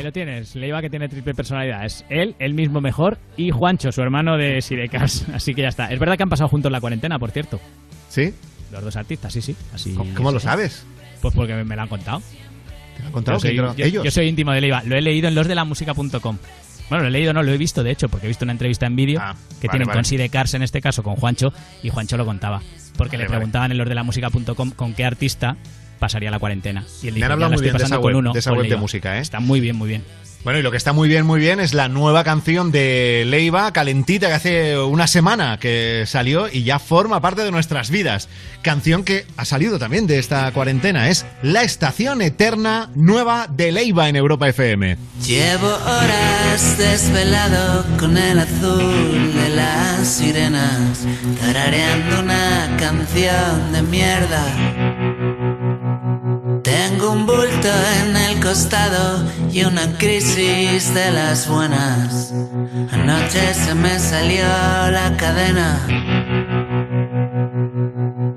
Lo 0.05 0.13
tienes, 0.13 0.55
Leiva 0.55 0.83
que 0.83 0.91
tiene 0.91 1.09
triple 1.09 1.35
personalidad. 1.35 1.85
Es 1.85 2.05
él, 2.11 2.35
él 2.39 2.53
mismo 2.55 2.81
mejor, 2.83 3.19
y 3.39 3.51
Juancho, 3.51 3.91
su 3.91 4.03
hermano 4.03 4.37
de 4.37 4.61
Sirecas. 4.61 5.25
Así 5.35 5.55
que 5.55 5.63
ya 5.63 5.69
está. 5.69 5.91
Es 5.91 5.99
verdad 5.99 6.17
que 6.19 6.23
han 6.25 6.29
pasado 6.29 6.49
juntos 6.49 6.71
la 6.71 6.81
cuarentena, 6.81 7.19
por 7.19 7.31
cierto. 7.31 7.59
¿Sí? 8.11 8.35
Los 8.71 8.85
dos 8.85 8.97
artistas, 8.97 9.33
sí, 9.33 9.41
sí. 9.41 9.57
Así, 9.73 9.95
¿Cómo- 9.95 10.15
cómo 10.15 10.31
lo 10.33 10.39
sabes? 10.41 10.85
Pues 11.23 11.35
porque 11.35 11.55
me, 11.55 11.65
me 11.65 11.75
lo 11.75 11.83
han 11.83 11.89
contado. 11.89 12.21
¿Te 12.97 13.01
lo 13.01 13.07
han 13.07 13.13
contado? 13.13 13.39
Yo 13.39 13.41
soy, 13.41 13.51
¿Quién 13.51 13.63
te 13.63 13.67
lo- 13.71 13.75
yo- 13.77 13.85
ellos? 13.87 14.05
yo 14.05 14.11
soy 14.11 14.29
íntimo 14.29 14.53
de 14.53 14.61
Leiva. 14.61 14.83
Lo 14.85 14.95
he 14.97 15.01
leído 15.01 15.29
en 15.29 15.35
losdelamusica.com. 15.35 16.39
Bueno, 16.91 17.03
lo 17.05 17.09
he 17.09 17.11
leído, 17.11 17.33
no, 17.33 17.43
lo 17.43 17.51
he 17.51 17.57
visto, 17.57 17.83
de 17.83 17.91
hecho, 17.93 18.11
porque 18.11 18.27
he 18.27 18.29
visto 18.29 18.45
una 18.45 18.53
entrevista 18.53 18.85
en 18.85 18.95
vídeo 18.95 19.19
que 19.21 19.25
vale, 19.25 19.39
tienen 19.71 19.87
vale. 19.87 19.97
con 19.97 20.05
Sirecars 20.05 20.53
en 20.53 20.63
este 20.63 20.83
caso, 20.83 21.03
con 21.03 21.17
Juancho, 21.17 21.51
y 21.83 21.89
Juancho 21.89 22.19
lo 22.19 22.27
contaba. 22.27 22.61
Porque 22.99 23.17
le 23.17 23.25
Vale, 23.25 23.29
vale. 23.29 23.39
preguntaban 23.39 23.71
en 23.73 23.79
losdelamusica.com 23.79 24.71
con 24.73 24.93
qué 24.93 25.07
artista 25.07 25.57
pasaría 26.05 26.31
la 26.31 26.39
cuarentena. 26.39 26.85
Y 27.03 27.09
él 27.09 27.15
Me 27.15 27.17
dice, 27.17 27.25
han 27.25 27.29
"Ya 27.31 27.33
hablado 27.33 27.51
la 27.51 27.57
muy 27.57 27.63
bien 27.63 27.77
de 27.77 27.85
esa 27.85 27.99
web, 27.99 28.17
uno, 28.17 28.33
de 28.35 28.39
esa 28.39 28.51
web 28.53 28.63
de 28.63 28.69
Leiva". 28.69 28.81
música, 28.81 29.17
¿eh? 29.19 29.21
Está 29.21 29.41
muy 29.41 29.61
bien, 29.61 29.75
muy 29.77 29.89
bien. 29.89 30.05
Bueno, 30.45 30.59
y 30.59 30.63
lo 30.63 30.71
que 30.71 30.77
está 30.77 30.93
muy 30.93 31.09
bien, 31.09 31.25
muy 31.25 31.41
bien 31.41 31.59
es 31.59 31.73
la 31.73 31.89
nueva 31.89 32.23
canción 32.23 32.71
de 32.71 33.25
Leiva, 33.27 33.73
Calentita, 33.73 34.27
que 34.27 34.35
hace 34.35 34.79
una 34.79 35.07
semana 35.07 35.59
que 35.59 36.05
salió 36.07 36.49
y 36.53 36.65
ya 36.65 36.79
forma 36.79 37.23
parte 37.23 37.41
de 37.45 37.51
nuestras 37.51 37.89
vidas. 37.89 38.29
Canción 38.61 39.05
que 39.05 39.25
ha 39.39 39.47
salido 39.47 39.79
también 39.79 40.07
de 40.07 40.19
esta 40.19 40.53
cuarentena. 40.53 41.09
Es 41.09 41.25
La 41.43 41.63
Estación 41.63 42.21
Eterna 42.21 42.91
Nueva 42.95 43.47
de 43.49 43.73
Leiva 43.73 44.11
en 44.11 44.17
Europa 44.17 44.47
FM. 44.47 44.99
Llevo 45.27 45.67
horas 45.69 46.77
desvelado 46.77 47.87
con 47.99 48.19
el 48.19 48.39
azul 48.39 49.33
de 49.35 49.49
las 49.49 50.07
sirenas, 50.07 51.07
tarareando 51.41 52.21
una 52.21 52.77
canción 52.79 53.73
de 53.73 53.81
mierda. 53.81 55.14
Tengo 56.75 57.13
un 57.13 57.25
bulto 57.25 57.69
en 58.03 58.17
el 58.17 58.41
costado 58.41 59.23
y 59.53 59.63
una 59.63 59.97
crisis 59.97 60.93
de 60.93 61.13
las 61.13 61.49
buenas. 61.49 62.35
Anoche 62.91 63.55
se 63.55 63.77
me 63.77 63.97
salió 64.01 64.43
la 64.91 65.15
cadena. 65.17 65.87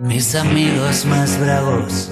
Mis 0.01 0.35
amigos 0.35 1.05
más 1.05 1.39
bravos 1.39 2.11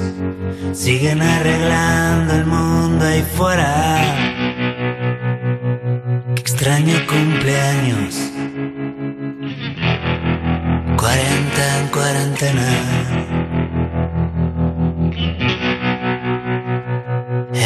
siguen 0.74 1.22
arreglando 1.22 2.34
el 2.34 2.46
mundo 2.48 3.06
ahí 3.06 3.24
fuera. 3.38 4.16
Qué 6.34 6.42
extraño 6.42 6.96
cumpleaños. 7.08 8.16
40 10.98 11.80
en 11.82 11.88
cuarentena. 11.90 13.45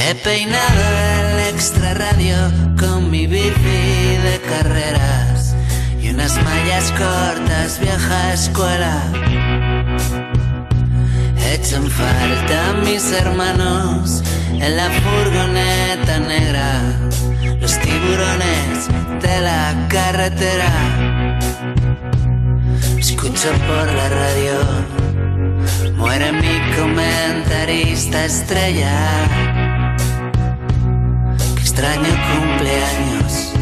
He 0.10 0.16
peinado 0.16 0.82
el 1.22 1.54
extra 1.54 1.94
radio 1.94 2.36
con 2.80 3.12
mi 3.12 3.28
bici 3.28 4.18
de 4.24 4.42
carreras 4.50 5.56
y 6.02 6.10
unas 6.10 6.36
mallas 6.44 6.92
cortas, 6.94 7.80
vieja 7.80 8.34
escuela. 8.34 9.04
Echan 11.54 11.88
falta 11.92 12.74
mis 12.84 13.12
hermanos 13.12 14.24
en 14.52 14.78
la 14.78 14.90
furgoneta 14.90 16.18
negra, 16.18 16.82
los 17.62 17.78
tiburones 17.78 18.88
de 19.22 19.42
la 19.42 19.76
carretera. 19.90 20.72
Escucho 22.98 23.52
por 23.68 23.94
la 23.94 24.10
radio, 24.10 25.94
muere 25.98 26.32
mi 26.32 26.76
comentarista 26.76 28.26
estrella. 28.26 29.59
Extraño 31.72 32.10
cumpleaños. 32.34 33.54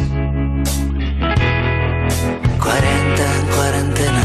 40 2.58 3.22
en 3.36 3.46
cuarentena. 3.54 4.24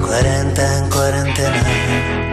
40 0.00 0.78
en 0.78 0.90
cuarentena. 0.90 2.27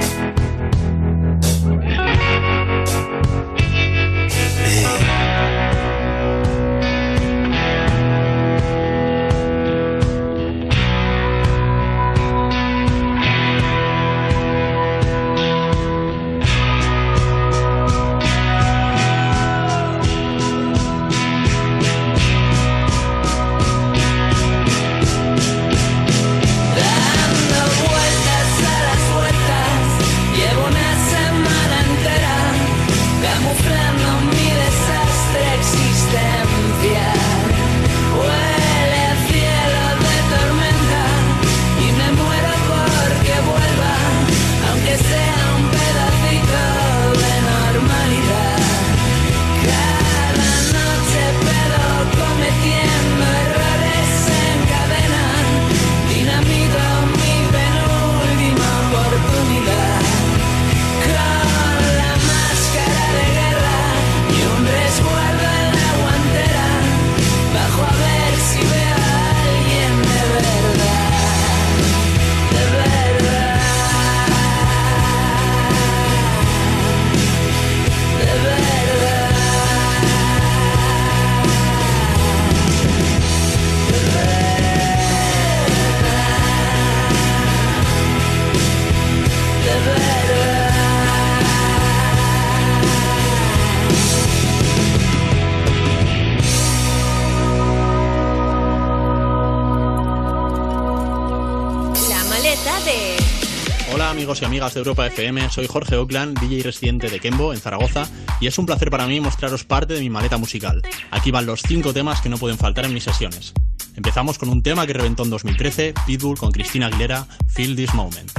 De 104.73 104.79
Europa 104.79 105.05
FM, 105.05 105.49
soy 105.49 105.67
Jorge 105.67 105.95
Oakland, 105.95 106.39
DJ 106.39 106.63
residente 106.63 107.09
de 107.09 107.19
Kembo 107.19 107.53
en 107.53 107.59
Zaragoza 107.59 108.07
y 108.41 108.47
es 108.47 108.57
un 108.57 108.65
placer 108.65 108.89
para 108.89 109.05
mí 109.05 109.19
mostraros 109.19 109.63
parte 109.63 109.93
de 109.93 109.99
mi 109.99 110.09
maleta 110.09 110.37
musical. 110.37 110.81
Aquí 111.11 111.29
van 111.29 111.45
los 111.45 111.61
5 111.61 111.93
temas 111.93 112.21
que 112.21 112.29
no 112.29 112.37
pueden 112.37 112.57
faltar 112.57 112.85
en 112.85 112.93
mis 112.93 113.03
sesiones. 113.03 113.53
Empezamos 113.95 114.39
con 114.39 114.49
un 114.49 114.63
tema 114.63 114.87
que 114.87 114.93
reventó 114.93 115.23
en 115.23 115.29
2013, 115.29 115.93
Pitbull 116.07 116.37
con 116.37 116.51
Cristina 116.51 116.87
Aguilera, 116.87 117.27
Feel 117.47 117.75
This 117.75 117.93
Moment. 117.93 118.31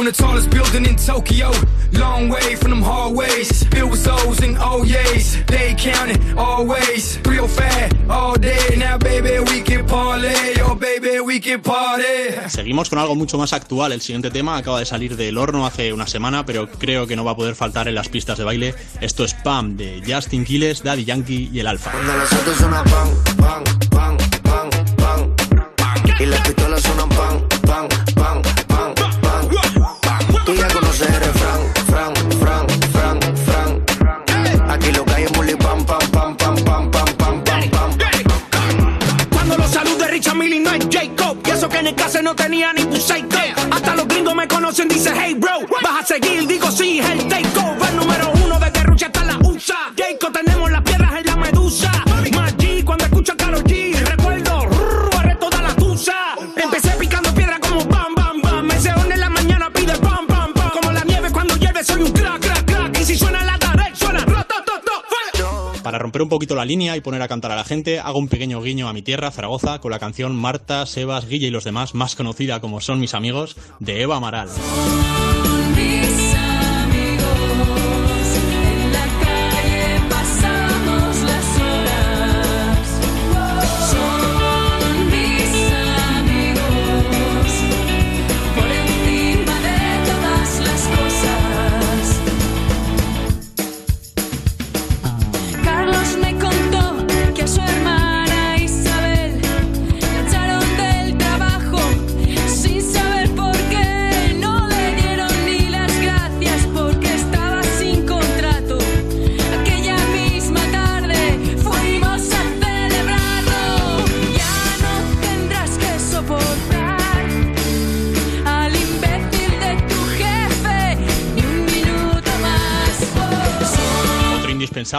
From 0.00 0.06
the 0.06 0.12
tallest 0.12 0.48
building 0.48 0.86
in 0.86 0.96
Tokyo. 0.96 1.50
Long 1.92 2.30
way 2.30 2.56
from 2.56 2.70
them 2.70 2.80
hallways. 2.80 3.64
Filled 3.68 3.90
with 3.90 4.08
O's 4.08 4.40
and 4.42 4.56
oh 4.58 4.82
yeas. 4.82 5.44
They 5.46 5.74
counting 5.76 6.38
always. 6.38 7.20
Real 7.26 7.46
fat 7.46 7.92
all 8.08 8.34
day. 8.38 8.76
Now, 8.78 8.96
baby, 8.96 9.40
we 9.50 9.60
can 9.60 9.84
parlay. 9.84 10.54
Oh, 10.62 10.74
baby, 10.74 11.20
we 11.20 11.38
can 11.38 11.60
party. 11.60 12.48
Seguimos 12.48 12.88
con 12.88 12.98
algo 12.98 13.14
mucho 13.14 13.36
más 13.36 13.52
actual. 13.52 13.92
El 13.92 14.00
siguiente 14.00 14.30
tema 14.30 14.56
acaba 14.56 14.78
de 14.78 14.86
salir 14.86 15.16
del 15.16 15.36
horno 15.36 15.66
hace 15.66 15.92
una 15.92 16.06
semana, 16.06 16.46
pero 16.46 16.66
creo 16.70 17.06
que 17.06 17.14
no 17.14 17.22
va 17.22 17.32
a 17.32 17.36
poder 17.36 17.54
faltar 17.54 17.86
en 17.86 17.94
las 17.94 18.08
pistas 18.08 18.38
de 18.38 18.44
baile. 18.44 18.74
Esto 19.02 19.24
es 19.24 19.34
Pam 19.34 19.76
de 19.76 20.02
Justin 20.06 20.46
Quiles, 20.46 20.82
Daddy 20.82 21.04
Yankee 21.04 21.50
y 21.52 21.60
el 21.60 21.66
Alfa. 21.66 21.90
Cuando 21.90 22.16
los 22.16 22.32
autos 22.32 22.56
suenan 22.56 22.84
pan, 22.84 23.08
pan, 23.36 23.64
pan, 23.90 24.16
pan, 24.40 24.70
pan, 24.96 25.34
y 26.18 26.24
las 26.24 26.40
pistolas 26.40 26.80
suenan 26.80 27.08
pan, 27.10 27.49
no 42.30 42.36
tenía 42.36 42.72
ni 42.72 42.82
psycho 43.00 43.38
Hasta 43.72 43.96
los 43.96 44.06
gringos 44.06 44.34
me 44.36 44.46
conocen, 44.46 44.88
dice 44.88 45.10
hey 45.14 45.34
bro 45.34 45.60
Vas 45.82 46.02
a 46.02 46.06
seguir, 46.06 46.46
digo 46.46 46.70
sí, 46.70 47.00
es 47.00 47.10
el 47.10 47.26
takeover 47.26 47.92
Número 47.94 48.32
uno 48.44 48.58
desde 48.60 48.82
Rusia 48.84 49.08
hasta 49.08 49.24
la 49.24 49.38
USA 49.38 49.92
Jacob 49.96 50.32
tenemos 50.32 50.70
las 50.70 50.82
piedras 50.82 51.12
en 51.12 51.26
la 51.26 51.36
medusa 51.36 52.09
romper 65.98 66.22
un 66.22 66.28
poquito 66.28 66.54
la 66.54 66.64
línea 66.64 66.96
y 66.96 67.00
poner 67.00 67.22
a 67.22 67.28
cantar 67.28 67.52
a 67.52 67.56
la 67.56 67.64
gente, 67.64 67.98
hago 67.98 68.18
un 68.18 68.28
pequeño 68.28 68.62
guiño 68.62 68.88
a 68.88 68.92
mi 68.92 69.02
tierra, 69.02 69.30
Zaragoza, 69.30 69.80
con 69.80 69.90
la 69.90 69.98
canción 69.98 70.36
Marta, 70.36 70.86
Sebas, 70.86 71.28
Guille 71.28 71.48
y 71.48 71.50
los 71.50 71.64
demás, 71.64 71.94
más 71.94 72.16
conocida 72.16 72.60
como 72.60 72.80
Son 72.80 73.00
mis 73.00 73.14
amigos, 73.14 73.56
de 73.78 74.02
Eva 74.02 74.16
Amaral. 74.16 74.48
Mis 75.76 76.34
amigos, 76.34 77.99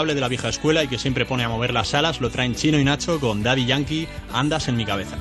De 0.02 0.20
la 0.20 0.28
vieja 0.28 0.50
escuela 0.50 0.84
y 0.84 0.88
que 0.88 0.98
siempre 0.98 1.28
pone 1.28 1.44
a 1.44 1.50
mover 1.50 1.74
las 1.74 1.90
salas 1.90 2.22
lo 2.22 2.32
traen 2.32 2.56
Chino 2.56 2.80
y 2.80 2.84
Nacho 2.84 3.20
con 3.20 3.44
Daddy 3.44 3.68
Yankee, 3.68 4.08
Andas 4.34 4.68
en 4.68 4.76
mi 4.76 4.84
cabeza. 4.84 5.16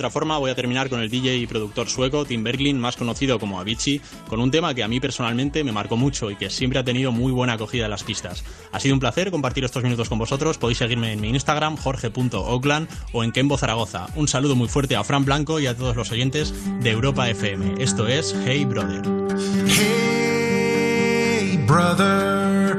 Otra 0.00 0.10
forma, 0.10 0.38
voy 0.38 0.50
a 0.50 0.54
terminar 0.54 0.88
con 0.88 1.00
el 1.00 1.10
DJ 1.10 1.36
y 1.36 1.46
productor 1.46 1.90
sueco 1.90 2.24
Tim 2.24 2.42
Berglin, 2.42 2.80
más 2.80 2.96
conocido 2.96 3.38
como 3.38 3.60
Avicii, 3.60 4.00
con 4.28 4.40
un 4.40 4.50
tema 4.50 4.72
que 4.72 4.82
a 4.82 4.88
mí 4.88 4.98
personalmente 4.98 5.62
me 5.62 5.72
marcó 5.72 5.98
mucho 5.98 6.30
y 6.30 6.36
que 6.36 6.48
siempre 6.48 6.78
ha 6.78 6.84
tenido 6.84 7.12
muy 7.12 7.32
buena 7.32 7.52
acogida 7.52 7.84
en 7.84 7.90
las 7.90 8.02
pistas. 8.02 8.42
Ha 8.72 8.80
sido 8.80 8.94
un 8.94 9.00
placer 9.00 9.30
compartir 9.30 9.62
estos 9.62 9.82
minutos 9.82 10.08
con 10.08 10.18
vosotros. 10.18 10.56
Podéis 10.56 10.78
seguirme 10.78 11.12
en 11.12 11.20
mi 11.20 11.28
Instagram, 11.28 11.76
jorge.oakland 11.76 12.88
o 13.12 13.24
en 13.24 13.32
Kembo 13.32 13.58
Zaragoza. 13.58 14.06
Un 14.16 14.26
saludo 14.26 14.56
muy 14.56 14.68
fuerte 14.68 14.96
a 14.96 15.04
Fran 15.04 15.26
Blanco 15.26 15.60
y 15.60 15.66
a 15.66 15.76
todos 15.76 15.94
los 15.94 16.10
oyentes 16.10 16.54
de 16.82 16.90
Europa 16.90 17.28
FM. 17.28 17.82
Esto 17.82 18.08
es 18.08 18.34
Hey 18.46 18.64
Brother. 18.64 19.02
Hey, 19.68 21.62
brother, 21.66 22.78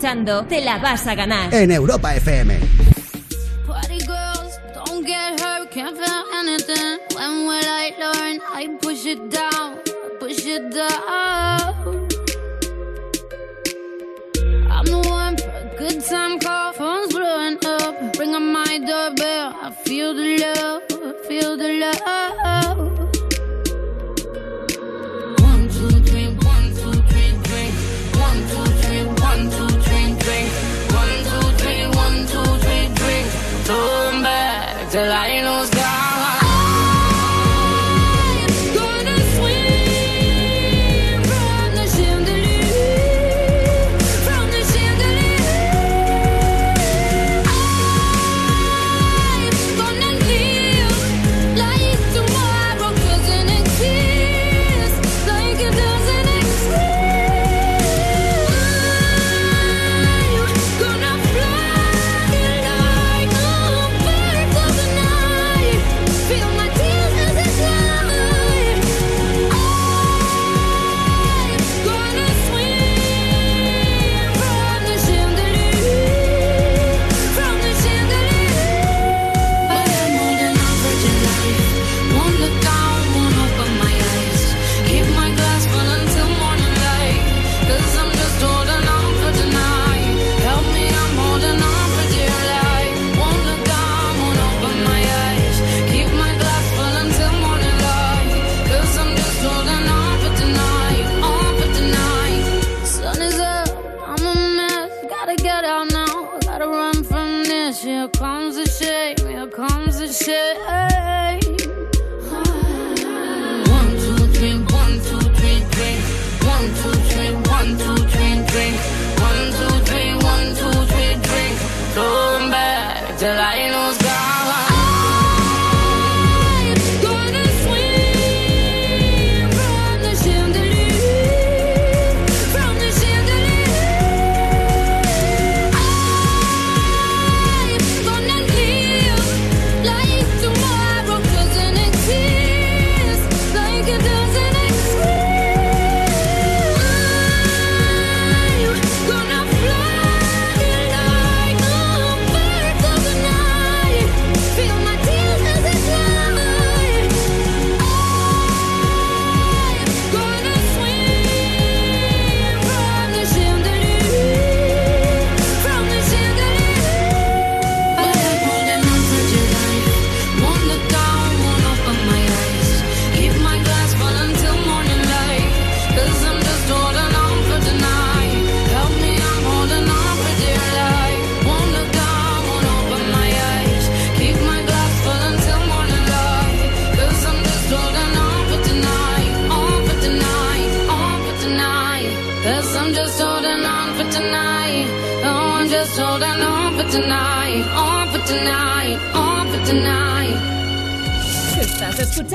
Escuchando 0.00 0.46
Te 0.46 0.62
la 0.62 0.78
vas 0.78 1.06
a 1.06 1.14
ganar. 1.14 1.52
En 1.52 1.70
Europa 1.70 2.14
FM. 2.14 2.58
Party 3.66 3.98
girls, 4.06 4.58
don't 4.74 5.06
get 5.06 5.38
hurt, 5.38 5.70
can't 5.70 5.94
feel 5.94 6.24
anything. 6.40 6.98
When 7.14 7.46
will 7.46 7.62
I 7.62 7.92
learn? 7.98 8.40
I 8.54 8.78
push 8.80 9.04
it 9.04 9.30
down, 9.30 9.78
push 10.18 10.46
it 10.46 10.74
down. 10.74 11.19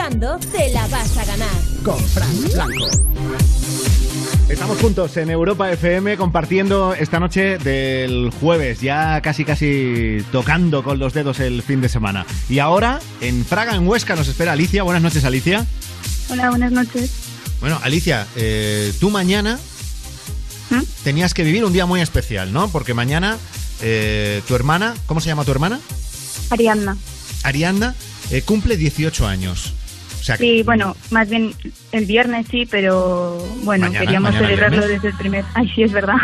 Escuchando 0.06 0.40
Te 0.52 0.70
la 0.70 0.88
vas 0.88 1.18
a 1.18 1.26
ganar. 1.26 1.50
Con 1.84 2.00
Fran 2.00 2.44
Blanco. 2.54 2.88
Estamos 4.50 4.78
juntos 4.78 5.18
en 5.18 5.32
Europa 5.32 5.72
FM 5.72 6.18
compartiendo 6.18 6.94
esta 6.94 7.20
noche 7.20 7.58
del 7.58 8.30
jueves, 8.40 8.82
ya 8.82 9.22
casi 9.22 9.44
casi 9.44 10.24
tocando 10.32 10.84
con 10.84 11.00
los 11.00 11.14
dedos 11.14 11.40
el 11.40 11.64
fin 11.64 11.82
de 11.82 11.90
semana. 11.90 12.26
Y 12.50 12.60
ahora 12.60 13.00
en 13.22 13.44
Fraga, 13.44 13.76
en 13.76 13.88
Huesca, 13.88 14.16
nos 14.16 14.28
espera 14.28 14.52
Alicia. 14.52 14.84
Buenas 14.84 15.02
noches, 15.02 15.26
Alicia. 15.26 15.66
Hola, 16.30 16.50
buenas 16.52 16.72
noches. 16.72 17.12
Bueno, 17.60 17.80
Alicia, 17.84 18.28
eh, 18.36 18.94
tú 19.00 19.10
mañana 19.10 19.58
tenías 21.04 21.34
que 21.34 21.44
vivir 21.44 21.66
un 21.66 21.74
día 21.74 21.86
muy 21.88 22.02
especial, 22.02 22.54
¿no? 22.54 22.68
Porque 22.70 22.94
mañana 22.94 23.38
eh, 23.82 24.42
tu 24.48 24.56
hermana, 24.56 24.94
¿cómo 25.08 25.20
se 25.22 25.28
llama 25.28 25.46
tu 25.46 25.52
hermana? 25.52 25.80
Ariadna. 26.52 26.96
Arianda, 27.44 27.96
eh, 28.30 28.44
cumple 28.44 28.78
18 28.78 29.28
años. 29.28 29.74
O 30.26 30.28
sea, 30.28 30.38
que- 30.38 30.44
Sí, 30.44 30.64
bueno, 30.64 30.96
más 31.12 31.30
bien 31.30 31.52
el 31.92 32.06
viernes 32.08 32.48
sí, 32.50 32.66
pero 32.66 33.38
bueno, 33.64 33.86
Mañana, 33.86 34.00
queríamos 34.00 34.32
mañana 34.32 34.48
celebrarlo 34.48 34.78
viernes. 34.80 35.02
desde 35.04 35.08
el 35.10 35.18
primer. 35.20 35.46
Ay, 35.54 35.72
sí, 35.76 35.84
es 35.84 35.92
verdad. 35.92 36.16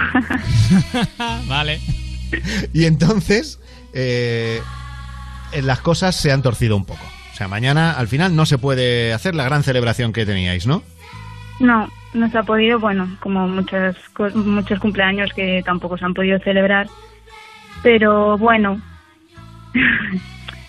vale. 1.48 1.80
Y 2.74 2.86
entonces 2.86 3.60
eh, 3.94 4.60
las 5.62 5.82
cosas 5.82 6.16
se 6.16 6.32
han 6.32 6.42
torcido 6.42 6.76
un 6.78 6.86
poco. 6.86 7.06
O 7.32 7.36
sea, 7.36 7.48
mañana 7.48 7.92
al 7.92 8.08
final 8.08 8.36
no 8.36 8.46
se 8.48 8.58
puede 8.58 9.14
hacer 9.14 9.36
la 9.36 9.44
gran 9.44 9.64
celebración 9.64 10.14
que 10.14 10.26
teníais, 10.26 10.66
¿no? 10.66 10.82
No, 11.60 11.90
no 12.16 12.32
se 12.32 12.38
ha 12.40 12.44
podido, 12.44 12.80
bueno, 12.80 13.18
como 13.20 13.48
muchos, 13.48 13.96
co- 14.14 14.30
muchos 14.32 14.80
cumpleaños 14.80 15.32
que 15.36 15.62
tampoco 15.64 15.98
se 15.98 16.06
han 16.06 16.14
podido 16.16 16.40
celebrar. 16.40 16.88
Pero 17.84 18.38
bueno, 18.40 18.82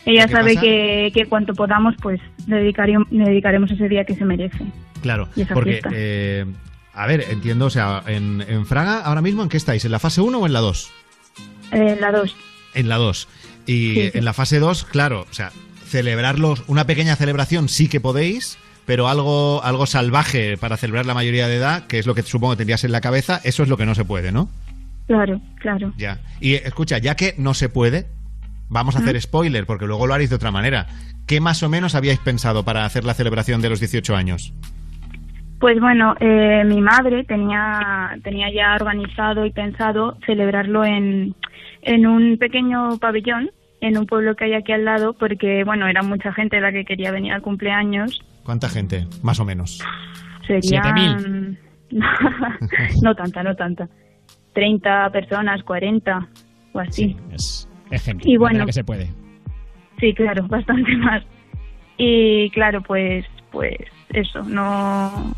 ella 0.07 0.27
¿Qué 0.27 0.33
sabe 0.33 0.57
que, 0.57 1.11
que 1.15 1.27
cuanto 1.27 1.55
podamos, 1.55 1.95
pues 2.01 2.21
le, 2.47 2.57
dedicaríamos, 2.57 3.11
le 3.11 3.25
dedicaremos 3.25 3.71
ese 3.71 3.89
día 3.89 4.05
que 4.05 4.15
se 4.15 4.25
merece. 4.25 4.59
Claro, 5.03 5.29
porque, 5.53 5.81
eh, 5.93 6.45
a 6.95 7.07
ver, 7.07 7.25
entiendo, 7.31 7.67
o 7.67 7.71
sea, 7.71 8.03
en, 8.07 8.45
en 8.49 8.67
Fraga, 8.67 9.01
ahora 9.01 9.21
mismo, 9.23 9.43
¿en 9.43 9.49
qué 9.49 9.57
estáis? 9.57 9.85
¿En 9.85 9.93
la 9.93 9.99
fase 9.99 10.21
1 10.21 10.39
o 10.39 10.47
en 10.47 10.53
la 10.53 10.61
2? 10.61 10.91
Eh, 11.73 11.97
la 12.01 12.13
2. 12.13 12.37
En 12.75 12.89
la 12.89 12.97
2. 12.97 13.29
Y 13.67 13.95
Sí, 13.95 13.95
sí. 13.95 14.19
en 14.19 14.25
la 14.25 14.33
fase 14.33 14.59
2, 14.59 14.85
claro, 14.85 15.27
o 15.31 15.35
sea, 15.35 15.51
celebrarlos, 15.87 16.65
una 16.69 16.87
pequeña 16.87 17.17
celebración 17.17 17.69
sí 17.69 17.89
que 17.89 18.01
podéis, 18.01 18.59
pero 18.87 19.09
algo, 19.09 19.63
algo 19.63 19.87
salvaje 19.87 20.57
para 20.57 20.77
celebrar 20.77 21.07
la 21.07 21.15
mayoría 21.15 21.49
de 21.49 21.57
edad, 21.57 21.87
que 21.87 21.99
es 21.99 22.07
lo 22.07 22.15
que 22.15 22.23
supongo 22.23 22.57
tendrías 22.57 22.85
en 22.85 22.93
la 22.93 23.01
cabeza, 23.01 23.41
eso 23.45 23.63
es 23.63 23.69
lo 23.69 23.77
que 23.77 23.87
no 23.87 23.95
se 23.95 24.05
puede, 24.05 24.33
¿no? 24.33 24.49
Claro, 25.07 25.41
claro. 25.61 25.93
Ya. 25.97 26.21
Y 26.41 26.55
escucha, 26.55 26.99
ya 26.99 27.15
que 27.17 27.35
no 27.39 27.55
se 27.55 27.69
puede, 27.69 28.07
vamos 28.73 28.97
a 28.97 29.01
hacer 29.01 29.21
spoiler, 29.21 29.67
porque 29.67 29.87
luego 29.87 30.07
lo 30.07 30.15
haréis 30.15 30.31
de 30.31 30.37
otra 30.37 30.51
manera. 30.51 30.87
¿Qué 31.27 31.41
más 31.41 31.63
o 31.63 31.69
menos 31.69 31.95
habíais 31.95 32.19
pensado 32.19 32.65
para 32.65 32.85
hacer 32.85 33.05
la 33.05 33.15
celebración 33.15 33.61
de 33.61 33.69
los 33.69 33.81
18 33.81 34.17
años? 34.17 34.53
Pues 35.61 35.79
bueno, 35.79 36.17
eh, 36.19 36.65
mi 36.65 36.81
madre 36.81 37.23
tenía, 37.25 38.19
tenía 38.25 38.53
ya 38.53 38.75
organizado 38.75 39.47
y 39.47 39.53
pensado 39.53 40.17
celebrarlo 40.27 40.85
en, 40.85 41.37
en 41.83 42.07
un 42.07 42.39
pequeño 42.39 42.99
pabellón, 42.99 43.51
en 43.81 43.97
un 43.97 44.07
pueblo 44.07 44.35
que 44.35 44.47
hay 44.47 44.55
aquí 44.55 44.73
al 44.73 44.85
lado, 44.85 45.13
porque 45.13 45.63
bueno, 45.65 45.87
era 45.87 46.03
mucha 46.03 46.33
gente 46.33 46.61
la 46.61 46.73
que 46.73 46.85
quería 46.85 47.13
venir 47.13 47.33
al 47.33 47.43
cumpleaños. 47.43 48.25
¿Cuánta 48.43 48.69
gente? 48.69 49.07
Más 49.23 49.39
o 49.39 49.45
menos. 49.45 49.81
Serían... 50.47 51.59
no 53.03 53.15
tanta, 53.15 53.43
no 53.43 53.55
tanta. 53.55 53.89
30 54.55 55.11
personas, 55.11 55.63
40 55.63 56.29
o 56.73 56.81
así. 56.81 57.17
Es 57.33 57.69
gente. 57.99 58.29
Y 58.29 58.37
bueno. 58.37 58.67
que 58.67 58.73
se 58.73 58.85
puede. 58.85 59.09
Sí, 60.01 60.13
claro, 60.15 60.47
bastante 60.49 60.97
más. 60.97 61.23
Y 61.99 62.51
claro, 62.51 62.81
pues, 62.83 63.25
pues 63.51 63.77
eso, 64.11 64.43
no, 64.45 65.35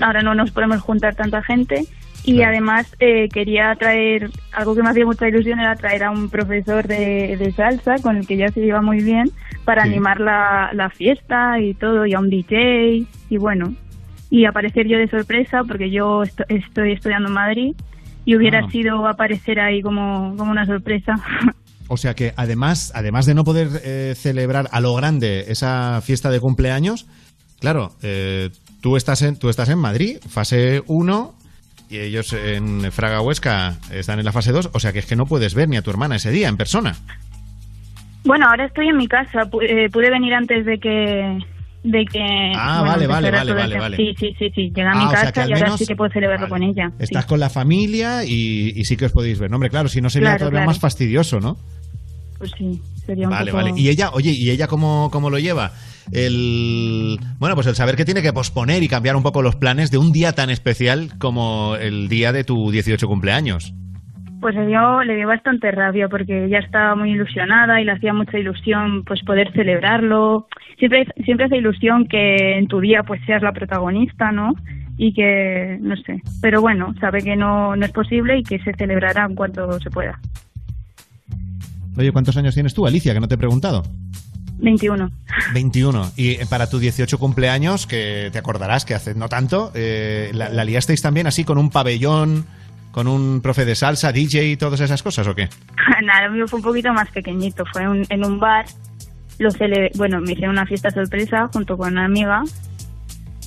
ahora 0.00 0.22
no 0.22 0.34
nos 0.34 0.50
podemos 0.50 0.80
juntar 0.80 1.14
tanta 1.14 1.42
gente. 1.42 1.84
Y 2.26 2.40
además 2.42 2.96
eh, 3.00 3.28
quería 3.28 3.74
traer, 3.74 4.30
algo 4.52 4.74
que 4.74 4.82
me 4.82 4.88
hacía 4.88 5.04
mucha 5.04 5.28
ilusión 5.28 5.60
era 5.60 5.76
traer 5.76 6.04
a 6.04 6.10
un 6.10 6.30
profesor 6.30 6.86
de, 6.88 7.36
de 7.36 7.52
salsa 7.52 7.96
con 8.02 8.16
el 8.16 8.26
que 8.26 8.38
ya 8.38 8.48
se 8.48 8.60
lleva 8.62 8.80
muy 8.80 9.02
bien 9.04 9.30
para 9.66 9.82
Sí. 9.82 9.90
animar 9.90 10.20
la, 10.20 10.70
la 10.72 10.88
fiesta 10.88 11.60
y 11.60 11.74
todo, 11.74 12.06
y 12.06 12.14
a 12.14 12.20
un 12.20 12.30
DJ, 12.30 13.04
y 13.28 13.36
bueno, 13.36 13.74
y 14.30 14.46
aparecer 14.46 14.88
yo 14.88 14.96
de 14.96 15.06
sorpresa 15.08 15.64
porque 15.64 15.90
yo 15.90 16.22
esto- 16.22 16.44
estoy 16.48 16.92
estudiando 16.92 17.28
en 17.28 17.34
Madrid 17.34 17.76
y 18.24 18.36
hubiera 18.36 18.60
Ah. 18.60 18.70
sido 18.70 19.06
aparecer 19.06 19.60
ahí 19.60 19.82
como, 19.82 20.34
como 20.38 20.50
una 20.50 20.64
sorpresa. 20.64 21.20
O 21.88 21.96
sea 21.96 22.14
que 22.14 22.32
además, 22.36 22.92
además 22.94 23.26
de 23.26 23.34
no 23.34 23.44
poder 23.44 23.68
eh, 23.84 24.14
celebrar 24.16 24.68
a 24.72 24.80
lo 24.80 24.94
grande 24.94 25.46
esa 25.48 26.00
fiesta 26.00 26.30
de 26.30 26.40
cumpleaños, 26.40 27.06
claro, 27.60 27.92
eh, 28.02 28.50
tú, 28.80 28.96
estás 28.96 29.22
en, 29.22 29.38
tú 29.38 29.48
estás 29.48 29.68
en 29.68 29.78
Madrid, 29.78 30.18
fase 30.28 30.82
1, 30.86 31.34
y 31.90 31.98
ellos 31.98 32.32
en 32.32 32.90
Fraga 32.90 33.20
Huesca 33.20 33.76
están 33.92 34.18
en 34.18 34.24
la 34.24 34.32
fase 34.32 34.52
2, 34.52 34.70
o 34.72 34.80
sea 34.80 34.92
que 34.92 35.00
es 35.00 35.06
que 35.06 35.16
no 35.16 35.26
puedes 35.26 35.54
ver 35.54 35.68
ni 35.68 35.76
a 35.76 35.82
tu 35.82 35.90
hermana 35.90 36.16
ese 36.16 36.30
día 36.30 36.48
en 36.48 36.56
persona. 36.56 36.96
Bueno, 38.24 38.46
ahora 38.48 38.64
estoy 38.64 38.88
en 38.88 38.96
mi 38.96 39.06
casa. 39.06 39.42
Eh, 39.68 39.90
pude 39.90 40.10
venir 40.10 40.32
antes 40.32 40.64
de 40.64 40.78
que 40.78 41.38
de 41.84 42.04
que 42.10 42.18
Ah, 42.56 42.78
bueno, 42.80 42.92
vale, 42.92 43.06
vale, 43.06 43.30
vale, 43.30 43.54
vale, 43.54 43.78
vale. 43.78 43.96
Sí, 43.96 44.14
sí, 44.18 44.34
sí, 44.38 44.46
sí. 44.54 44.62
Llegué 44.74 44.82
a 44.82 44.94
mi 44.94 45.04
Ah, 45.04 45.06
o 45.08 45.10
sea 45.10 45.32
casa 45.32 45.48
y 45.48 45.52
ahora 45.52 45.76
sí 45.76 45.86
que 45.86 45.94
puedo 45.94 46.10
celebrarlo 46.10 46.48
con 46.48 46.62
ella. 46.62 46.88
sí. 46.98 47.04
Estás 47.04 47.26
con 47.26 47.38
la 47.38 47.50
familia 47.50 48.24
y, 48.24 48.72
y 48.74 48.84
sí 48.86 48.96
que 48.96 49.04
os 49.04 49.12
podéis 49.12 49.38
ver. 49.38 49.50
No, 49.50 49.56
hombre, 49.56 49.70
claro, 49.70 49.88
si 49.88 50.00
no 50.00 50.08
sería 50.10 50.30
Claro, 50.30 50.38
todavía 50.40 50.58
claro. 50.60 50.70
más 50.70 50.78
fastidioso, 50.80 51.38
¿no? 51.40 51.56
Pues 52.38 52.50
sí, 52.58 52.80
sería 53.06 53.26
un 53.28 53.30
Vale, 53.32 53.52
poco... 53.52 53.62
vale. 53.64 53.80
Y 53.80 53.88
ella, 53.90 54.10
oye, 54.12 54.32
¿y 54.32 54.50
ella 54.50 54.66
cómo, 54.66 55.08
cómo 55.12 55.30
lo 55.30 55.38
lleva? 55.38 55.72
El, 56.10 57.18
bueno, 57.38 57.54
pues 57.54 57.66
el 57.66 57.74
saber 57.74 57.96
que 57.96 58.04
tiene 58.04 58.22
que 58.22 58.32
posponer 58.32 58.82
y 58.82 58.88
cambiar 58.88 59.16
un 59.16 59.22
poco 59.22 59.42
los 59.42 59.56
planes 59.56 59.90
de 59.90 59.98
un 59.98 60.10
día 60.12 60.32
tan 60.32 60.50
especial 60.50 61.12
como 61.18 61.76
el 61.76 62.08
día 62.08 62.32
de 62.32 62.44
tu 62.44 62.70
18 62.70 63.06
cumpleaños. 63.06 63.72
Pues 64.44 64.56
le 64.56 64.66
dio, 64.66 65.02
le 65.04 65.16
dio 65.16 65.26
bastante 65.26 65.70
rabia 65.70 66.06
porque 66.06 66.44
ella 66.44 66.58
estaba 66.58 66.94
muy 66.94 67.12
ilusionada 67.12 67.80
y 67.80 67.84
le 67.86 67.92
hacía 67.92 68.12
mucha 68.12 68.38
ilusión 68.38 69.02
pues 69.02 69.22
poder 69.24 69.50
celebrarlo. 69.54 70.48
Siempre, 70.78 71.06
siempre 71.24 71.46
hace 71.46 71.56
ilusión 71.56 72.06
que 72.06 72.58
en 72.58 72.66
tu 72.66 72.78
día 72.78 73.04
pues 73.06 73.22
seas 73.24 73.40
la 73.40 73.52
protagonista, 73.52 74.32
¿no? 74.32 74.52
Y 74.98 75.14
que, 75.14 75.78
no 75.80 75.96
sé. 75.96 76.20
Pero 76.42 76.60
bueno, 76.60 76.92
sabe 77.00 77.22
que 77.22 77.36
no, 77.36 77.74
no 77.74 77.86
es 77.86 77.92
posible 77.92 78.36
y 78.36 78.42
que 78.42 78.58
se 78.58 78.74
celebrará 78.74 79.24
en 79.24 79.34
cuanto 79.34 79.80
se 79.80 79.88
pueda. 79.88 80.20
Oye, 81.96 82.12
¿cuántos 82.12 82.36
años 82.36 82.52
tienes 82.52 82.74
tú, 82.74 82.86
Alicia? 82.86 83.14
Que 83.14 83.20
no 83.20 83.28
te 83.28 83.36
he 83.36 83.38
preguntado. 83.38 83.82
21. 84.58 85.08
21. 85.54 86.02
Y 86.18 86.32
eh, 86.32 86.40
para 86.50 86.68
tu 86.68 86.78
18 86.78 87.16
cumpleaños, 87.16 87.86
que 87.86 88.28
te 88.30 88.38
acordarás 88.40 88.84
que 88.84 88.92
hace 88.92 89.14
no 89.14 89.30
tanto, 89.30 89.72
eh, 89.74 90.32
la, 90.34 90.50
la 90.50 90.66
liasteis 90.66 91.00
también 91.00 91.26
así 91.26 91.44
con 91.44 91.56
un 91.56 91.70
pabellón, 91.70 92.44
con 92.94 93.08
un 93.08 93.40
profe 93.40 93.64
de 93.64 93.74
salsa, 93.74 94.12
DJ 94.12 94.50
y 94.52 94.56
todas 94.56 94.78
esas 94.80 95.02
cosas, 95.02 95.26
¿o 95.26 95.34
qué? 95.34 95.48
Nada, 96.04 96.26
el 96.26 96.32
mío 96.32 96.46
fue 96.46 96.60
un 96.60 96.64
poquito 96.64 96.92
más 96.92 97.10
pequeñito. 97.10 97.64
Fue 97.72 97.88
un- 97.88 98.06
en 98.08 98.24
un 98.24 98.38
bar. 98.38 98.66
Lo 99.40 99.50
cele 99.50 99.90
bueno, 99.96 100.20
me 100.20 100.30
hicieron 100.32 100.52
una 100.52 100.64
fiesta 100.64 100.90
sorpresa 100.90 101.48
junto 101.52 101.76
con 101.76 101.90
una 101.94 102.04
amiga. 102.04 102.42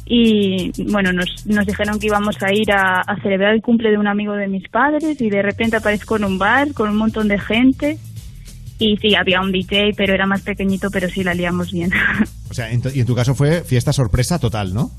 Y 0.05 0.71
bueno, 0.91 1.11
nos, 1.13 1.45
nos 1.45 1.65
dijeron 1.65 1.97
que 1.99 2.07
íbamos 2.07 2.35
a 2.41 2.53
ir 2.53 2.71
a, 2.71 3.01
a 3.01 3.21
celebrar 3.21 3.53
el 3.53 3.61
cumple 3.61 3.89
de 3.91 3.97
un 3.97 4.07
amigo 4.07 4.33
de 4.33 4.47
mis 4.49 4.67
padres. 4.69 5.19
Y 5.21 5.29
de 5.29 5.41
repente 5.41 5.77
aparezco 5.77 6.17
en 6.17 6.25
un 6.25 6.37
bar 6.37 6.73
con 6.73 6.89
un 6.89 6.97
montón 6.97 7.27
de 7.29 7.39
gente. 7.39 7.97
Y 8.79 8.97
sí, 8.97 9.15
había 9.15 9.41
un 9.41 9.51
DJ, 9.53 9.91
pero 9.95 10.13
era 10.13 10.25
más 10.27 10.41
pequeñito, 10.41 10.89
pero 10.91 11.09
sí 11.09 11.23
la 11.23 11.33
liamos 11.33 11.71
bien. 11.71 11.91
O 12.49 12.53
sea, 12.53 12.71
en 12.71 12.81
y 12.95 13.01
en 13.01 13.05
tu 13.05 13.13
caso 13.13 13.35
fue 13.35 13.61
fiesta 13.65 13.91
sorpresa 13.91 14.39
total, 14.39 14.73
¿no? 14.73 14.89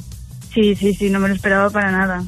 sí, 0.52 0.74
sí, 0.74 0.92
sí, 0.92 1.08
no 1.08 1.18
me 1.18 1.28
lo 1.28 1.34
esperaba 1.34 1.70
para 1.70 1.90
nada. 1.90 2.22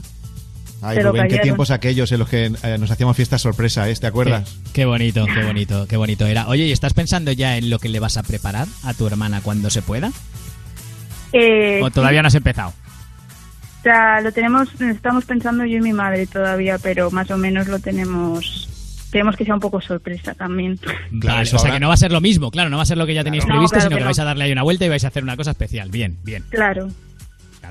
Ay, 0.82 0.98
Rubén, 0.98 1.23
qué 1.24 1.28
callaron. 1.28 1.43
tiempos 1.43 1.70
aquellos 1.70 2.11
en 2.12 2.19
los 2.20 2.28
que 2.28 2.47
eh, 2.62 2.77
nos 2.78 2.90
hacíamos 2.90 3.16
fiestas 3.16 3.43
sorpresa, 3.43 3.89
¿eh? 3.89 3.94
¿Te 3.97 4.07
acuerdas? 4.07 4.51
Qué, 4.66 4.73
qué 4.73 4.85
bonito, 4.86 5.27
qué 5.27 5.44
bonito, 5.44 5.86
qué 5.86 5.97
bonito 5.97 6.27
era. 6.27 6.48
Oye, 6.48 6.66
¿y 6.66 6.73
estás 6.73 6.94
pensando 6.94 7.32
ya 7.32 7.57
en 7.59 7.69
lo 7.70 7.78
que 7.78 7.89
le 7.89 8.01
vas 8.01 8.16
a 8.16 8.23
preparar 8.23 8.66
a 8.85 8.94
tu 8.94 9.07
hermana 9.07 9.40
cuando 9.43 9.69
se 9.70 9.82
pueda? 9.82 10.11
Eh, 11.32 11.81
¿O 11.82 11.90
todavía 11.90 12.23
no 12.23 12.28
has 12.28 12.35
empezado? 12.35 12.70
O 12.70 13.82
sea, 13.82 14.20
lo 14.20 14.31
tenemos, 14.32 14.69
estamos 14.81 15.24
pensando 15.24 15.65
yo 15.65 15.78
y 15.78 15.81
mi 15.81 15.93
madre 15.93 16.27
todavía, 16.27 16.78
pero 16.78 17.11
más 17.11 17.31
o 17.31 17.39
menos 17.39 17.66
lo 17.69 17.78
tenemos. 17.78 18.69
Queremos 19.11 19.36
que 19.36 19.44
sea 19.44 19.55
un 19.55 19.61
poco 19.61 19.81
sorpresa 19.81 20.35
también. 20.35 20.78
Vale, 21.11 21.43
o 21.43 21.59
sea 21.59 21.73
que 21.73 21.81
no 21.81 21.89
va 21.89 21.94
a 21.94 21.97
ser 21.97 22.12
lo 22.12 22.20
mismo, 22.20 22.51
claro, 22.51 22.69
no 22.70 22.77
va 22.77 22.82
a 22.85 22.86
ser 22.86 22.97
lo 22.98 23.07
que 23.07 23.15
ya 23.15 23.24
teníais 23.24 23.44
No, 23.47 23.55
previsto, 23.55 23.74
claro 23.77 23.82
sino 23.89 23.90
que 23.90 23.97
que, 23.97 24.01
no. 24.01 24.07
vais 24.07 24.19
a 24.19 24.24
darle 24.24 24.44
ahí 24.44 24.52
una 24.52 24.62
vuelta 24.62 24.85
y 24.85 24.89
vais 24.89 25.05
a 25.05 25.09
hacer 25.09 25.23
una 25.24 25.36
cosa 25.36 25.51
especial. 25.52 25.90
Bien, 25.90 26.19
bien. 26.23 26.44
Claro. 26.51 26.89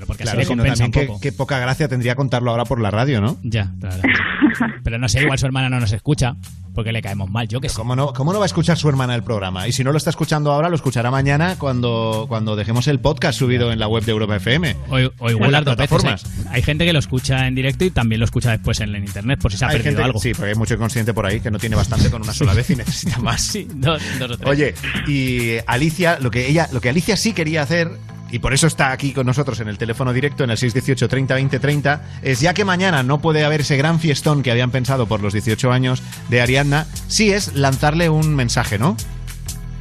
Claro, 0.00 0.06
porque 0.06 0.22
Claro, 0.24 0.38
así 0.38 0.44
le 0.48 0.52
sino 0.52 0.62
compensa 0.62 0.84
también 0.84 1.00
un 1.02 1.06
qué, 1.06 1.06
poco. 1.08 1.20
qué 1.20 1.32
poca 1.32 1.58
gracia 1.58 1.88
tendría 1.88 2.14
contarlo 2.14 2.50
ahora 2.50 2.64
por 2.64 2.80
la 2.80 2.90
radio, 2.90 3.20
¿no? 3.20 3.36
Ya, 3.42 3.70
claro. 3.80 4.02
Pero 4.84 4.98
no 4.98 5.08
sé, 5.08 5.22
igual 5.22 5.38
su 5.38 5.46
hermana 5.46 5.68
no 5.68 5.78
nos 5.80 5.92
escucha 5.92 6.36
porque 6.74 6.92
le 6.92 7.02
caemos 7.02 7.28
mal, 7.28 7.48
yo 7.48 7.60
que 7.60 7.68
sé. 7.68 7.74
¿Cómo 7.74 7.94
no, 7.96 8.12
¿Cómo 8.12 8.32
no 8.32 8.38
va 8.38 8.44
a 8.44 8.46
escuchar 8.46 8.76
su 8.78 8.88
hermana 8.88 9.14
el 9.14 9.22
programa? 9.22 9.66
Y 9.68 9.72
si 9.72 9.82
no 9.84 9.90
lo 9.92 9.98
está 9.98 10.10
escuchando 10.10 10.52
ahora, 10.52 10.68
lo 10.68 10.76
escuchará 10.76 11.10
mañana 11.10 11.56
cuando, 11.58 12.26
cuando 12.28 12.56
dejemos 12.56 12.86
el 12.88 13.00
podcast 13.00 13.38
subido 13.38 13.72
en 13.72 13.78
la 13.78 13.88
web 13.88 14.04
de 14.04 14.12
Europa 14.12 14.36
FM. 14.36 14.76
O, 14.88 14.96
o 15.18 15.30
igual 15.30 15.52
las 15.52 15.64
dos 15.64 15.76
veces. 15.76 15.88
plataformas. 16.00 16.24
¿eh? 16.24 16.48
Hay 16.52 16.62
gente 16.62 16.84
que 16.86 16.92
lo 16.92 16.98
escucha 17.00 17.46
en 17.46 17.54
directo 17.54 17.84
y 17.84 17.90
también 17.90 18.20
lo 18.20 18.24
escucha 18.24 18.50
después 18.52 18.80
en, 18.80 18.94
en 18.94 19.04
internet 19.04 19.40
por 19.40 19.50
si 19.52 19.58
se 19.58 19.64
ha 19.64 19.68
Hay 19.68 19.76
perdido 19.76 19.90
gente- 19.92 20.02
algo. 20.04 20.20
Sí, 20.20 20.32
porque 20.32 20.50
hay 20.50 20.56
mucho 20.56 20.74
inconsciente 20.74 21.12
por 21.12 21.26
ahí 21.26 21.40
que 21.40 21.50
no 21.50 21.58
tiene 21.58 21.76
bastante 21.76 22.10
con 22.10 22.22
una 22.22 22.32
sola 22.32 22.54
vez 22.54 22.70
y 22.70 22.76
necesita 22.76 23.18
más. 23.18 23.40
Sí, 23.50 23.66
dos, 23.74 24.00
dos 24.18 24.30
o 24.32 24.36
tres. 24.38 24.48
Oye, 24.48 24.74
y 25.08 25.56
Alicia, 25.66 26.18
lo 26.20 26.30
que 26.30 26.48
ella, 26.48 26.68
lo 26.72 26.80
que 26.80 26.88
Alicia 26.88 27.16
sí 27.16 27.32
quería 27.32 27.62
hacer, 27.62 27.90
y 28.30 28.38
por 28.38 28.54
eso 28.54 28.66
está 28.66 28.92
aquí 28.92 29.12
con 29.12 29.26
nosotros 29.26 29.60
en 29.60 29.68
el 29.68 29.78
teléfono 29.78 30.12
directo 30.12 30.44
en 30.44 30.50
el 30.50 30.56
618 30.56 31.08
30 31.08 31.34
20 31.34 31.58
30, 31.58 32.02
es 32.22 32.40
ya 32.40 32.54
que 32.54 32.64
mañana 32.64 33.02
no 33.02 33.20
puede 33.20 33.44
haber 33.44 33.62
ese 33.62 33.76
gran 33.76 34.00
fiestón 34.00 34.42
que 34.42 34.50
habían 34.50 34.70
pensado 34.70 35.06
por 35.06 35.20
los 35.20 35.32
18 35.32 35.72
años 35.72 36.02
de 36.28 36.40
Ariadna, 36.40 36.86
sí 37.08 37.32
es 37.32 37.54
lanzarle 37.54 38.08
un 38.08 38.34
mensaje, 38.34 38.78
¿no? 38.78 38.96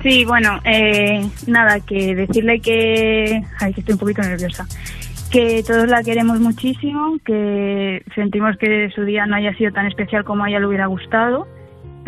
Sí, 0.01 0.23
bueno, 0.23 0.59
eh, 0.63 1.29
nada, 1.47 1.81
que 1.81 2.15
decirle 2.15 2.61
que. 2.61 3.43
Ay, 3.59 3.73
que 3.73 3.81
estoy 3.81 3.93
un 3.93 3.99
poquito 3.99 4.21
nerviosa. 4.21 4.65
Que 5.29 5.61
todos 5.67 5.87
la 5.87 6.03
queremos 6.03 6.39
muchísimo, 6.39 7.17
que 7.25 8.01
sentimos 8.15 8.57
que 8.57 8.89
su 8.95 9.03
día 9.03 9.25
no 9.25 9.35
haya 9.35 9.53
sido 9.55 9.71
tan 9.73 9.87
especial 9.87 10.23
como 10.23 10.43
a 10.43 10.49
ella 10.49 10.59
le 10.59 10.67
hubiera 10.67 10.87
gustado, 10.87 11.47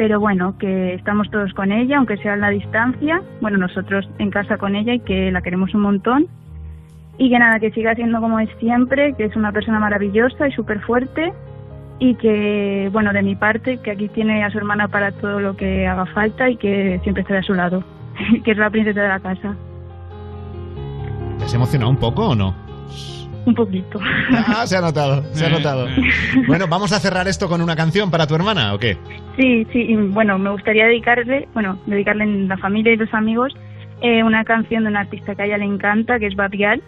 pero 0.01 0.19
bueno, 0.19 0.57
que 0.57 0.95
estamos 0.95 1.29
todos 1.29 1.53
con 1.53 1.71
ella, 1.71 1.99
aunque 1.99 2.17
sea 2.17 2.33
a 2.33 2.35
la 2.35 2.49
distancia, 2.49 3.21
bueno, 3.39 3.59
nosotros 3.59 4.09
en 4.17 4.31
casa 4.31 4.57
con 4.57 4.75
ella 4.75 4.95
y 4.95 4.99
que 5.01 5.31
la 5.31 5.43
queremos 5.43 5.75
un 5.75 5.81
montón. 5.81 6.25
Y 7.19 7.29
que 7.29 7.37
nada, 7.37 7.59
que 7.59 7.69
siga 7.69 7.93
siendo 7.93 8.19
como 8.19 8.39
es 8.39 8.49
siempre, 8.59 9.13
que 9.13 9.25
es 9.25 9.35
una 9.35 9.51
persona 9.51 9.79
maravillosa 9.79 10.47
y 10.47 10.53
súper 10.53 10.81
fuerte 10.81 11.31
y 11.99 12.15
que, 12.15 12.89
bueno, 12.91 13.13
de 13.13 13.21
mi 13.21 13.35
parte, 13.35 13.77
que 13.77 13.91
aquí 13.91 14.07
tiene 14.07 14.43
a 14.43 14.49
su 14.49 14.57
hermana 14.57 14.87
para 14.87 15.11
todo 15.11 15.39
lo 15.39 15.55
que 15.55 15.85
haga 15.85 16.07
falta 16.07 16.49
y 16.49 16.57
que 16.57 16.99
siempre 17.03 17.21
estará 17.21 17.41
a 17.41 17.43
su 17.43 17.53
lado, 17.53 17.83
que 18.43 18.49
es 18.49 18.57
la 18.57 18.71
princesa 18.71 19.03
de 19.03 19.07
la 19.07 19.19
casa. 19.19 19.55
¿Te 21.37 21.45
has 21.45 21.53
emocionado 21.53 21.91
un 21.91 21.97
poco 21.97 22.29
o 22.29 22.35
no? 22.35 22.55
Un 23.45 23.55
poquito. 23.55 23.99
Ah, 24.47 24.65
se 24.67 24.77
ha 24.77 24.81
notado, 24.81 25.23
se 25.33 25.45
ha 25.45 25.49
notado. 25.49 25.87
Bueno, 26.47 26.67
vamos 26.67 26.91
a 26.91 26.99
cerrar 26.99 27.27
esto 27.27 27.47
con 27.49 27.61
una 27.61 27.75
canción 27.75 28.11
para 28.11 28.27
tu 28.27 28.35
hermana, 28.35 28.73
¿o 28.73 28.79
qué? 28.79 28.97
Sí, 29.35 29.65
sí, 29.73 29.79
y 29.79 29.95
bueno, 29.95 30.37
me 30.37 30.51
gustaría 30.51 30.85
dedicarle, 30.85 31.47
bueno, 31.53 31.79
dedicarle 31.87 32.23
en 32.25 32.47
la 32.47 32.57
familia 32.57 32.93
y 32.93 32.97
los 32.97 33.11
amigos 33.13 33.53
eh, 34.01 34.23
una 34.23 34.43
canción 34.43 34.83
de 34.83 34.89
un 34.89 34.97
artista 34.97 35.33
que 35.35 35.41
a 35.41 35.45
ella 35.45 35.57
le 35.57 35.65
encanta, 35.65 36.19
que 36.19 36.27
es 36.27 36.35
Babial, 36.35 36.81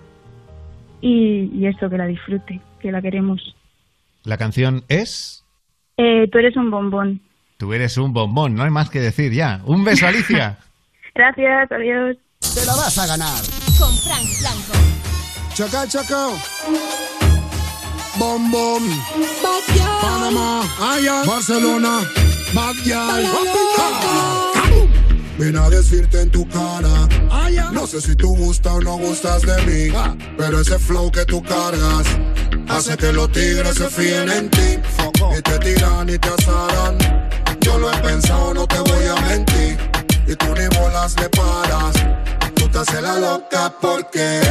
y, 1.02 1.50
y 1.54 1.66
eso, 1.68 1.90
que 1.90 1.98
la 1.98 2.06
disfrute, 2.06 2.62
que 2.80 2.92
la 2.92 3.02
queremos. 3.02 3.56
La 4.24 4.38
canción 4.38 4.84
es 4.90 5.44
Eh, 5.98 6.28
tú 6.32 6.38
eres 6.38 6.56
un 6.56 6.70
bombón. 6.72 7.20
Tú 7.58 7.74
eres 7.74 7.98
un 7.98 8.14
bombón, 8.14 8.56
no 8.56 8.64
hay 8.64 8.70
más 8.72 8.90
que 8.90 9.00
decir 9.00 9.32
ya. 9.32 9.60
Un 9.66 9.84
beso, 9.84 10.08
Alicia. 10.08 10.58
Gracias, 11.16 11.72
adiós. 11.72 12.18
Te 12.40 12.66
la 12.66 12.74
vas 12.76 12.98
a 13.00 13.08
ganar. 13.08 13.42
Con 13.80 13.94
Frank 13.98 14.28
Blanco. 14.42 15.13
Choca, 15.56 15.88
choco. 15.88 16.36
Bom, 18.18 18.50
bom. 18.50 18.82
Panamá, 20.02 20.64
Barcelona, 21.28 22.02
Bad 22.56 22.76
Girl. 22.84 23.24
Vine 25.38 25.60
a 25.60 25.70
decirte 25.70 26.22
en 26.22 26.32
tu 26.32 26.48
cara. 26.48 27.08
No 27.72 27.86
sé 27.86 28.02
si 28.02 28.16
tú 28.16 28.36
gustas 28.36 28.74
o 28.74 28.82
no 28.82 28.98
gustas 28.98 29.44
de 29.44 29.62
mí. 29.64 29.94
Pero 30.38 30.60
ese 30.60 30.80
flow 30.80 31.12
que 31.12 31.24
tú 31.26 31.44
cargas 31.44 32.08
hace 32.70 32.98
que 32.98 33.14
los 33.14 33.32
tigres 33.32 33.76
se 33.76 33.90
fíen 33.92 34.32
en 34.32 34.50
ti. 34.50 34.80
Y 35.38 35.42
te 35.44 35.60
tiran 35.60 36.10
y 36.10 36.18
te 36.18 36.30
asaran. 36.30 36.98
Yo 37.62 37.78
lo 37.78 37.94
he 37.94 37.98
pensado, 37.98 38.56
no 38.56 38.66
te 38.66 38.80
voy 38.80 39.06
a 39.06 39.22
mentir. 39.28 39.78
Y 40.26 40.36
tú 40.36 40.48
ni 40.56 40.66
bolas 40.80 41.16
le 41.20 41.30
paras. 41.30 41.94
Tú 42.56 42.68
te 42.70 42.80
haces 42.80 43.04
la 43.04 43.20
loca 43.20 43.72
porque 43.80 44.42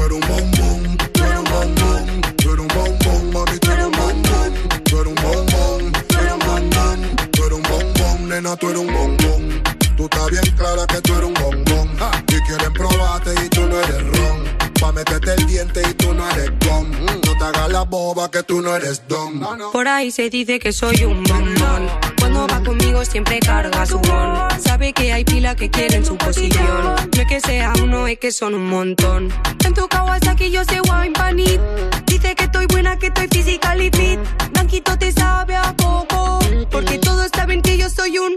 tú 0.00 0.06
eres 0.06 0.12
un 0.12 0.28
bombón, 0.28 0.96
tú 1.12 1.24
eres 1.24 1.38
un 1.38 1.44
bombón, 1.44 2.20
tú 2.36 2.52
eres 2.52 2.60
un 2.60 2.68
bombón, 2.68 3.32
mami, 3.32 3.58
tú 3.58 3.70
eres 3.70 3.84
un 3.84 3.92
bombón, 3.92 4.52
tú 4.84 5.00
eres 5.00 5.06
un 5.06 5.14
bombón, 5.14 5.92
tú 6.08 6.18
eres 6.18 6.32
un 6.32 6.38
bombón, 6.38 7.16
tú 7.32 7.44
eres 7.44 7.52
un 7.52 7.62
bombón, 7.62 8.28
nena, 8.28 8.56
tú 8.56 8.68
eres 8.70 8.80
un 8.80 8.92
bombón. 8.92 9.62
Tú 9.96 10.04
estás 10.04 10.30
bien 10.30 10.56
clara 10.56 10.86
que 10.86 11.00
tú 11.02 11.12
eres 11.12 11.26
un 11.26 11.34
bombón. 11.34 11.90
Y 12.28 12.40
quieren 12.46 12.72
probarte 12.72 13.34
y 13.44 13.48
tú 13.50 13.60
no 13.66 13.78
eres 13.78 14.02
ron. 14.16 14.49
Pa' 14.90 14.94
meterte 14.94 15.34
el 15.34 15.46
diente 15.46 15.82
y 15.88 15.94
tú 15.94 16.12
no 16.12 16.28
eres 16.30 16.50
gom. 16.66 16.90
No 16.90 17.38
te 17.38 17.44
hagas 17.44 17.70
la 17.70 17.82
boba 17.82 18.28
que 18.28 18.42
tú 18.42 18.60
no 18.60 18.74
eres 18.74 19.00
don. 19.06 19.40
Por 19.72 19.86
ahí 19.86 20.10
se 20.10 20.28
dice 20.28 20.58
que 20.58 20.72
soy 20.72 21.04
un 21.04 21.22
bombón. 21.22 21.88
Cuando 22.18 22.48
va 22.48 22.60
conmigo 22.60 23.04
siempre 23.04 23.38
carga 23.38 23.86
su 23.86 24.00
bon. 24.00 24.48
Sabe 24.60 24.92
que 24.92 25.12
hay 25.12 25.24
pila 25.24 25.54
que 25.54 25.70
quieren 25.70 26.04
su 26.04 26.16
posición. 26.16 26.82
No 26.82 27.22
es 27.22 27.28
que 27.28 27.40
sea 27.40 27.72
uno, 27.80 28.08
es 28.08 28.18
que 28.18 28.32
son 28.32 28.54
un 28.54 28.66
montón. 28.66 29.32
En 29.64 29.74
tu 29.74 29.86
Kawasaki 29.86 30.50
yo 30.50 30.64
sé 30.64 30.80
wine 30.80 31.12
panit. 31.12 31.60
Dice 32.06 32.34
que 32.34 32.44
estoy 32.44 32.66
buena, 32.66 32.98
que 32.98 33.06
estoy 33.06 33.28
physical 33.28 33.80
y 33.80 33.90
fit. 33.90 34.18
Blanquito 34.52 34.98
te 34.98 35.12
sabe 35.12 35.54
a 35.54 35.72
poco. 35.76 36.40
Porque 36.68 36.98
todos 36.98 37.30
saben 37.32 37.62
que 37.62 37.78
yo 37.78 37.88
soy 37.88 38.18
un. 38.18 38.36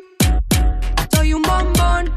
Soy 1.16 1.34
un 1.34 1.42
bombón. 1.42 2.14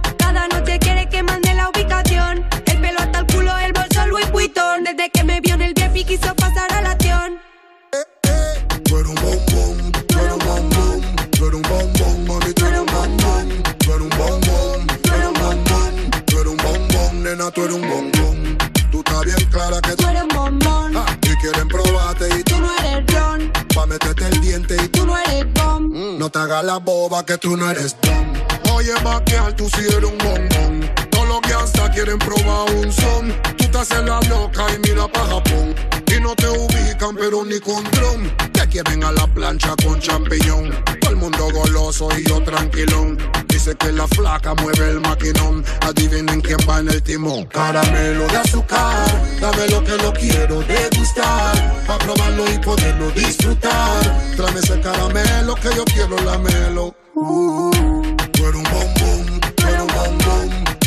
Eres 17.67 17.77
un 17.77 17.89
bombón. 17.89 18.59
Tú 18.91 18.99
estás 18.99 19.25
bien 19.25 19.51
clara 19.51 19.81
que 19.81 19.97
tú 19.97 20.07
eres 20.07 20.23
un 20.23 20.29
bombón. 20.29 21.05
Y 21.23 21.37
quieren 21.37 21.69
probarte 21.69 22.29
y 22.39 22.43
tú 22.45 22.59
no 22.59 22.71
eres 22.79 23.15
ron. 23.15 23.53
Pa' 23.75 23.87
meterte 23.87 24.27
el 24.29 24.41
diente 24.41 24.77
y 24.83 24.89
Tú 24.89 25.05
no 25.07 25.17
eres 25.19 25.47
bom. 25.55 26.19
no 26.19 26.31
te 26.31 26.39
hagas 26.39 26.65
la 26.65 26.79
boba 26.79 27.25
que 27.27 27.37
tú 27.39 27.57
no 27.57 27.71
eres 27.71 27.97
don. 28.03 28.73
Oye, 28.75 28.93
vaquear, 29.03 29.55
tú 29.55 29.69
sí 29.69 29.83
eres 29.87 30.11
un 30.11 30.19
bombón. 30.19 30.91
Quieren 31.97 32.19
probar 32.19 32.71
un 32.75 32.93
son. 32.93 33.33
Tú 33.57 33.65
te 33.71 33.79
haces 33.79 34.05
la 34.05 34.21
loca 34.29 34.67
y 34.75 34.79
mira 34.87 35.09
pa' 35.09 35.27
Japón. 35.29 35.75
Y 36.15 36.21
no 36.21 36.35
te 36.35 36.47
ubican, 36.47 37.17
pero 37.17 37.43
ni 37.43 37.59
con 37.59 37.83
dron. 37.85 38.31
Te 38.53 38.69
quieren 38.69 39.03
a 39.03 39.13
la 39.13 39.27
plancha 39.29 39.75
con 39.83 39.99
champiñón. 39.99 40.75
Todo 41.01 41.11
el 41.11 41.17
mundo 41.17 41.49
goloso 41.55 42.11
y 42.19 42.29
yo 42.29 42.43
tranquilón. 42.43 43.17
Dice 43.49 43.75
que 43.77 43.93
la 43.93 44.07
flaca 44.09 44.53
mueve 44.57 44.91
el 44.91 45.01
maquinón. 45.01 45.65
Adivinen 45.81 46.43
quién 46.43 46.59
va 46.69 46.81
en 46.81 46.89
el 46.89 47.03
timón. 47.03 47.47
Caramelo 47.47 48.27
de 48.29 48.37
azúcar. 48.37 49.07
Dame 49.41 49.67
lo 49.69 49.83
que 49.83 49.97
lo 49.97 50.13
quiero 50.13 50.61
degustar. 50.65 51.85
Pa' 51.87 51.97
probarlo 51.97 52.45
y 52.53 52.59
poderlo 52.59 53.11
disfrutar. 53.13 54.03
Tráeme 54.37 54.61
ese 54.61 54.79
caramelo 54.83 55.55
que 55.55 55.75
yo 55.75 55.85
quiero 55.87 56.19
lamelo. 56.19 56.95
Uh, 57.15 57.71
tú 58.33 58.45
eres 58.45 58.57
un 58.57 58.65
bombón, 58.65 59.41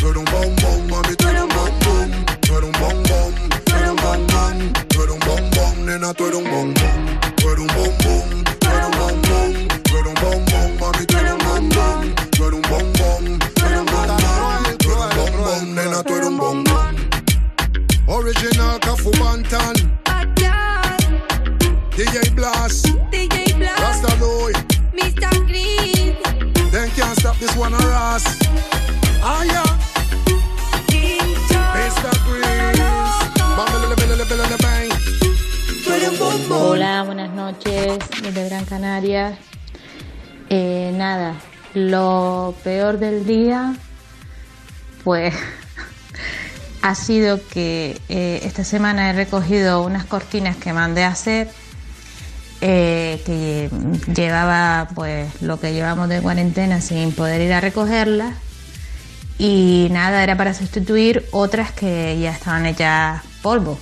tú 0.00 0.08
eres 0.08 0.16
un 0.16 0.24
bombón, 0.24 0.88
tú 1.18 1.28
eres 1.28 1.42
un 1.42 1.48
bombón, 1.50 2.10
mami, 2.10 2.24
tú 2.40 2.56
eres 2.56 2.64
un 2.64 2.72
bombón, 2.80 3.34
tú 3.64 3.74
eres 3.76 3.90
un 3.90 3.96
bombón, 3.96 3.96
tú 3.96 3.96
eres 3.96 3.96
un 3.96 3.96
bombón, 3.96 4.72
tú 4.88 5.02
eres 5.02 5.12
un 5.12 5.20
bombón, 5.20 5.86
nena, 5.86 6.14
tú 6.14 6.26
eres 6.26 6.36
un 6.36 6.44
bombón, 6.50 7.20
tú 7.36 7.48
eres 7.50 7.60
un 7.60 7.66
bombón, 7.68 8.48
tú 8.60 8.68
eres 8.70 8.86
un 8.86 8.94
bombón, 8.98 9.68
tú 9.84 9.96
eres 9.96 10.08
un 10.08 10.14
bombón, 10.14 10.78
mami, 10.80 11.06
tú 11.06 11.16
eres 11.18 11.32
un 11.32 11.38
bombón, 11.38 12.14
tú 12.30 12.44
eres 12.44 12.54
un 12.54 12.62
bombón, 12.62 13.38
tú 13.54 13.66
eres 13.66 13.78
un 13.78 13.86
bombón, 13.86 14.78
tú 14.78 14.90
eres 14.90 15.00
un 15.00 15.16
bombón, 15.16 15.74
nena, 15.74 16.02
tú 16.02 16.14
eres 16.14 16.28
un 16.28 16.38
bombón. 16.38 16.96
Original 18.06 18.80
Cafu 18.80 19.10
Bantan, 19.20 19.74
DJ 21.94 22.30
Blast, 22.34 22.86
DJ 23.12 23.52
Blast, 23.58 23.80
Rasta 23.80 24.16
Louis, 24.16 24.56
Mr. 24.94 25.46
Green. 25.46 26.16
Then 26.70 26.88
can't 26.92 27.18
stop 27.18 27.36
this 27.38 27.54
one 27.54 27.74
or 27.74 27.92
us. 27.92 28.24
Ah, 29.22 29.44
yeah. 29.44 29.89
Hola, 36.50 37.02
buenas 37.04 37.30
noches 37.30 37.98
desde 38.22 38.48
Gran 38.48 38.64
Canaria. 38.64 39.38
Eh, 40.48 40.92
nada, 40.94 41.34
lo 41.74 42.54
peor 42.64 42.98
del 42.98 43.26
día, 43.26 43.74
pues 45.04 45.34
ha 46.82 46.94
sido 46.94 47.40
que 47.48 48.00
eh, 48.08 48.40
esta 48.44 48.64
semana 48.64 49.10
he 49.10 49.12
recogido 49.12 49.82
unas 49.82 50.04
cortinas 50.04 50.56
que 50.56 50.72
mandé 50.72 51.04
a 51.04 51.08
hacer, 51.08 51.48
eh, 52.60 53.22
que 53.24 53.70
llevaba 54.14 54.88
pues 54.94 55.42
lo 55.42 55.60
que 55.60 55.72
llevamos 55.72 56.08
de 56.08 56.20
cuarentena 56.20 56.80
sin 56.80 57.12
poder 57.12 57.40
ir 57.40 57.52
a 57.52 57.60
recogerlas. 57.60 58.34
Y 59.40 59.88
nada, 59.90 60.22
era 60.22 60.36
para 60.36 60.52
sustituir 60.52 61.24
otras 61.30 61.72
que 61.72 62.18
ya 62.20 62.30
estaban 62.30 62.66
hechas 62.66 63.22
polvo. 63.40 63.78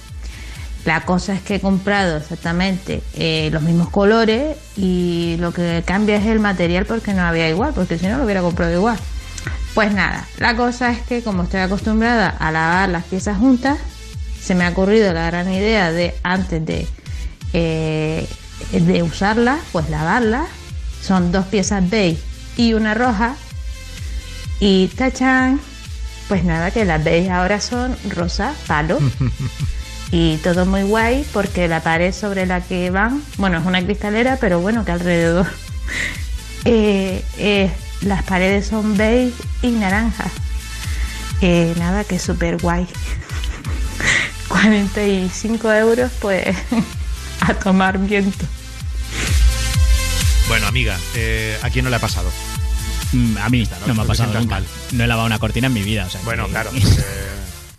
La 0.84 1.00
cosa 1.00 1.34
es 1.34 1.42
que 1.42 1.56
he 1.56 1.60
comprado 1.60 2.18
exactamente 2.18 3.02
eh, 3.14 3.50
los 3.52 3.62
mismos 3.62 3.90
colores 3.90 4.56
y 4.76 5.34
lo 5.40 5.52
que 5.52 5.82
cambia 5.84 6.14
es 6.14 6.26
el 6.26 6.38
material 6.38 6.86
porque 6.86 7.12
no 7.12 7.22
había 7.22 7.48
igual, 7.48 7.72
porque 7.74 7.98
si 7.98 8.06
no 8.06 8.18
lo 8.18 8.24
hubiera 8.24 8.40
comprado 8.40 8.72
igual. 8.72 9.00
Pues 9.74 9.92
nada, 9.92 10.28
la 10.38 10.54
cosa 10.54 10.92
es 10.92 11.00
que 11.00 11.24
como 11.24 11.42
estoy 11.42 11.58
acostumbrada 11.58 12.28
a 12.28 12.52
lavar 12.52 12.88
las 12.90 13.02
piezas 13.02 13.36
juntas, 13.36 13.78
se 14.40 14.54
me 14.54 14.64
ha 14.64 14.68
ocurrido 14.68 15.12
la 15.12 15.26
gran 15.26 15.52
idea 15.52 15.90
de 15.90 16.14
antes 16.22 16.64
de, 16.64 16.86
eh, 17.52 18.28
de 18.70 19.02
usarlas, 19.02 19.58
pues 19.72 19.90
lavarlas. 19.90 20.46
Son 21.02 21.32
dos 21.32 21.46
piezas 21.46 21.90
beige 21.90 22.22
y 22.56 22.74
una 22.74 22.94
roja. 22.94 23.34
Y 24.60 24.88
tachan, 24.88 25.60
pues 26.28 26.44
nada, 26.44 26.70
que 26.70 26.84
las 26.84 27.02
beige 27.02 27.30
ahora 27.30 27.60
son 27.60 27.96
rosa, 28.08 28.54
palo. 28.66 28.98
Y 30.10 30.38
todo 30.38 30.64
muy 30.64 30.84
guay 30.84 31.26
porque 31.34 31.68
la 31.68 31.82
pared 31.82 32.14
sobre 32.14 32.46
la 32.46 32.62
que 32.62 32.88
van, 32.88 33.22
bueno, 33.36 33.58
es 33.58 33.66
una 33.66 33.84
cristalera, 33.84 34.38
pero 34.40 34.58
bueno, 34.58 34.82
que 34.82 34.92
alrededor 34.92 35.46
eh, 36.64 37.22
eh, 37.36 37.70
las 38.00 38.22
paredes 38.22 38.68
son 38.68 38.96
beige 38.96 39.34
y 39.60 39.68
naranja. 39.68 40.24
Eh, 41.42 41.74
nada, 41.76 42.04
que 42.04 42.18
súper 42.18 42.56
guay. 42.56 42.86
45 44.48 45.72
euros, 45.74 46.10
pues 46.20 46.56
a 47.40 47.54
tomar 47.54 47.98
viento. 47.98 48.46
Bueno, 50.48 50.66
amiga, 50.66 50.98
eh, 51.14 51.58
¿a 51.62 51.68
quién 51.68 51.84
no 51.84 51.90
le 51.90 51.96
ha 51.96 52.00
pasado? 52.00 52.30
Mm, 53.12 53.36
A 53.38 53.48
mí 53.48 53.66
no 53.86 53.94
me 53.94 54.02
ha 54.02 54.04
pasado 54.04 54.32
nunca. 54.34 54.56
mal. 54.56 54.64
No 54.92 55.04
he 55.04 55.06
lavado 55.06 55.26
una 55.26 55.38
cortina 55.38 55.66
en 55.68 55.72
mi 55.72 55.82
vida. 55.82 56.06
O 56.06 56.10
sea, 56.10 56.20
Bueno, 56.24 56.44
que- 56.46 56.50
claro. 56.52 56.70
eh, 56.74 56.80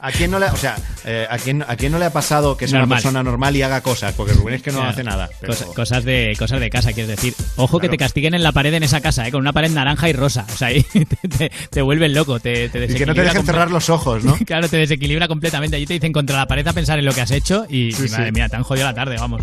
¿A 0.02 0.12
quién 0.14 0.32
no 0.32 0.40
le, 0.40 0.46
o 0.46 0.56
sea, 0.56 0.78
eh, 1.04 1.28
¿a, 1.30 1.38
quién, 1.38 1.62
¿a 1.68 1.76
quién 1.76 1.92
no 1.92 2.00
le 2.00 2.06
ha 2.06 2.14
pasado 2.14 2.56
que 2.56 2.68
sea 2.70 2.80
Normal. 2.80 2.88
una 2.88 2.96
persona 3.02 3.24
normal 3.24 3.56
y 3.58 3.64
haga 3.64 3.82
cosas? 3.82 4.14
Porque 4.16 4.32
Rubén 4.34 4.56
es 4.56 4.62
que 4.62 4.72
no 4.72 4.78
Claro. 4.78 4.92
hace 4.92 5.04
nada. 5.04 5.30
pero- 5.42 5.52
Cosa- 5.54 5.66
cosas, 5.76 6.04
de, 6.06 6.36
cosas 6.40 6.62
de 6.62 6.70
casa, 6.70 6.94
quieres 6.94 7.10
decir. 7.10 7.34
Ojo 7.58 7.80
que 7.80 7.88
Claro. 7.88 7.92
te 7.92 7.98
castiguen 8.06 8.34
en 8.34 8.42
la 8.44 8.54
pared 8.54 8.74
en 8.74 8.84
esa 8.84 9.02
casa, 9.02 9.28
¿eh? 9.28 9.32
con 9.32 9.42
una 9.42 9.52
pared 9.52 9.70
naranja 9.72 10.08
y 10.08 10.14
rosa. 10.14 10.46
O 10.54 10.58
sea, 10.58 10.70
ahí 10.70 10.84
te, 10.94 11.06
te, 11.28 11.52
te 11.70 11.82
vuelven 11.82 12.14
loco. 12.14 12.40
Te, 12.40 12.70
te 12.70 12.86
y 12.86 12.88
que 12.94 13.06
no 13.06 13.14
te 13.14 13.22
desequilibra 13.22 13.24
dejen 13.24 13.42
comple- 13.42 13.46
cerrar 13.46 13.72
los 13.72 13.90
ojos, 13.90 14.24
¿no? 14.24 14.38
Claro, 14.46 14.70
te 14.70 14.78
desequilibra 14.78 15.28
completamente. 15.28 15.76
Allí 15.76 15.86
te 15.86 15.94
dicen 15.96 16.14
contra 16.14 16.38
la 16.38 16.48
pared 16.48 16.66
a 16.66 16.72
pensar 16.72 16.98
en 16.98 17.04
lo 17.06 17.12
que 17.14 17.20
has 17.22 17.32
hecho 17.32 17.66
y, 17.70 17.92
Sí, 17.92 18.06
y 18.06 18.10
madre 18.10 18.26
sí. 18.28 18.32
mía, 18.32 18.48
te 18.48 18.56
han 18.56 18.64
jodido 18.64 18.86
la 18.86 18.94
tarde, 18.94 19.18
vamos. 19.20 19.42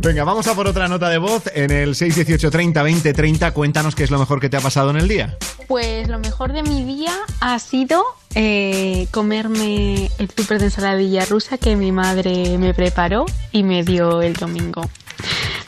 Venga, 0.00 0.24
vamos 0.24 0.46
a 0.48 0.54
por 0.54 0.66
otra 0.66 0.88
nota 0.88 1.08
de 1.10 1.18
voz 1.18 1.44
en 1.54 1.70
el 1.70 1.94
618 1.94 2.50
30 2.50 2.82
20 2.82 3.12
30. 3.12 3.50
Cuéntanos 3.52 3.94
qué 3.94 4.02
es 4.02 4.10
lo 4.10 4.18
mejor 4.18 4.40
que 4.40 4.48
te 4.48 4.56
ha 4.56 4.60
pasado 4.60 4.90
en 4.90 4.96
el 4.96 5.06
día. 5.06 5.36
Pues 5.68 6.08
lo 6.08 6.18
mejor 6.18 6.52
de 6.52 6.64
mi 6.64 6.84
día 6.84 7.12
ha 7.40 7.58
sido 7.60 8.02
eh, 8.34 9.06
comerme 9.10 10.10
el 10.18 10.28
tupper 10.28 10.58
de 10.58 10.66
ensaladilla 10.66 11.24
rusa 11.24 11.58
que 11.58 11.76
mi 11.76 11.92
madre 11.92 12.58
me 12.58 12.74
preparó 12.74 13.26
y 13.50 13.62
me 13.62 13.82
dio 13.84 14.22
el 14.22 14.34
domingo. 14.34 14.82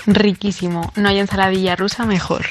Riquísimo. 0.07 0.93
No 0.97 1.09
hay 1.09 1.19
ensaladilla 1.19 1.77
rusa 1.77 2.05
mejor. 2.05 2.45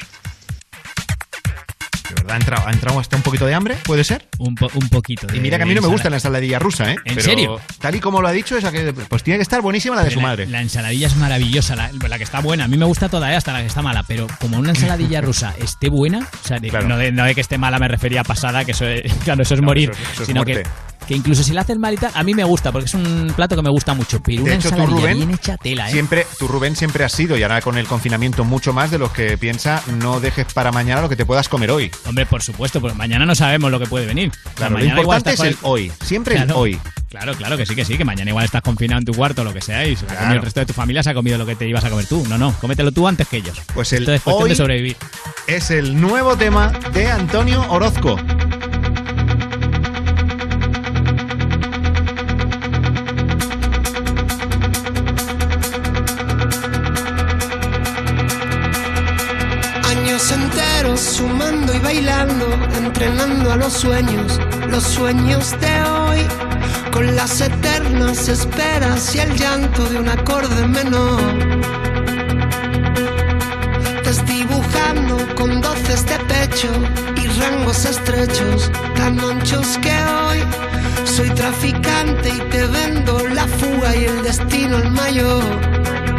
Verdad 2.24 2.36
ha 2.66 2.70
entrado, 2.70 2.98
ha 2.98 3.00
hasta 3.00 3.16
un 3.16 3.22
poquito 3.22 3.46
de 3.46 3.54
hambre, 3.54 3.76
¿puede 3.84 4.04
ser? 4.04 4.26
Un, 4.38 4.54
po- 4.54 4.70
un 4.74 4.88
poquito. 4.88 5.26
Y 5.34 5.40
mira 5.40 5.56
que 5.56 5.62
a 5.64 5.66
mí 5.66 5.74
no 5.74 5.80
me 5.82 5.88
gusta 5.88 6.10
la 6.10 6.16
ensaladilla 6.16 6.58
rusa, 6.58 6.90
¿eh? 6.92 6.96
¿En 7.04 7.14
Pero 7.16 7.22
serio? 7.22 7.60
Tal 7.80 7.94
y 7.94 8.00
como 8.00 8.20
lo 8.20 8.28
ha 8.28 8.32
dicho, 8.32 8.56
esa 8.56 8.72
que, 8.72 8.92
pues 8.92 9.22
tiene 9.22 9.38
que 9.38 9.42
estar 9.42 9.60
buenísima 9.62 9.94
la 9.96 10.04
de 10.04 10.10
su 10.10 10.20
madre. 10.20 10.46
La 10.46 10.60
ensaladilla 10.60 11.06
es 11.06 11.16
maravillosa, 11.16 11.76
la, 11.76 11.90
la 12.08 12.18
que 12.18 12.24
está 12.24 12.40
buena. 12.40 12.64
A 12.64 12.68
mí 12.68 12.76
me 12.76 12.84
gusta 12.86 13.08
toda, 13.08 13.32
¿eh? 13.32 13.36
hasta 13.36 13.52
la 13.52 13.60
que 13.60 13.66
está 13.66 13.82
mala. 13.82 14.02
Pero 14.04 14.26
como 14.40 14.58
una 14.58 14.70
ensaladilla 14.70 15.20
rusa 15.22 15.54
esté 15.60 15.88
buena, 15.88 16.20
o 16.42 16.46
sea, 16.46 16.58
de- 16.58 16.70
no, 16.70 16.96
de, 16.96 17.12
no 17.12 17.24
de 17.24 17.34
que 17.34 17.40
esté 17.40 17.58
mala 17.58 17.78
me 17.78 17.88
refería 17.88 18.22
a 18.22 18.24
pasada, 18.24 18.64
que 18.64 18.72
eso 18.72 18.86
es, 18.86 19.12
claro, 19.24 19.42
eso 19.42 19.54
es 19.54 19.62
morir, 19.62 19.90
eso- 19.90 20.02
eso 20.12 20.22
es 20.22 20.26
sino 20.28 20.44
que, 20.44 20.62
que 21.06 21.14
incluso 21.14 21.42
si 21.42 21.52
la 21.52 21.60
hacen 21.60 21.78
mal 21.78 21.92
y 21.92 21.96
tal, 21.98 22.10
a 22.14 22.22
mí 22.22 22.32
me 22.32 22.44
gusta, 22.44 22.72
porque 22.72 22.86
es 22.86 22.94
un 22.94 23.30
plato 23.36 23.54
que 23.56 23.62
me 23.62 23.68
gusta 23.68 23.92
mucho. 23.92 24.22
Pero 24.22 24.42
una 24.42 24.54
hecho, 24.54 24.70
tú, 24.70 24.74
ensaladilla 24.76 25.00
Rubén, 25.00 25.16
bien 25.18 25.30
hecha 25.32 25.56
tela, 25.58 25.88
¿eh? 25.88 25.92
Siempre, 25.92 26.26
tú, 26.38 26.48
Rubén, 26.48 26.76
siempre 26.76 27.04
has 27.04 27.12
sido, 27.12 27.36
y 27.36 27.42
ahora 27.42 27.60
con 27.60 27.76
el 27.76 27.86
confinamiento 27.86 28.42
mucho 28.44 28.72
más 28.72 28.90
de 28.90 28.98
los 28.98 29.10
que 29.12 29.36
piensa, 29.36 29.82
no 30.00 30.20
dejes 30.20 30.46
para 30.54 30.72
mañana 30.72 31.02
lo 31.02 31.08
que 31.10 31.16
te 31.16 31.26
puedas 31.26 31.48
comer 31.50 31.70
hoy. 31.70 31.90
Hombre, 32.06 32.13
por 32.28 32.42
supuesto, 32.42 32.80
porque 32.80 32.96
mañana 32.96 33.26
no 33.26 33.34
sabemos 33.34 33.70
lo 33.70 33.78
que 33.78 33.86
puede 33.86 34.06
venir. 34.06 34.30
O 34.30 34.58
sea, 34.58 34.68
Claro, 34.68 34.78
lo 34.78 34.84
importante 34.84 35.32
es 35.32 35.40
el 35.40 35.56
hoy, 35.62 35.92
siempre 36.02 36.36
el 36.36 36.50
hoy. 36.52 36.78
Claro, 37.10 37.34
claro 37.34 37.56
que 37.56 37.64
sí, 37.64 37.76
que 37.76 37.84
sí, 37.84 37.96
que 37.96 38.04
mañana 38.04 38.30
igual 38.30 38.44
estás 38.44 38.60
confinado 38.62 38.98
en 38.98 39.04
tu 39.04 39.14
cuarto 39.14 39.42
o 39.42 39.44
lo 39.44 39.52
que 39.54 39.60
sea 39.60 39.86
y 39.86 39.94
se 39.94 40.04
lo 40.04 40.12
ha 40.12 40.16
comido 40.16 40.34
el 40.34 40.42
resto 40.42 40.58
de 40.58 40.66
tu 40.66 40.72
familia 40.72 41.00
se 41.00 41.10
ha 41.10 41.14
comido 41.14 41.38
lo 41.38 41.46
que 41.46 41.54
te 41.54 41.68
ibas 41.68 41.84
a 41.84 41.90
comer 41.90 42.06
tú. 42.06 42.26
No, 42.28 42.38
no, 42.38 42.52
cómetelo 42.60 42.90
tú 42.90 43.06
antes 43.06 43.28
que 43.28 43.36
ellos. 43.36 43.60
Pues 43.72 43.92
el 43.92 44.02
Esto 44.02 44.14
es 44.14 44.22
cuestión 44.22 44.44
hoy 44.44 44.50
de 44.50 44.56
sobrevivir. 44.56 44.96
es 45.46 45.70
el 45.70 46.00
nuevo 46.00 46.36
tema 46.36 46.72
de 46.92 47.10
Antonio 47.10 47.64
Orozco. 47.70 48.16
Entrenando 61.96 63.52
a 63.52 63.56
los 63.56 63.72
sueños, 63.72 64.40
los 64.68 64.82
sueños 64.82 65.54
de 65.60 65.82
hoy, 65.82 66.26
con 66.90 67.14
las 67.14 67.40
eternas 67.40 68.28
esperas 68.28 69.14
y 69.14 69.20
el 69.20 69.36
llanto 69.36 69.84
de 69.84 69.98
un 69.98 70.08
acorde 70.08 70.66
menor. 70.66 71.20
Desdibujando 74.02 75.16
con 75.36 75.60
doces 75.60 76.04
de 76.06 76.18
pecho 76.18 76.68
y 77.22 77.28
rangos 77.40 77.84
estrechos, 77.84 78.72
tan 78.96 79.20
anchos 79.20 79.78
que 79.80 79.92
hoy. 79.92 80.40
Soy 81.04 81.30
traficante 81.30 82.28
y 82.28 82.40
te 82.50 82.66
vendo 82.66 83.28
la 83.28 83.46
fuga 83.46 83.94
y 83.94 84.04
el 84.06 84.22
destino 84.24 84.78
el 84.78 84.90
mayor 84.90 86.13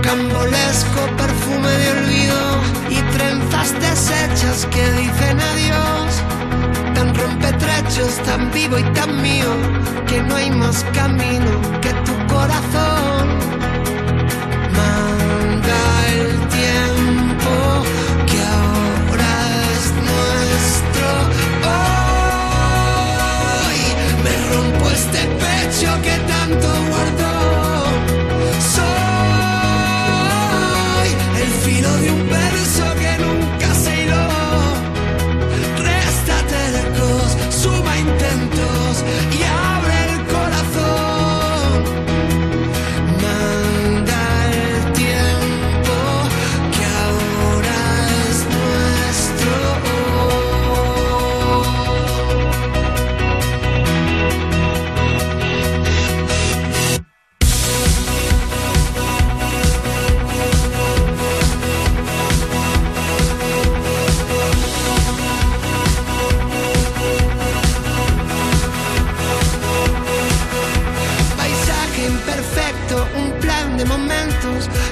rocambolesco 0.00 1.00
perfume 1.16 1.68
de 1.68 1.90
olvido 1.90 2.40
y 2.88 3.02
trenzas 3.12 3.72
deshechas 3.80 4.66
que 4.66 4.90
dicen 4.92 5.38
adiós. 5.40 6.22
Tan 6.94 7.14
rompetrechos, 7.14 8.16
tan 8.24 8.50
vivo 8.50 8.78
y 8.78 8.82
tan 8.94 9.20
mío, 9.20 9.52
que 10.06 10.22
no 10.22 10.36
hay 10.36 10.50
más 10.50 10.84
camino 10.94 11.50
que 11.82 11.92
tu 12.06 12.14
corazón. 12.32 13.28
Manda 14.78 16.06
el 16.14 16.30
tiempo 16.48 17.52
que 18.26 18.40
ahora 18.58 19.32
es 19.74 19.84
nuestro. 20.08 21.08
Hoy 23.68 23.80
me 24.24 24.34
rompo 24.50 24.84
este 24.90 25.20
pecho 25.42 25.90
que 26.02 26.16
tanto 26.26 26.39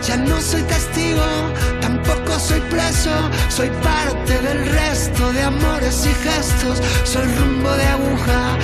Ya 0.09 0.17
no 0.17 0.41
soy 0.41 0.63
testigo, 0.63 1.23
tampoco 1.83 2.39
soy 2.39 2.61
preso. 2.71 3.11
Soy 3.51 3.69
parte 3.83 4.41
del 4.41 4.65
resto 4.71 5.31
de 5.35 5.43
amores 5.43 6.07
y 6.07 6.15
gestos. 6.27 6.81
Soy 7.05 7.27
rumbo 7.37 7.71
de 7.77 7.85
aguja, 7.85 8.57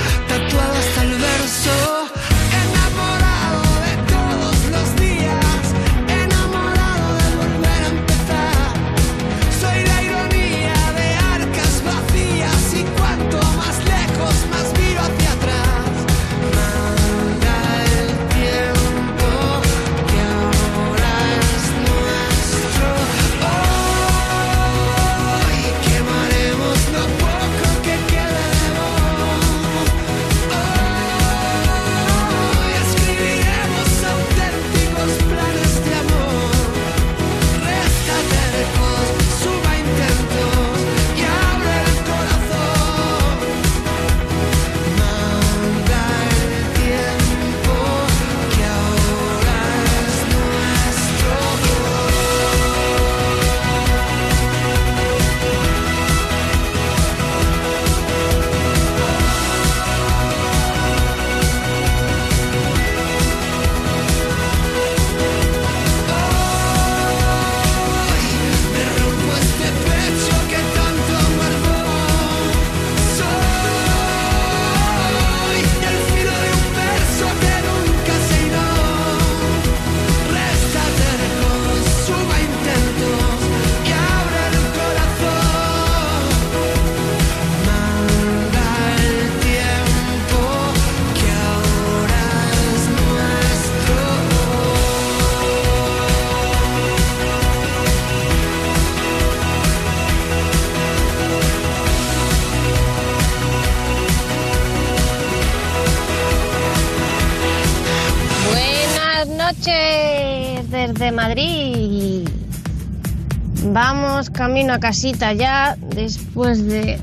a 114.75 114.79
casita 114.79 115.31
ya 115.31 115.77
después 115.95 116.65
de 116.65 116.99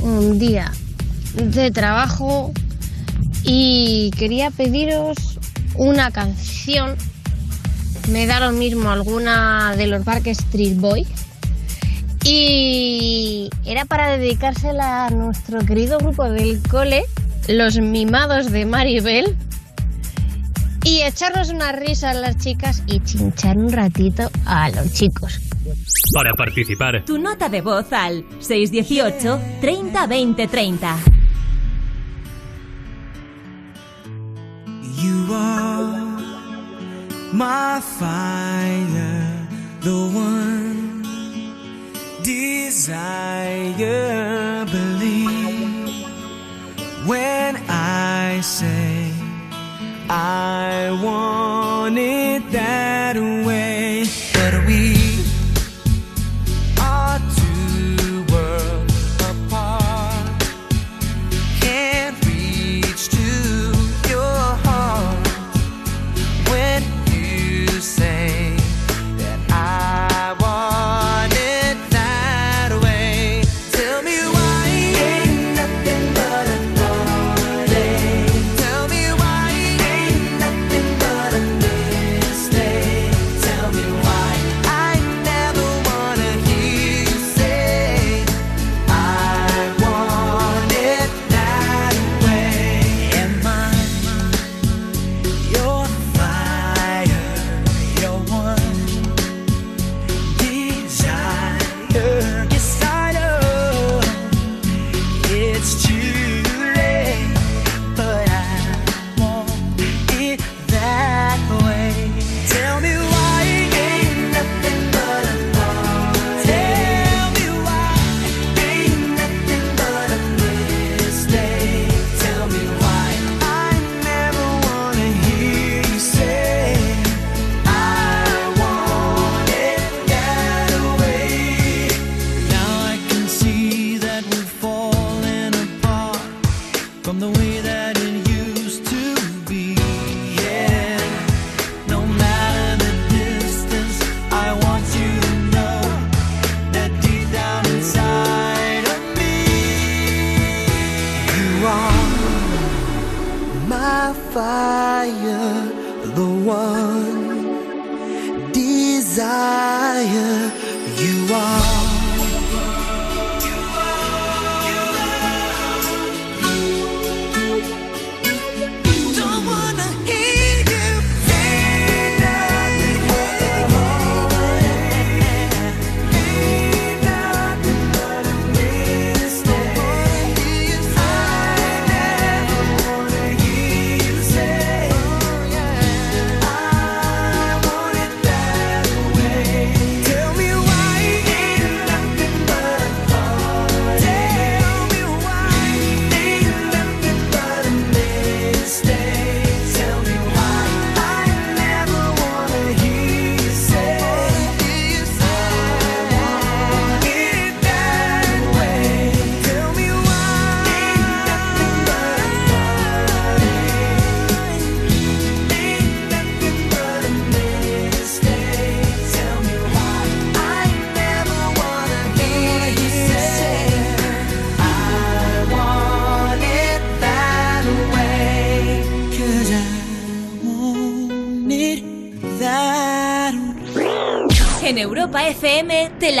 un 0.00 0.40
día 0.40 0.72
de 1.34 1.70
trabajo 1.70 2.52
y 3.44 4.10
quería 4.18 4.50
pediros 4.50 5.16
una 5.76 6.10
canción. 6.10 6.96
Me 8.10 8.26
da 8.26 8.40
lo 8.40 8.50
mismo 8.50 8.90
alguna 8.90 9.76
de 9.76 9.86
los 9.86 10.04
Parques 10.04 10.40
Street 10.40 10.76
Boy. 10.78 11.06
Y 12.24 13.48
era 13.64 13.84
para 13.84 14.16
dedicársela 14.16 15.06
a 15.06 15.10
nuestro 15.10 15.60
querido 15.60 15.98
grupo 15.98 16.28
del 16.28 16.60
cole, 16.68 17.04
los 17.48 17.78
mimados 17.78 18.50
de 18.50 18.64
Maribel, 18.64 19.36
y 20.84 21.02
echarnos 21.02 21.50
una 21.50 21.72
risa 21.72 22.10
a 22.10 22.14
las 22.14 22.36
chicas 22.38 22.82
y 22.86 23.00
chinchar 23.00 23.56
un 23.56 23.70
ratito 23.70 24.30
a 24.44 24.68
los 24.70 24.92
chicos, 24.92 25.40
para 26.12 26.32
participar. 26.34 27.04
Tu 27.04 27.18
nota 27.18 27.48
de 27.48 27.60
voz 27.60 27.92
al 27.92 28.24
618 28.40 29.40
30 29.60 30.06
20 30.06 30.46
30. 30.46 30.96
You 35.02 35.34
are 35.34 36.12
my 37.32 37.80
fire, 37.80 39.48
the 39.80 39.90
one 39.90 40.31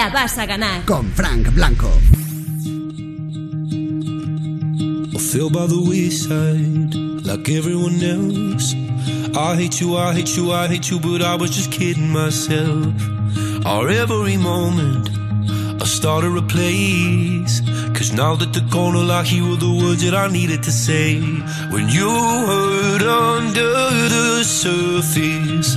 la 0.02 0.08
vas 0.08 0.36
a 0.38 0.46
ganar. 0.46 0.84
Con 0.84 1.12
Frank 1.14 1.50
Blanco. 1.50 1.90
I 5.14 5.18
feel 5.18 5.48
by 5.48 5.66
the 5.66 5.80
wayside, 5.88 6.94
like 7.24 7.48
everyone 7.48 8.02
else. 8.02 8.74
I 9.36 9.54
hate 9.54 9.80
you, 9.80 9.96
I 9.96 10.12
hate 10.12 10.36
you, 10.36 10.52
I 10.52 10.66
hate 10.66 10.90
you, 10.90 10.98
but 10.98 11.22
I 11.22 11.36
was 11.36 11.50
just 11.50 11.70
kidding 11.70 12.10
myself. 12.10 12.94
Our 13.64 13.88
every 13.90 14.36
moment, 14.36 15.08
I 15.80 15.84
started 15.84 16.36
a 16.36 16.42
place. 16.42 17.60
Cause 17.94 18.12
now 18.12 18.34
that 18.34 18.52
the 18.52 18.66
corner 18.72 19.04
I 19.12 19.22
hear 19.22 19.44
were 19.48 19.56
the 19.56 19.72
words 19.72 20.02
that 20.02 20.14
I 20.14 20.26
needed 20.26 20.64
to 20.64 20.72
say. 20.72 21.20
When 21.70 21.88
you 21.88 22.10
heard 22.10 23.02
under 23.02 23.72
the 24.14 24.42
surface, 24.42 25.76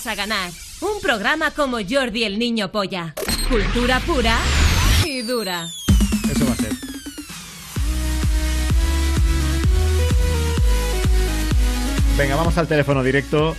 Vas 0.00 0.06
a 0.06 0.14
ganar. 0.14 0.50
Un 0.80 0.98
programa 1.02 1.50
como 1.50 1.76
Jordi 1.86 2.24
el 2.24 2.38
Niño 2.38 2.72
Polla. 2.72 3.14
Cultura 3.50 4.00
pura 4.00 4.38
y 5.04 5.20
dura. 5.20 5.68
Eso 6.30 6.46
va 6.46 6.52
a 6.52 6.56
ser. 6.56 6.72
Venga, 12.16 12.36
vamos 12.36 12.56
al 12.56 12.66
teléfono 12.66 13.02
directo. 13.02 13.54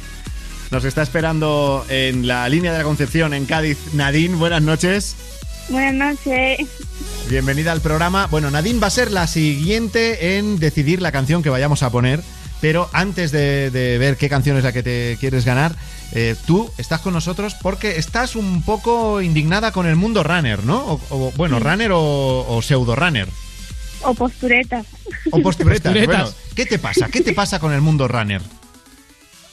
Nos 0.72 0.84
está 0.84 1.04
esperando 1.04 1.86
en 1.90 2.26
la 2.26 2.50
línea 2.50 2.72
de 2.72 2.80
la 2.80 2.84
Concepción, 2.86 3.36
en 3.36 3.46
Cádiz, 3.46 3.78
Nadine. 3.94 4.36
Buenas 4.36 4.64
noches. 4.64 5.16
Buenas 5.70 5.94
noches. 5.94 6.68
Bienvenida 7.30 7.72
al 7.72 7.82
programa. 7.82 8.26
Bueno, 8.28 8.50
Nadine 8.50 8.80
va 8.80 8.88
a 8.88 8.92
ser 8.92 9.12
la 9.12 9.28
siguiente 9.28 10.38
en 10.38 10.58
decidir 10.58 11.04
la 11.04 11.12
canción 11.12 11.44
que 11.44 11.52
vayamos 11.52 11.84
a 11.84 11.92
poner. 11.92 12.24
Pero 12.62 12.90
antes 12.94 13.32
de, 13.32 13.70
de 13.70 13.98
ver 13.98 14.18
qué 14.18 14.30
canción 14.30 14.58
es 14.58 14.64
la 14.64 14.72
que 14.72 14.84
te 14.84 15.18
quieres 15.20 15.46
ganar, 15.46 15.76
eh, 16.14 16.36
tú 16.46 16.70
estás 16.78 17.02
con 17.02 17.14
nosotros 17.14 17.56
porque 17.62 17.98
estás 17.98 18.36
un 18.36 18.64
poco 18.64 19.22
indignada 19.22 19.72
con 19.72 19.86
el 19.86 19.96
mundo 19.96 20.24
runner, 20.24 20.64
¿no? 20.64 20.80
O, 20.86 21.02
o, 21.10 21.32
bueno, 21.38 21.58
Sí. 21.58 21.64
runner 21.64 21.92
o, 21.94 22.46
o 22.48 22.62
pseudo 22.62 22.96
runner. 22.96 23.28
O 24.04 24.14
posturetas. 24.14 24.86
O 25.32 25.40
posturetas. 25.42 25.84
Posturetas. 25.94 26.06
Bueno, 26.06 26.30
¿qué 26.56 26.66
te 26.66 26.80
pasa? 26.80 27.08
¿Qué 27.10 27.22
te 27.22 27.34
pasa 27.34 27.60
con 27.60 27.72
el 27.72 27.82
mundo 27.82 28.08
runner? 28.08 28.42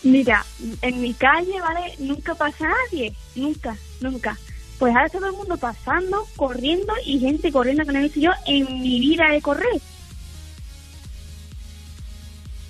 Mira, 0.03 0.45
en 0.81 1.03
mi 1.03 1.13
calle, 1.13 1.61
¿vale? 1.61 1.95
Nunca 1.99 2.35
pasa 2.35 2.67
nadie. 2.67 3.13
Nunca, 3.35 3.77
nunca. 4.01 4.39
Pues 4.79 4.95
ahora 4.95 5.07
está 5.07 5.19
todo 5.19 5.29
el 5.31 5.37
mundo 5.37 5.57
pasando, 5.59 6.27
corriendo 6.37 6.93
y 7.05 7.19
gente 7.19 7.51
corriendo 7.53 7.85
que 7.85 7.93
no 7.93 7.99
he 7.99 8.03
visto 8.05 8.21
yo 8.21 8.31
en 8.47 8.81
mi 8.81 9.01
vida 9.01 9.29
de 9.31 9.43
correr. 9.43 9.81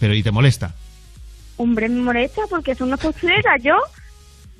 Pero 0.00 0.14
¿y 0.14 0.22
te 0.22 0.30
molesta? 0.30 0.74
Hombre, 1.58 1.88
me 1.88 2.00
molesta 2.00 2.42
porque 2.48 2.74
son 2.74 2.88
unas 2.88 3.00
posturetas. 3.00 3.62
Yo 3.62 3.74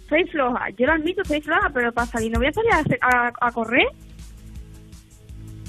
soy 0.09 0.25
floja. 0.31 0.67
Yo 0.79 0.87
lo 0.87 0.93
admito, 0.93 1.25
soy 1.25 1.41
floja, 1.41 1.71
pero 1.73 1.93
para 1.93 2.07
salir 2.07 2.31
no 2.33 2.39
voy 2.39 2.49
a 2.49 2.53
salir 2.53 2.73
a, 2.73 2.79
hacer- 2.81 2.99
a- 3.01 3.33
a 3.41 3.53
correr. 3.53 3.87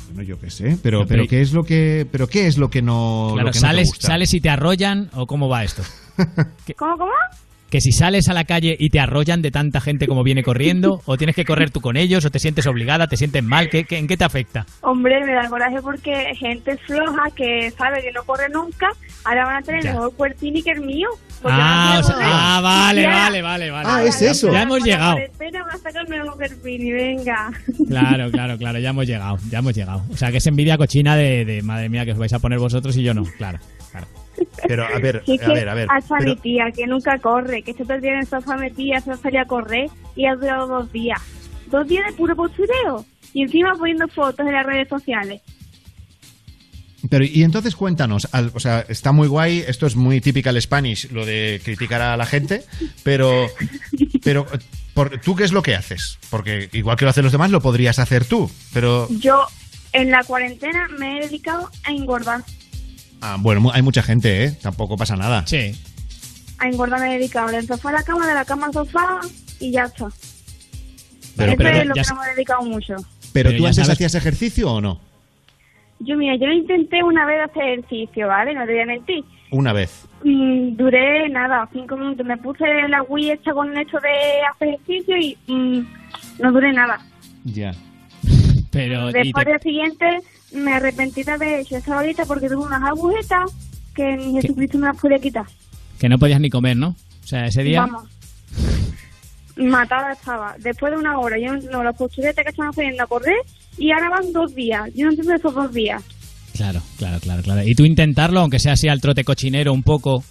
Bueno, 0.07 0.23
yo 0.23 0.39
qué 0.39 0.49
sé, 0.49 0.77
pero, 0.81 1.01
No, 1.01 1.05
pero 1.05 1.19
pero- 1.21 1.29
¿qué 1.29 1.41
es 1.41 1.53
lo 1.53 1.63
que, 1.63 2.07
pero 2.11 2.27
qué 2.27 2.47
es 2.47 2.57
lo 2.57 2.69
que 2.69 2.81
no, 2.81 3.29
Claro, 3.33 3.47
lo 3.47 3.51
que 3.53 3.59
no 3.59 3.61
te 3.61 3.67
sales, 3.67 3.87
gusta? 3.89 4.07
sales 4.07 4.33
y 4.33 4.41
te 4.41 4.49
arrollan 4.49 5.09
o 5.13 5.27
cómo 5.27 5.47
va 5.49 5.63
esto? 5.63 5.83
¿Cómo, 6.77 6.97
cómo? 6.97 7.11
Que 7.69 7.81
si 7.81 7.91
sales 7.91 8.27
a 8.29 8.33
la 8.33 8.45
calle 8.45 8.75
y 8.79 8.89
te 8.89 8.99
arrollan 8.99 9.41
de 9.43 9.51
tanta 9.51 9.79
gente 9.79 10.07
como 10.07 10.23
viene 10.23 10.41
corriendo, 10.41 11.01
o 11.05 11.17
tienes 11.17 11.35
que 11.35 11.45
correr 11.45 11.69
tú 11.69 11.81
con 11.81 11.97
ellos, 11.97 12.25
o 12.25 12.31
te 12.31 12.39
sientes 12.39 12.65
obligada, 12.65 13.05
te 13.07 13.15
sientes 13.15 13.43
mal, 13.43 13.69
¿qué, 13.69 13.83
qué- 13.83 13.97
en 13.99 14.07
qué 14.07 14.17
te 14.17 14.23
afecta? 14.23 14.65
Hombre, 14.81 15.23
me 15.23 15.33
da 15.33 15.47
coraje 15.49 15.79
porque 15.81 16.33
gente 16.35 16.77
floja 16.77 17.29
que 17.35 17.69
sabe 17.77 18.01
que 18.01 18.11
no 18.11 18.23
corre 18.23 18.49
nunca, 18.49 18.87
ahora 19.23 19.45
van 19.45 19.57
a 19.57 19.61
tener 19.61 19.83
Ya. 19.83 19.89
el 19.91 19.95
mejor 19.97 20.15
cuerpini 20.15 20.63
que 20.63 20.71
el 20.71 20.81
mío. 20.81 21.07
Ah, 21.43 21.91
no 21.93 21.99
o 21.99 22.03
sea- 22.03 22.15
quiero 22.15 22.29
correr. 22.31 22.41
ah, 22.43 22.59
vale, 22.61 23.01
Ya. 23.03 23.09
vale, 23.09 23.41
vale, 23.43 23.71
vale. 23.71 23.89
Ah, 23.89 24.03
es 24.03 24.19
Ya- 24.19 24.31
eso. 24.31 24.51
Ya 24.51 24.61
hemos 24.63 24.83
llegado. 24.83 25.17
Espera, 25.19 25.63
va 25.63 25.71
a 25.71 25.77
sacarme 25.77 26.15
el 26.17 26.23
mejor 26.23 26.37
cuerpini, 26.37 26.91
venga. 26.91 27.51
Claro, 27.87 28.31
claro, 28.31 28.57
claro, 28.57 28.79
ya 28.79 28.89
hemos 28.89 29.05
llegado, 29.05 29.37
ya 29.49 29.59
hemos 29.59 29.75
llegado. 29.75 30.03
O 30.11 30.17
sea, 30.17 30.31
que 30.31 30.37
es 30.37 30.47
envidia 30.47 30.77
cochina 30.77 31.15
de, 31.15 31.45
de, 31.45 31.61
madre 31.61 31.87
mía 31.89 32.03
que 32.03 32.13
os 32.13 32.17
vais 32.17 32.33
a 32.33 32.39
poner 32.39 32.57
vosotros 32.59 32.97
y 32.97 33.03
yo 33.03 33.13
no, 33.13 33.23
claro, 33.37 33.59
claro. 33.91 34.07
Pero, 34.67 34.85
a 34.85 34.99
ver, 34.99 35.23
Si 35.25 35.35
es 35.35 35.41
a 35.41 35.45
que 35.47 35.53
ver, 35.53 35.69
a 35.69 35.73
ver. 35.73 35.87
hasta 35.89 36.15
pero- 36.17 36.35
mi 36.35 36.41
tía, 36.41 36.65
que 36.75 36.85
nunca 36.87 37.17
corre, 37.19 37.61
que 37.63 37.73
se 37.73 37.83
día 37.83 38.11
en 38.13 38.19
el 38.19 38.27
sofá 38.27 38.55
metida, 38.57 38.99
se 39.01 39.15
salía 39.17 39.41
a 39.41 39.45
correr 39.45 39.89
y 40.15 40.25
ha 40.25 40.35
durado 40.35 40.67
dos 40.67 40.91
días. 40.91 41.19
Dos 41.67 41.87
días 41.87 42.05
de 42.07 42.13
puro 42.13 42.35
postureo. 42.35 43.05
Y 43.33 43.43
encima 43.43 43.73
poniendo 43.75 44.07
fotos 44.07 44.45
en 44.47 44.53
las 44.53 44.65
redes 44.65 44.87
sociales. 44.87 45.41
Pero, 47.09 47.23
y 47.23 47.43
entonces 47.43 47.75
cuéntanos, 47.75 48.27
al- 48.33 48.51
o 48.53 48.59
sea, 48.59 48.85
está 48.89 49.11
muy 49.13 49.27
guay, 49.27 49.63
esto 49.67 49.87
es 49.87 49.95
muy 49.95 50.19
typical 50.19 50.61
Spanish, 50.61 51.09
lo 51.11 51.25
de 51.25 51.61
criticar 51.63 52.01
a 52.01 52.17
la 52.17 52.25
gente, 52.25 52.63
pero, 53.03 53.47
pero 54.21 54.45
por, 54.93 55.19
¿tú 55.21 55.33
qué 55.35 55.45
es 55.45 55.53
lo 55.53 55.61
que 55.61 55.75
haces? 55.75 56.19
Porque 56.29 56.69
igual 56.73 56.97
que 56.97 57.05
lo 57.05 57.11
hacen 57.11 57.23
los 57.23 57.31
demás, 57.31 57.51
lo 57.51 57.61
podrías 57.61 57.99
hacer 57.99 58.25
tú, 58.25 58.51
pero, 58.73 59.07
Yo 59.11 59.45
en 59.93 60.11
la 60.11 60.23
cuarentena 60.25 60.89
me 60.99 61.17
he 61.17 61.21
dedicado 61.21 61.69
a 61.85 61.91
engordar. 61.91 62.41
Ah, 63.21 63.37
bueno, 63.39 63.61
mu- 63.61 63.71
hay 63.71 63.81
mucha 63.81 64.01
gente, 64.03 64.45
¿eh? 64.45 64.51
Tampoco 64.61 64.97
pasa 64.97 65.15
nada. 65.15 65.45
Sí. 65.47 65.71
A 66.59 66.67
engordar 66.67 66.99
me 66.99 67.15
he 67.15 67.17
dedicado 67.19 67.49
del 67.49 67.65
sofá 67.67 67.89
a 67.89 67.93
la 67.93 68.03
cama, 68.03 68.27
de 68.27 68.33
la 68.33 68.45
cama 68.45 68.67
al 68.67 68.73
sofá 68.73 69.19
y 69.59 69.71
ya 69.71 69.85
está. 69.85 70.07
Pero, 71.37 71.51
Eso 71.53 71.57
pero, 71.57 71.69
es 71.77 71.85
lo 71.87 71.95
ya 71.95 72.03
que 72.03 72.09
no 72.09 72.15
me 72.21 72.27
he 72.27 72.35
dedicado 72.35 72.61
mucho. 72.63 72.95
pero 73.31 73.49
Pero 73.49 73.57
tú 73.57 73.65
antes 73.65 73.77
sabes- 73.85 73.91
hacías 73.91 74.15
ejercicio 74.15 74.71
o 74.71 74.81
no? 74.81 74.99
Yo, 75.99 76.15
mira, 76.17 76.35
yo 76.37 76.47
intenté 76.47 77.03
una 77.03 77.25
vez 77.25 77.41
hacer 77.49 77.63
ejercicio, 77.63 78.27
¿vale? 78.27 78.53
No 78.53 78.65
te 78.65 78.71
voy 78.73 78.81
a 78.81 78.85
mentir. 78.85 79.23
Una 79.51 79.73
vez. 79.73 80.05
Mm, 80.23 80.75
duré 80.75 81.27
nada, 81.29 81.67
cinco 81.73 81.97
minutos. 81.97 82.25
Me 82.25 82.37
puse 82.37 82.65
la 82.87 83.01
Wii 83.03 83.31
esta 83.31 83.53
con 83.53 83.71
el 83.71 83.77
hecho 83.81 83.97
de 83.99 84.09
hacer 84.53 84.67
ejercicio 84.69 85.17
y 85.17 85.37
mm, 85.51 85.87
no 86.41 86.51
duré 86.51 86.71
nada. 86.73 86.99
Ya. 87.45 87.73
Pero, 88.71 89.11
Después 89.11 89.45
te- 89.45 89.51
del 89.51 89.61
siguiente 89.61 90.19
me 90.51 90.73
arrepentí 90.73 91.23
de 91.23 91.31
haber 91.31 91.59
hecho 91.59 91.77
esa 91.77 91.95
bolita 91.95 92.25
porque 92.25 92.47
tuve 92.47 92.65
unas 92.65 92.83
agujetas 92.83 93.51
que 93.93 94.15
ni 94.17 94.33
Jesucristo 94.41 94.77
me 94.77 94.87
las 94.87 94.97
pude 94.97 95.19
quitar. 95.19 95.45
que 95.99 96.09
no 96.09 96.17
podías 96.17 96.39
ni 96.39 96.49
comer, 96.49 96.77
¿no? 96.77 96.89
O 97.23 97.27
sea, 97.27 97.45
ese 97.45 97.63
día... 97.63 97.81
Vamos. 97.81 98.09
matada 99.57 100.13
estaba. 100.13 100.55
Después 100.59 100.91
de 100.91 100.97
una 100.97 101.19
hora, 101.19 101.37
yo 101.37 101.55
no, 101.69 101.83
los 101.83 101.95
posturetes 101.95 102.43
que 102.43 102.49
estaban 102.49 102.71
haciendo 102.71 103.03
a 103.03 103.07
correr 103.07 103.37
y 103.77 103.91
ahora 103.91 104.09
van 104.09 104.31
dos 104.31 104.55
días. 104.55 104.89
Yo 104.95 105.05
no 105.05 105.11
entiendo 105.11 105.35
esos 105.35 105.53
dos 105.53 105.73
días. 105.73 106.01
Claro, 106.55 106.81
claro, 106.97 107.19
claro, 107.19 107.43
claro. 107.43 107.63
Y 107.63 107.75
tú 107.75 107.85
intentarlo, 107.85 108.39
aunque 108.39 108.59
sea 108.59 108.73
así 108.73 108.87
al 108.87 109.01
trote 109.01 109.23
cochinero 109.23 109.71
un 109.73 109.83
poco, 109.83 110.23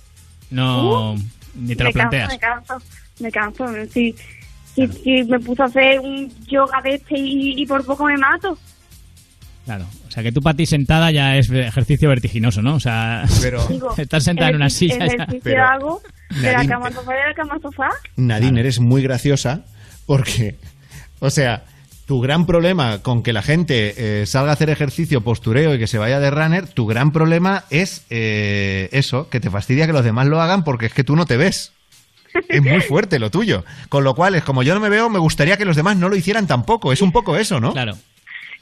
no... 0.51 1.15
ni 1.55 1.77
te 1.77 1.85
lo 1.85 1.91
me 1.91 1.95
canso, 1.95 2.11
planteas. 2.11 2.31
me 2.33 2.39
canso, 2.39 2.75
me 3.21 3.31
canso. 3.31 3.65
Si, 3.93 4.15
si, 4.75 4.87
si 4.89 5.25
me 5.25 5.39
puso 5.41 5.63
a 5.63 5.67
hacer 5.67 6.01
un 6.01 6.31
yoga 6.47 6.81
de 6.83 6.95
este 6.95 7.19
y, 7.19 7.63
y 7.63 7.67
por 7.67 7.85
poco 7.85 8.05
me 8.05 8.17
mato. 8.17 8.59
Claro. 9.65 9.85
O 10.19 10.21
sea, 10.21 10.23
que 10.25 10.33
tú 10.33 10.41
para 10.41 10.57
ti 10.57 10.67
sentada 10.67 11.13
ya 11.13 11.37
es 11.37 11.49
ejercicio 11.49 12.09
vertiginoso, 12.09 12.61
¿no? 12.61 12.75
O 12.75 12.81
sea, 12.81 13.25
Digo, 13.69 13.95
estar 13.97 14.21
sentada 14.21 14.51
en 14.51 14.57
una 14.57 14.69
silla 14.69 14.99
ya... 14.99 15.05
ejercicio 15.05 15.41
Pero, 15.45 15.65
hago 15.65 16.03
de 16.31 16.43
la 16.43 16.53
Nadine, 16.55 16.73
cama 16.73 16.87
al 16.89 16.95
sofá 16.95 17.13
y 17.13 17.19
de 17.19 17.27
la 17.27 17.35
cama 17.35 17.59
sofá. 17.63 17.89
Nadine, 18.17 18.61
eres 18.61 18.81
muy 18.81 19.03
graciosa 19.03 19.61
porque, 20.07 20.57
o 21.21 21.31
sea, 21.31 21.63
tu 22.07 22.21
gran 22.21 22.47
problema 22.47 22.99
con 23.01 23.23
que 23.23 23.33
la 23.33 23.43
gente 23.43 23.95
eh, 24.23 24.27
salga 24.27 24.51
a 24.51 24.55
hacer 24.55 24.71
ejercicio, 24.71 25.21
postureo 25.21 25.75
y 25.75 25.79
que 25.79 25.87
se 25.87 25.99
vaya 25.99 26.19
de 26.19 26.33
runner, 26.33 26.67
tu 26.67 26.87
gran 26.87 27.13
problema 27.13 27.63
es 27.71 28.05
eh, 28.11 28.89
eso, 28.91 29.29
que 29.29 29.39
te 29.39 29.51
fastidia 29.51 29.87
que 29.87 29.93
los 29.93 30.05
demás 30.05 30.27
lo 30.27 30.41
hagan 30.41 30.65
porque 30.65 30.87
es 30.87 30.95
que 30.95 31.05
tú 31.05 31.15
no 31.15 31.27
te 31.27 31.37
ves. 31.37 31.73
Es 32.49 32.61
muy 32.61 32.81
fuerte 32.81 33.21
lo 33.21 33.31
tuyo. 33.31 33.65
Con 33.89 34.03
lo 34.03 34.15
cual, 34.15 34.35
es 34.35 34.43
como 34.43 34.63
yo 34.63 34.75
no 34.75 34.81
me 34.81 34.89
veo, 34.89 35.09
me 35.11 35.19
gustaría 35.19 35.57
que 35.57 35.65
los 35.65 35.77
demás 35.77 35.97
no 35.97 36.09
lo 36.09 36.17
hicieran 36.17 36.47
tampoco. 36.47 36.93
Es 36.93 37.03
un 37.03 37.13
poco 37.13 37.37
eso, 37.37 37.61
¿no? 37.61 37.73
Claro. 37.73 37.97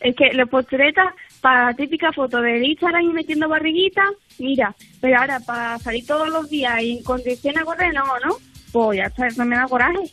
Es 0.00 0.14
que 0.14 0.32
los 0.34 0.48
posturetas, 0.48 1.06
para 1.40 1.66
la 1.66 1.74
típica 1.74 2.12
foto 2.12 2.40
de 2.40 2.66
Instagram 2.66 3.02
y 3.02 3.12
metiendo 3.12 3.48
barriguita, 3.48 4.02
mira, 4.38 4.74
pero 5.00 5.18
ahora 5.18 5.40
para 5.40 5.78
salir 5.78 6.06
todos 6.06 6.28
los 6.28 6.48
días 6.48 6.82
y 6.82 6.98
en 6.98 7.02
condición 7.02 7.58
a 7.58 7.64
correr, 7.64 7.94
no, 7.94 8.04
¿no? 8.24 8.36
Pues 8.72 8.98
ya 8.98 9.04
está, 9.04 9.44
me 9.44 9.56
da 9.56 9.66
coraje. 9.66 10.10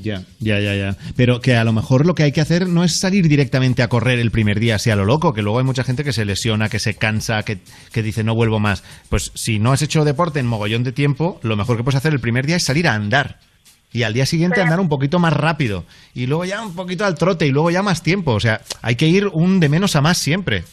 Ya, 0.00 0.22
ya, 0.38 0.58
ya, 0.58 0.74
ya. 0.74 0.96
Pero 1.16 1.40
que 1.40 1.54
a 1.56 1.64
lo 1.64 1.72
mejor 1.72 2.06
lo 2.06 2.14
que 2.14 2.22
hay 2.22 2.32
que 2.32 2.40
hacer 2.40 2.66
no 2.66 2.84
es 2.84 2.98
salir 2.98 3.28
directamente 3.28 3.82
a 3.82 3.88
correr 3.88 4.18
el 4.18 4.30
primer 4.30 4.58
día, 4.58 4.76
así 4.76 4.90
a 4.90 4.96
lo 4.96 5.04
loco, 5.04 5.34
que 5.34 5.42
luego 5.42 5.58
hay 5.58 5.64
mucha 5.64 5.84
gente 5.84 6.04
que 6.04 6.12
se 6.12 6.24
lesiona, 6.24 6.68
que 6.68 6.78
se 6.78 6.94
cansa, 6.94 7.42
que, 7.42 7.58
que 7.92 8.02
dice 8.02 8.24
no 8.24 8.34
vuelvo 8.34 8.58
más. 8.58 8.82
Pues 9.08 9.32
si 9.34 9.58
no 9.58 9.72
has 9.72 9.82
hecho 9.82 10.04
deporte 10.04 10.40
en 10.40 10.46
mogollón 10.46 10.84
de 10.84 10.92
tiempo, 10.92 11.38
lo 11.42 11.56
mejor 11.56 11.76
que 11.76 11.84
puedes 11.84 11.98
hacer 11.98 12.12
el 12.12 12.20
primer 12.20 12.46
día 12.46 12.56
es 12.56 12.64
salir 12.64 12.88
a 12.88 12.94
andar. 12.94 13.38
Y 13.92 14.04
al 14.04 14.14
día 14.14 14.24
siguiente 14.26 14.60
andar 14.62 14.80
un 14.80 14.88
poquito 14.88 15.18
más 15.18 15.32
rápido. 15.34 15.84
Y 16.14 16.26
luego 16.26 16.44
ya 16.44 16.62
un 16.62 16.74
poquito 16.74 17.04
al 17.04 17.14
trote 17.14 17.46
y 17.46 17.50
luego 17.50 17.70
ya 17.70 17.82
más 17.82 18.02
tiempo. 18.02 18.32
O 18.32 18.40
sea, 18.40 18.62
hay 18.80 18.96
que 18.96 19.06
ir 19.06 19.26
un 19.28 19.60
de 19.60 19.68
menos 19.68 19.96
a 19.96 20.00
más 20.00 20.16
siempre. 20.18 20.64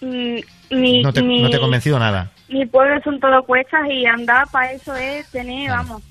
Mm, 0.00 0.36
Mi, 0.70 1.02
No 1.02 1.12
te, 1.12 1.22
mi, 1.22 1.42
no 1.42 1.50
te 1.50 1.56
he 1.56 1.60
convencido 1.60 1.98
nada. 1.98 2.30
mi 2.48 2.64
pueblo 2.66 3.00
son 3.04 3.20
todo 3.20 3.42
cuestas 3.44 3.82
y 3.90 4.06
andar 4.06 4.46
para 4.50 4.72
eso 4.72 4.94
es 4.96 5.26
tener, 5.30 5.70
vamos. 5.70 6.02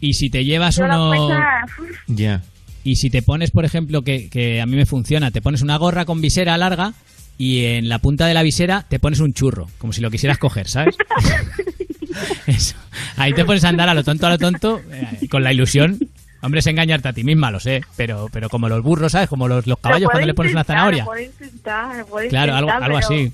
Y 0.00 0.12
si 0.14 0.28
te 0.28 0.44
llevas 0.44 0.76
Yo 0.76 0.84
uno... 0.84 1.10
Ya. 2.06 2.42
Y 2.84 2.96
si 2.96 3.08
te 3.08 3.22
pones, 3.22 3.50
por 3.50 3.64
ejemplo, 3.64 4.02
que, 4.02 4.28
que 4.28 4.60
a 4.60 4.66
mí 4.66 4.76
me 4.76 4.84
funciona, 4.84 5.30
te 5.30 5.40
pones 5.40 5.62
una 5.62 5.78
gorra 5.78 6.04
con 6.04 6.20
visera 6.20 6.58
larga 6.58 6.92
y 7.38 7.64
en 7.64 7.88
la 7.88 7.98
punta 7.98 8.26
de 8.26 8.34
la 8.34 8.42
visera 8.42 8.84
te 8.88 8.98
pones 8.98 9.20
un 9.20 9.32
churro, 9.32 9.68
como 9.78 9.94
si 9.94 10.02
lo 10.02 10.10
quisieras 10.10 10.36
coger, 10.36 10.68
¿sabes? 10.68 10.94
Eso. 12.46 12.76
Ahí 13.16 13.32
te 13.32 13.44
pones 13.44 13.64
a 13.64 13.68
andar 13.68 13.88
a 13.88 13.94
lo 13.94 14.04
tonto, 14.04 14.26
a 14.26 14.30
lo 14.30 14.38
tonto, 14.38 14.80
eh, 14.90 15.28
con 15.28 15.42
la 15.42 15.52
ilusión. 15.52 15.98
Hombre, 16.42 16.60
es 16.60 16.66
engañarte 16.66 17.08
a 17.08 17.12
ti 17.14 17.24
misma, 17.24 17.50
lo 17.50 17.58
sé, 17.58 17.80
pero, 17.96 18.28
pero 18.30 18.50
como 18.50 18.68
los 18.68 18.82
burros, 18.82 19.12
¿sabes? 19.12 19.28
Como 19.30 19.48
los, 19.48 19.66
los 19.66 19.78
caballos 19.78 20.02
lo 20.02 20.08
cuando 20.10 20.18
puedo 20.20 20.26
le 20.26 20.34
pones 20.34 20.52
una 20.52 20.60
intentar, 20.60 20.76
zanahoria. 20.76 21.04
puedo 21.06 21.22
intentar, 21.22 21.96
lo 21.96 22.06
puedo 22.06 22.28
Claro, 22.28 22.54
algo, 22.54 22.68
intentar, 22.70 22.90
algo 22.92 22.98
pero 23.08 23.16
así. 23.16 23.32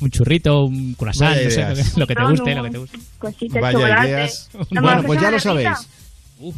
Un 0.00 0.10
churrito, 0.10 0.64
un 0.64 0.94
croissant, 0.94 1.36
Vaya 1.36 1.44
no 1.44 1.50
sé, 1.76 1.84
lo 2.00 2.06
que, 2.06 2.14
te 2.16 2.24
guste, 2.24 2.50
no. 2.54 2.56
lo 2.58 2.64
que 2.64 2.70
te 2.70 2.78
guste. 2.78 2.98
Cositas, 3.18 3.62
Vaya 3.62 3.78
chocolate. 3.78 4.08
ideas. 4.08 4.50
¿No 4.54 4.66
me 4.68 4.80
Bueno, 4.80 5.02
pues 5.04 5.20
ya 5.20 5.30
lo 5.30 5.38
sabéis. 5.40 5.88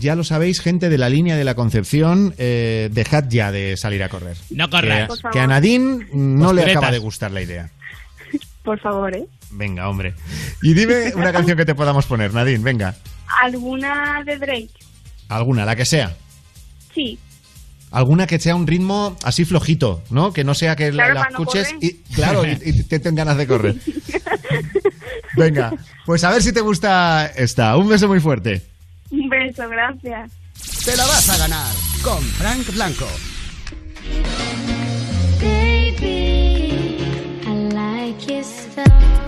Ya 0.01 0.17
lo 0.17 0.25
sabéis, 0.25 0.61
gente 0.61 0.89
de 0.89 0.99
la 0.99 1.09
línea 1.09 1.37
de 1.37 1.45
la 1.45 1.55
Concepción, 1.55 2.35
eh, 2.39 2.89
dejad 2.91 3.25
ya 3.29 3.53
de 3.53 3.77
salir 3.77 4.03
a 4.03 4.09
correr. 4.09 4.37
No 4.51 4.69
corráis. 4.71 5.03
Que, 5.03 5.07
Por 5.09 5.19
favor. 5.21 5.33
que 5.35 5.41
a 5.41 5.47
Nadine 5.47 6.07
no 6.15 6.53
le 6.53 6.63
acaba 6.63 6.91
de 6.91 6.99
gustar 6.99 7.31
la 7.31 7.43
idea. 7.43 7.71
Por 8.65 8.81
favor, 8.81 9.15
¿eh? 9.15 9.25
Venga, 9.51 9.89
hombre. 9.89 10.15
Y 10.63 10.75
dime 10.75 11.13
una 11.17 11.33
canción 11.33 11.57
que 11.57 11.65
te 11.65 11.75
podamos 11.75 12.07
poner, 12.07 12.33
Nadine, 12.35 12.63
venga. 12.63 12.95
¿Alguna 13.43 14.23
de 14.25 14.39
Drake? 14.39 14.71
Alguna, 15.29 15.65
la 15.65 15.77
que 15.77 15.85
sea. 15.85 16.17
Sí. 16.95 17.19
Alguna 17.91 18.27
que 18.27 18.39
sea 18.39 18.55
un 18.55 18.67
ritmo 18.67 19.17
así 19.23 19.45
flojito, 19.45 20.03
¿no? 20.11 20.33
Que 20.33 20.45
no 20.45 20.55
sea 20.55 20.77
que 20.77 20.93
la, 20.93 21.11
Claro, 21.11 21.31
escuches 21.31 21.75
y, 21.81 21.95
claro, 22.15 22.45
y, 22.45 22.59
y 22.63 22.83
te 22.83 22.99
den 22.99 23.15
ganas 23.15 23.37
de 23.39 23.47
correr. 23.47 23.77
Venga, 25.37 25.73
pues 26.05 26.25
a 26.25 26.31
ver 26.31 26.43
si 26.43 26.53
te 26.53 26.61
gusta 26.61 27.27
esta. 27.37 27.77
Un 27.77 27.89
beso 27.89 28.09
muy 28.09 28.21
fuerte. 28.21 28.63
Un 29.11 29.29
beso, 29.29 29.69
gracias. 29.69 30.33
Te 30.85 30.97
la 30.97 31.07
vas 31.07 31.29
a 31.31 31.39
ganar 31.39 31.75
con 32.03 32.23
Frank 32.23 32.67
Blanco. 32.75 33.07
Baby, 35.41 36.99
I 37.47 37.73
like 37.73 38.27
your 38.27 38.45
style. 38.45 39.28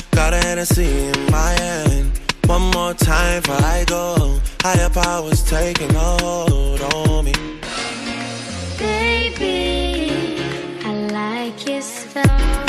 Got 0.21 0.35
a 0.35 0.37
Hennessy 0.37 0.85
in 0.85 1.31
my 1.31 1.49
hand. 1.49 2.11
One 2.45 2.69
more 2.75 2.93
time 2.93 3.41
before 3.41 3.55
I 3.55 3.83
go. 3.87 4.39
Higher 4.61 4.87
powers 4.91 5.43
taking 5.43 5.89
a 5.95 6.09
hold 6.21 6.79
on 6.93 7.25
me. 7.25 7.33
Baby, 8.77 10.37
I 10.85 10.93
like 11.09 11.67
your 11.67 11.81
style. 11.81 12.67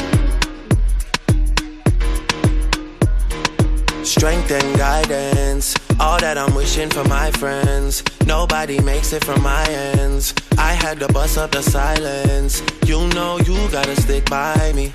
Strength 4.02 4.50
and 4.50 4.78
guidance, 4.78 5.76
all 6.00 6.18
that 6.20 6.38
I'm 6.38 6.54
wishing 6.54 6.88
for 6.88 7.04
my 7.04 7.30
friends. 7.32 8.02
Nobody 8.26 8.80
makes 8.80 9.12
it 9.12 9.22
from 9.26 9.42
my 9.42 9.66
ends. 9.68 10.32
I 10.56 10.72
had 10.72 10.98
to 11.00 11.08
bust 11.08 11.36
up 11.36 11.50
the 11.50 11.62
silence. 11.62 12.62
You 12.86 13.06
know 13.08 13.36
you 13.40 13.68
gotta 13.68 13.94
stick 14.00 14.24
by 14.30 14.72
me. 14.74 14.94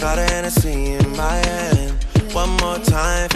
Got 0.00 0.18
in 0.64 1.10
my 1.14 1.36
hand. 1.44 1.92
One 2.32 2.56
more 2.62 2.78
time. 2.78 3.28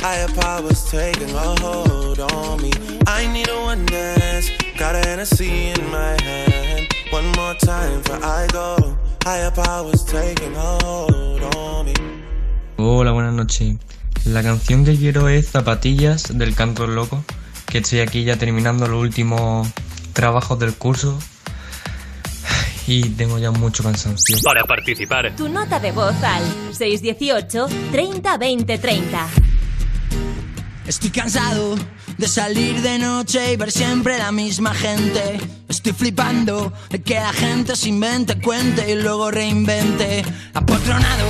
Higher 0.00 0.28
powers 0.34 0.90
taking 0.90 1.28
hold 1.28 2.20
on 2.20 2.62
me. 2.62 2.70
I 3.06 3.26
need 3.26 3.50
a 3.50 3.60
one. 3.60 3.84
Got 4.78 4.96
in 5.06 5.90
my 5.90 6.16
hand. 6.22 6.88
One 7.10 7.30
more 7.32 7.54
time. 7.58 8.02
Higher 9.22 9.50
powers 9.50 10.04
taking 10.06 10.54
hold 10.54 11.42
on 11.54 11.84
me. 11.84 11.92
Hola, 12.78 13.12
buenas 13.12 13.34
noches. 13.34 13.76
La 14.24 14.42
canción 14.42 14.86
que 14.86 14.96
quiero 14.96 15.28
es 15.28 15.50
Zapatillas 15.50 16.38
del 16.38 16.54
Canto 16.54 16.86
Loco, 16.86 17.22
que 17.66 17.78
estoy 17.78 18.00
aquí 18.00 18.24
ya 18.24 18.38
terminando 18.38 18.88
los 18.88 19.02
últimos 19.02 19.68
trabajos 20.14 20.58
del 20.58 20.72
curso 20.72 21.18
y 22.86 23.02
tengo 23.10 23.38
ya 23.38 23.50
mucho 23.50 23.82
cansancio. 23.82 24.36
Para 24.42 24.64
participar, 24.64 25.34
Tu 25.36 25.48
nota 25.48 25.78
de 25.78 25.92
voz 25.92 26.14
al 26.22 26.42
618 26.72 27.66
30 27.90 28.36
20 28.38 28.78
30. 28.78 29.28
Estoy 30.86 31.10
cansado 31.10 31.76
de 32.18 32.28
salir 32.28 32.80
de 32.82 32.98
noche 32.98 33.52
y 33.52 33.56
ver 33.56 33.70
siempre 33.70 34.18
la 34.18 34.32
misma 34.32 34.74
gente. 34.74 35.38
Estoy 35.68 35.92
flipando 35.92 36.72
de 36.90 37.00
que 37.02 37.14
la 37.14 37.32
gente 37.32 37.76
se 37.76 37.88
invente, 37.88 38.40
cuente 38.40 38.90
y 38.90 38.94
luego 38.96 39.30
reinvente. 39.30 40.24
Apotronado 40.52 41.26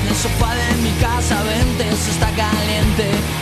en 0.00 0.08
el 0.08 0.14
sofá 0.14 0.54
de 0.54 0.76
mi 0.82 0.90
casa, 1.00 1.42
vente, 1.42 1.96
se 1.96 2.10
está 2.10 2.26
caliente. 2.36 3.39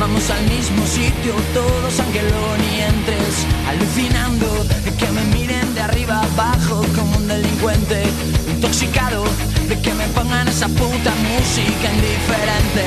Vamos 0.00 0.30
al 0.30 0.42
mismo 0.48 0.86
sitio, 0.86 1.34
todos 1.52 2.00
luego 2.22 2.56
ni 2.56 2.80
entres. 2.80 3.46
Alucinando 3.68 4.64
de 4.64 4.90
que 4.96 5.06
me 5.12 5.22
miren 5.36 5.74
de 5.74 5.80
arriba 5.82 6.22
abajo 6.22 6.82
como 6.96 7.18
un 7.18 7.28
delincuente. 7.28 8.02
Intoxicado 8.48 9.22
de 9.68 9.78
que 9.80 9.92
me 9.94 10.06
pongan 10.08 10.48
esa 10.48 10.66
puta 10.68 11.12
música 11.28 11.86
indiferente. 11.92 12.84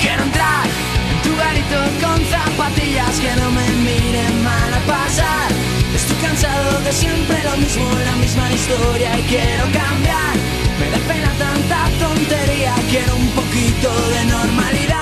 Quiero 0.00 0.22
entrar 0.22 0.66
en 1.10 1.18
tu 1.24 1.36
garito 1.36 1.78
con 2.00 2.18
zapatillas 2.24 3.18
que 3.18 3.32
no 3.40 3.50
me 3.50 3.66
miren 3.90 4.44
mal 4.44 4.72
a 4.72 4.80
pasar. 4.86 5.50
Estoy 5.94 6.16
cansado 6.22 6.80
de 6.80 6.92
siempre 6.92 7.36
lo 7.42 7.56
mismo, 7.56 7.84
la 8.04 8.16
misma 8.16 8.52
historia 8.52 9.18
y 9.18 9.22
quiero 9.22 9.64
cambiar. 9.74 10.34
Me 10.78 10.90
da 10.90 10.98
pena 11.10 11.32
tanta 11.36 11.78
tontería, 11.98 12.74
quiero 12.88 13.16
un 13.16 13.28
poquito 13.30 13.90
de 14.14 14.24
normalidad. 14.26 14.95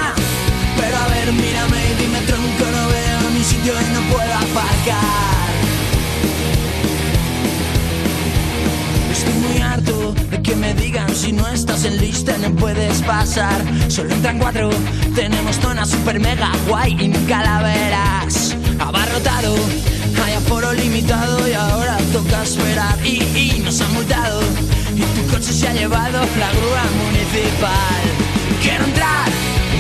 Mírame 1.33 1.79
y 1.91 2.03
dime 2.03 2.19
tronco, 2.27 2.65
no 2.71 2.89
veo 2.89 3.31
mi 3.31 3.43
sitio 3.43 3.73
y 3.73 3.95
no 3.95 4.01
puedo 4.15 4.35
aparcar. 4.35 5.55
Estoy 9.11 9.33
muy 9.33 9.63
harto 9.63 10.15
de 10.31 10.43
que 10.43 10.55
me 10.55 10.75
digan 10.75 11.17
si 11.17 11.33
no 11.33 11.49
estás 11.49 11.87
en 11.87 11.97
lista 11.97 12.37
no 12.37 12.55
puedes 12.57 13.01
pasar. 13.03 13.65
Solo 13.89 14.13
entran 14.13 14.39
cuatro, 14.39 14.69
tenemos 15.15 15.57
zona 15.57 15.87
super 15.87 16.21
mega 16.21 16.53
guay 16.69 16.93
y 17.01 17.09
ni 17.09 17.19
calaveras. 17.27 18.55
Abarrotado, 18.79 19.55
hay 20.23 20.35
aforo 20.35 20.75
limitado 20.75 21.49
y 21.49 21.55
ahora 21.55 21.97
toca 22.13 22.43
esperar. 22.43 22.99
Y, 23.03 23.23
y 23.35 23.63
nos 23.65 23.81
han 23.81 23.95
multado 23.95 24.43
y 24.95 25.01
tu 25.01 25.33
coche 25.33 25.55
se 25.55 25.69
ha 25.69 25.73
llevado 25.73 26.21
la 26.39 26.51
grúa 26.51 26.85
municipal. 27.03 28.03
Quiero 28.63 28.85
entrar 28.85 29.54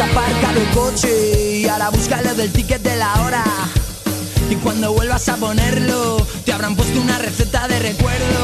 Aparcado 0.00 0.58
el 0.58 0.68
coche 0.70 1.60
y 1.60 1.68
ahora 1.68 1.90
búscalo 1.90 2.34
del 2.34 2.50
ticket 2.50 2.82
de 2.82 2.96
la 2.96 3.22
hora. 3.22 3.44
Y 4.50 4.56
cuando 4.56 4.92
vuelvas 4.92 5.28
a 5.28 5.36
ponerlo, 5.36 6.16
te 6.44 6.52
habrán 6.52 6.74
puesto 6.74 7.00
una 7.00 7.18
receta 7.18 7.68
de 7.68 7.78
recuerdo. 7.78 8.42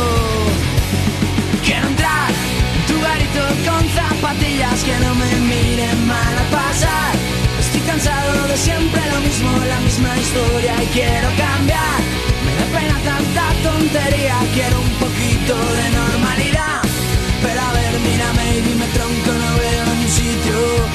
Quiero 1.64 1.88
entrar 1.88 2.30
en 2.30 2.86
tu 2.86 3.00
garito 3.00 3.42
con 3.68 3.82
zapatillas 3.90 4.84
que 4.84 4.96
no 5.04 5.14
me 5.16 5.34
miren 5.50 6.06
mal 6.06 6.38
a 6.38 6.50
pasar. 6.54 7.14
Estoy 7.58 7.80
cansado 7.80 8.46
de 8.46 8.56
siempre 8.56 9.02
lo 9.10 9.20
mismo, 9.20 9.50
la 9.68 9.80
misma 9.80 10.16
historia 10.16 10.74
y 10.84 10.86
quiero 10.86 11.28
cambiar. 11.36 11.98
Me 12.44 12.54
da 12.54 12.78
pena 12.78 13.00
tanta 13.02 13.44
tontería, 13.68 14.36
quiero 14.54 14.80
un 14.80 14.94
poquito 15.02 15.56
de 15.56 15.90
normalidad. 15.90 16.82
Pero 17.42 17.60
a 17.60 17.72
ver, 17.72 17.98
mírame 18.00 18.58
y 18.58 18.60
dime 18.60 18.86
tronco, 18.94 19.32
no 19.32 19.58
veo. 19.58 19.87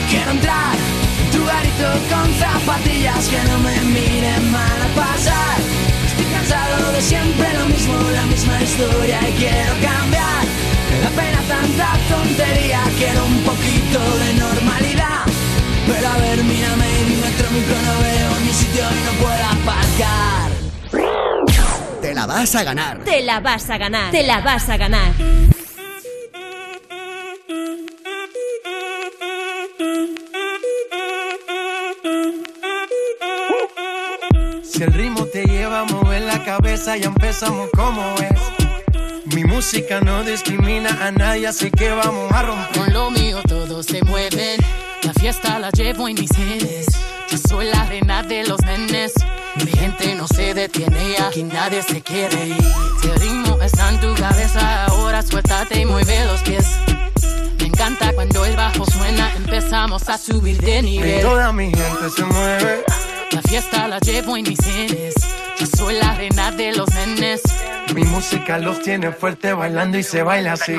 Quiero 0.09 0.31
entrar 0.31 0.75
en 1.21 1.31
tu 1.31 1.45
garito 1.45 1.89
con 2.09 2.27
zapatillas 2.35 3.27
que 3.27 3.41
no 3.49 3.57
me 3.59 3.79
miren 3.95 4.51
mal 4.51 4.81
a 4.81 4.87
pasar. 4.95 5.57
Estoy 6.05 6.25
cansado 6.25 6.91
de 6.91 7.01
siempre 7.01 7.47
lo 7.57 7.65
mismo, 7.65 7.93
la 8.11 8.25
misma 8.25 8.61
historia 8.61 9.19
y 9.29 9.33
quiero 9.33 9.73
cambiar. 9.81 10.43
Da 11.03 11.09
pena 11.09 11.41
tanta 11.47 11.97
tontería, 12.09 12.81
quiero 12.97 13.25
un 13.25 13.39
poquito 13.43 13.99
de 14.21 14.33
normalidad. 14.35 15.25
Pero 15.87 16.07
a 16.07 16.17
ver, 16.17 16.43
mírame 16.43 16.87
y 17.01 17.03
dime 17.09 17.29
tronco, 17.37 17.75
no 17.87 17.93
veo 18.03 18.39
ni 18.45 18.53
sitio 18.53 18.83
y 18.83 19.01
no 19.05 19.11
puedo 19.21 19.45
aparcar. 19.57 20.51
Te 22.01 22.13
la 22.13 22.25
vas 22.25 22.55
a 22.55 22.63
ganar. 22.63 22.99
Te 22.99 23.21
la 23.23 23.39
vas 23.39 23.69
a 23.69 23.77
ganar. 23.77 24.11
Te 24.11 24.23
la 24.23 24.41
vas 24.41 24.69
a 24.69 24.77
ganar. 24.77 25.13
Si 34.73 34.81
el 34.81 34.91
ritmo 34.91 35.25
te 35.27 35.43
lleva 35.45 35.81
a 35.81 35.83
mover 35.85 36.23
la 36.23 36.43
cabeza, 36.43 36.97
ya 36.97 37.05
empezamos 37.05 37.69
como 37.75 38.01
es. 38.15 39.35
Mi 39.35 39.43
música 39.43 40.01
no 40.01 40.23
discrimina 40.23 40.89
a 41.05 41.11
nadie, 41.11 41.45
así 41.47 41.69
que 41.69 41.91
vamos 41.91 42.31
a 42.31 42.41
romper. 42.41 42.79
Con 42.83 42.91
lo 42.93 43.11
mío 43.11 43.39
todos 43.47 43.85
se 43.85 44.01
mueven. 44.03 44.59
La 45.03 45.13
fiesta 45.13 45.59
la 45.59 45.69
llevo 45.69 46.07
en 46.07 46.15
mis 46.19 46.31
genes. 46.35 46.87
Yo 47.29 47.37
soy 47.37 47.65
la 47.67 47.83
reina 47.85 48.23
de 48.23 48.45
los 48.47 48.59
nenes. 48.63 49.13
Mi 49.63 49.71
gente 49.71 50.15
no 50.15 50.27
se 50.27 50.55
detiene 50.55 51.11
y 51.11 51.21
aquí 51.21 51.43
nadie 51.43 51.83
se 51.83 52.01
quiere 52.01 52.47
ir. 52.47 52.63
Si 52.99 53.07
el 53.09 53.19
ritmo 53.19 53.59
está 53.61 53.89
en 53.89 53.99
tu 53.99 54.13
cabeza, 54.15 54.85
ahora 54.85 55.21
suéltate 55.21 55.81
y 55.81 55.85
mueve 55.85 56.25
los 56.25 56.41
pies. 56.41 56.65
Me 57.59 57.67
encanta 57.67 58.11
cuando 58.13 58.43
el 58.43 58.55
bajo 58.55 58.85
suena, 58.85 59.31
empezamos 59.35 60.09
a 60.09 60.17
subir 60.17 60.59
de 60.61 60.79
Y 60.79 60.81
nivel. 60.81 61.21
toda 61.21 61.53
mi 61.53 61.65
gente 61.65 62.09
se 62.15 62.23
mueve. 62.25 62.83
La 63.33 63.41
fiesta 63.41 63.87
la 63.87 63.99
llevo 63.99 64.37
en 64.37 64.43
mis 64.43 64.59
genes. 64.63 65.15
Yo 65.59 65.65
soy 65.65 65.95
la 65.95 66.13
reina 66.13 66.51
de 66.51 66.73
los 66.73 66.87
nenes. 66.93 67.41
Mi 67.95 68.03
música 68.03 68.59
los 68.59 68.81
tiene 68.81 69.11
fuerte 69.11 69.53
bailando 69.53 69.97
y 69.97 70.03
se 70.03 70.21
baila 70.21 70.53
así. 70.53 70.75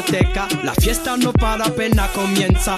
Discoteca, 0.00 0.46
la 0.62 0.74
fiesta 0.74 1.16
no 1.16 1.32
para 1.32 1.64
apenas 1.64 2.10
comienza. 2.10 2.76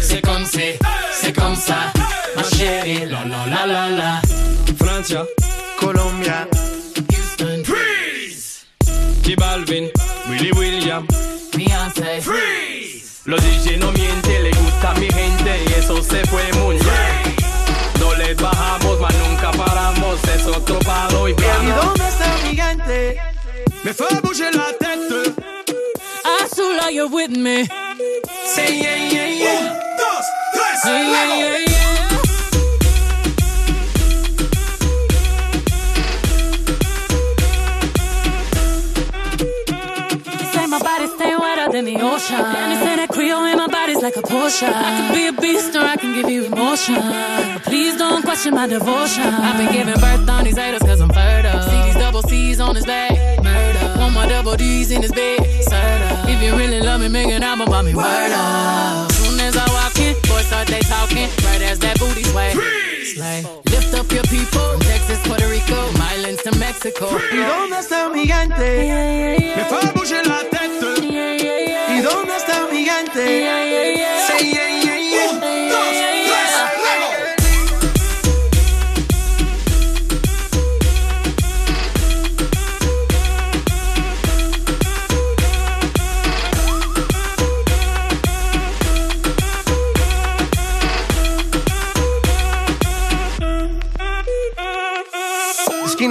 C'est 0.00 0.20
comme 0.22 0.44
c'est, 0.44 0.78
c'est 1.12 1.32
comme 1.32 1.54
ça, 1.56 1.92
ma 2.34 2.42
chérie, 2.42 3.04
la 3.06 3.24
la 3.24 3.46
la 3.46 3.66
la 3.66 3.90
la. 3.90 4.22
Francia, 4.78 5.24
Colombia, 5.78 6.48
Houston, 7.12 7.62
Freeze. 7.64 8.66
J 9.22 9.34
Balvin, 9.36 9.88
Willy 10.28 10.52
William, 10.52 11.06
Beyoncé, 11.54 12.20
Freeze. 12.22 13.20
Los 13.26 13.40
DJ 13.42 13.78
no 13.78 13.90
mienten, 13.92 14.42
le 14.44 14.50
gusta 14.50 14.90
a 14.90 14.94
mi 14.94 15.08
gente 15.08 15.64
y 15.68 15.72
eso 15.78 16.02
se 16.02 16.24
fue 16.26 16.44
muy 16.62 16.76
bien. 16.76 17.36
No 18.00 18.14
les 18.14 18.36
bajamos, 18.36 19.00
mas 19.00 19.14
nunca 19.28 19.50
paramos, 19.52 20.20
es 20.24 20.46
otro 20.46 20.78
palo 20.80 21.28
y 21.28 21.32
¿Y 21.32 21.34
plano. 21.34 21.74
dónde 21.82 22.08
está 22.08 22.36
mi 22.44 22.56
gente? 22.56 23.16
Me 23.84 23.92
fait 23.92 24.20
bouger 24.22 24.54
la 24.54 24.72
tête. 24.78 25.25
Azul, 26.86 26.92
are 26.92 26.92
you 26.92 27.08
with 27.08 27.30
me? 27.30 27.64
Say 28.54 28.80
yeah, 28.80 28.96
yeah, 29.10 29.26
yeah. 29.26 29.82
Yeah, 30.84 31.02
yeah, 31.02 31.36
yeah, 31.36 31.58
yeah. 31.58 32.10
They 40.38 40.46
say 40.52 40.66
my 40.66 40.78
body 40.78 41.06
stay 41.08 41.34
wetter 41.36 41.72
than 41.72 41.84
the 41.86 41.96
ocean. 42.00 42.36
And 42.36 42.72
they 42.72 42.78
say 42.86 42.96
that 42.96 43.08
Creole 43.10 43.46
in 43.46 43.56
my 43.56 43.66
body's 43.66 44.02
like 44.02 44.16
a 44.16 44.22
Porsche. 44.22 44.68
I 44.72 45.08
could 45.08 45.14
be 45.16 45.26
a 45.26 45.32
beast 45.32 45.74
or 45.74 45.80
I 45.80 45.96
can 45.96 46.14
give 46.14 46.30
you 46.30 46.44
emotion. 46.44 46.94
But 46.94 47.62
please 47.64 47.96
don't 47.96 48.22
question 48.22 48.54
my 48.54 48.68
devotion. 48.68 49.24
I've 49.24 49.58
been 49.58 49.72
giving 49.72 49.94
birth 50.00 50.28
on 50.28 50.44
these 50.44 50.56
haters 50.56 50.82
cause 50.82 51.00
I'm 51.00 51.08
fertile. 51.10 51.62
See 51.62 51.82
these 51.86 51.96
double 51.96 52.22
C's 52.22 52.60
on 52.60 52.76
his 52.76 52.86
back. 52.86 53.25
Murder. 54.26 54.42
Want 54.42 54.42
my 54.42 54.42
double 54.42 54.56
D's 54.56 54.90
in 54.90 55.02
his 55.02 55.12
bed. 55.12 55.40
Serta. 55.62 56.28
If 56.28 56.42
you 56.42 56.56
really 56.56 56.80
love 56.80 57.00
me, 57.00 57.08
make 57.08 57.28
an 57.28 57.42
album 57.42 57.68
about 57.68 57.84
me. 57.84 57.94
Word 57.94 58.32
up. 58.32 59.12
Soon 59.12 59.40
as 59.40 59.56
I 59.56 59.66
walk 59.72 59.98
in, 59.98 60.14
boys 60.28 60.46
start 60.46 60.68
they 60.68 60.80
talking. 60.80 61.28
Right 61.44 61.62
as 61.62 61.78
that 61.80 61.98
booty 61.98 62.24
sway. 62.24 62.52
Slay. 63.04 63.44
Lift 63.70 63.94
up 63.94 64.10
your 64.12 64.24
people. 64.24 64.60
From 64.60 64.80
Texas, 64.80 65.18
Puerto 65.26 65.48
Rico, 65.48 65.78
Islands 66.14 66.42
to 66.42 66.52
Mexico. 66.58 67.06
¿Y 67.32 67.36
dónde 67.36 67.78
está 67.78 68.08
mi 68.08 68.20
gigante? 68.22 68.68
Me 69.56 69.64
fue 69.64 69.78
a 69.78 69.92
bouger 69.92 70.26
la 70.26 70.40
tête. 70.50 70.66
¿Y 71.88 72.00
dónde 72.00 72.36
está 72.36 72.66
mi 72.70 72.78
gigante? 72.78 73.65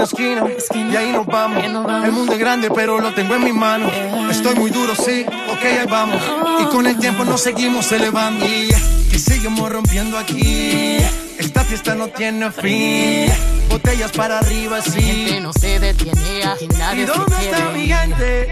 Esquina 0.03 0.43
a 0.43 0.49
esquina, 0.49 0.93
y 0.93 0.95
ahí 0.95 1.11
nos 1.11 1.25
vamos. 1.25 1.63
El 1.63 2.11
mundo 2.11 2.33
es 2.33 2.39
grande, 2.39 2.69
pero 2.69 2.99
lo 2.99 3.13
tengo 3.13 3.35
en 3.35 3.43
mis 3.43 3.53
manos. 3.53 3.91
Estoy 4.29 4.55
muy 4.55 4.69
duro, 4.71 4.93
sí, 4.95 5.25
ok, 5.27 5.63
ahí 5.63 5.87
vamos. 5.89 6.21
Y 6.61 6.65
con 6.65 6.85
el 6.85 6.97
tiempo 6.97 7.23
nos 7.23 7.41
seguimos 7.41 7.91
elevando. 7.91 8.45
Y 8.45 8.69
que 9.09 9.19
seguimos 9.19 9.71
rompiendo 9.71 10.17
aquí. 10.17 10.97
Esta 11.37 11.63
fiesta 11.63 11.95
no 11.95 12.07
tiene 12.09 12.51
fin. 12.51 13.31
Botellas 13.69 14.11
para 14.11 14.39
arriba, 14.39 14.81
sí. 14.81 15.01
gente 15.01 15.39
no 15.41 15.53
se 15.53 15.79
detiene, 15.79 16.41
¿Y 16.95 17.05
dónde 17.05 17.35
está 17.41 17.69
mi 17.71 17.87
gente? 17.87 18.47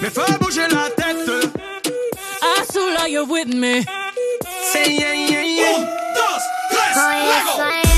Me 0.00 0.10
fue 0.10 0.24
a 0.24 0.68
la 0.68 0.90
tête. 0.90 1.50
Azul, 2.58 2.96
are 2.98 3.10
you 3.10 3.24
with 3.24 3.46
me? 3.46 3.84
Say 4.72 4.96
yeah, 4.96 5.12
yeah, 5.12 5.42
yeah. 5.42 5.76
Un, 5.76 5.84
dos, 6.14 6.42
tres, 6.70 6.96
luego. 6.96 7.89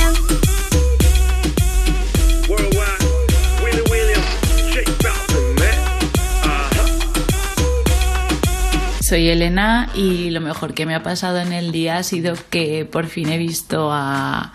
Soy 9.12 9.28
Elena 9.28 9.90
y 9.94 10.30
lo 10.30 10.40
mejor 10.40 10.72
que 10.72 10.86
me 10.86 10.94
ha 10.94 11.02
pasado 11.02 11.38
en 11.38 11.52
el 11.52 11.70
día 11.70 11.98
ha 11.98 12.02
sido 12.02 12.34
que 12.48 12.86
por 12.86 13.08
fin 13.08 13.28
he 13.28 13.36
visto 13.36 13.90
a, 13.92 14.54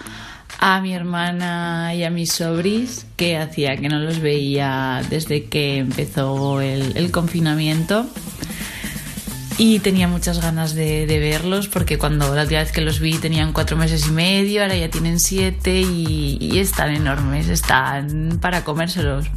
a 0.57 0.81
mi 0.81 0.95
hermana 0.95 1.93
y 1.93 2.03
a 2.03 2.09
mis 2.09 2.31
sobris 2.31 3.05
que 3.17 3.37
hacía 3.37 3.77
que 3.77 3.87
no 3.87 3.99
los 3.99 4.19
veía 4.19 5.03
desde 5.11 5.43
que 5.45 5.77
empezó 5.77 6.59
el, 6.59 7.11
confinamiento. 7.11 8.07
Y 9.59 9.77
tenía 9.77 10.07
muchas 10.07 10.41
ganas 10.41 10.73
de, 10.73 11.05
de 11.05 11.19
verlos 11.19 11.67
porque 11.67 11.99
cuando 11.99 12.33
la 12.33 12.41
última 12.41 12.61
vez 12.61 12.71
que 12.71 12.81
los 12.81 12.99
vi 12.99 13.13
tenían 13.19 13.53
cuatro 13.53 13.77
meses 13.77 14.07
y 14.07 14.11
medio, 14.11 14.63
ahora 14.63 14.75
ya 14.75 14.89
tienen 14.89 15.19
siete 15.19 15.81
y, 15.81 16.39
y 16.41 16.57
están 16.57 16.95
enormes, 16.95 17.47
están 17.47 18.39
para 18.41 18.63
comérselos. 18.63 19.27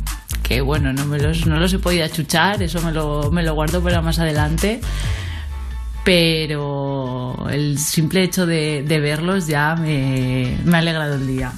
Que 0.51 0.61
bueno, 0.63 0.93
no, 0.93 1.07
me 1.07 1.17
los, 1.21 1.47
no 1.47 1.61
los 1.61 1.73
he 1.73 1.79
podido 1.79 2.05
achuchar, 2.05 2.61
eso 2.61 2.83
me 2.83 2.91
lo, 2.91 3.31
me 3.31 3.45
lo 3.45 3.55
guardo 3.55 3.81
para 3.85 4.03
más 4.03 4.19
adelante. 4.19 4.81
Pero 6.05 7.47
el 7.51 7.79
simple 7.79 8.25
hecho 8.25 8.47
de, 8.47 8.83
de 8.83 8.99
verlos 8.99 9.47
ya 9.47 9.77
me, 9.77 10.59
me 10.65 10.77
ha 10.77 10.81
alegrado 10.81 11.15
el 11.15 11.27
día. 11.29 11.53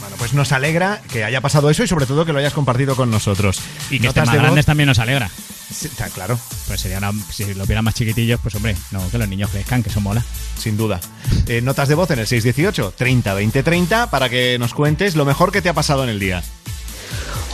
Bueno, 0.00 0.16
pues 0.18 0.34
nos 0.34 0.50
alegra 0.50 1.00
que 1.12 1.22
haya 1.22 1.40
pasado 1.40 1.70
eso 1.70 1.84
y 1.84 1.86
sobre 1.86 2.06
todo 2.06 2.26
que 2.26 2.32
lo 2.32 2.40
hayas 2.40 2.52
compartido 2.54 2.96
con 2.96 3.08
nosotros. 3.12 3.60
Y 3.88 4.00
que 4.00 4.08
Notas 4.08 4.08
estén 4.08 4.24
más 4.24 4.32
de 4.32 4.38
voz- 4.38 4.42
grandes 4.46 4.66
también 4.66 4.88
nos 4.88 4.98
alegra. 4.98 5.30
Sí, 5.72 5.86
está 5.86 6.08
claro. 6.08 6.36
Pues 6.66 6.80
sería 6.80 6.98
una, 6.98 7.12
si 7.30 7.54
lo 7.54 7.66
vieran 7.66 7.84
más 7.84 7.94
chiquitillos, 7.94 8.40
pues 8.42 8.56
hombre, 8.56 8.74
no, 8.90 9.08
que 9.10 9.18
los 9.18 9.28
niños 9.28 9.50
crezcan, 9.50 9.84
que 9.84 9.90
eso 9.90 10.00
mola. 10.00 10.24
Sin 10.58 10.76
duda. 10.76 11.00
Eh, 11.46 11.60
notas 11.60 11.88
de 11.88 11.94
voz 11.94 12.10
en 12.10 12.18
el 12.18 12.26
618 12.26 12.94
30 12.98 13.32
20 13.32 13.62
30 13.62 14.10
para 14.10 14.28
que 14.28 14.58
nos 14.58 14.74
cuentes 14.74 15.14
lo 15.14 15.24
mejor 15.24 15.52
que 15.52 15.62
te 15.62 15.68
ha 15.68 15.72
pasado 15.72 16.02
en 16.02 16.10
el 16.10 16.18
día. 16.18 16.42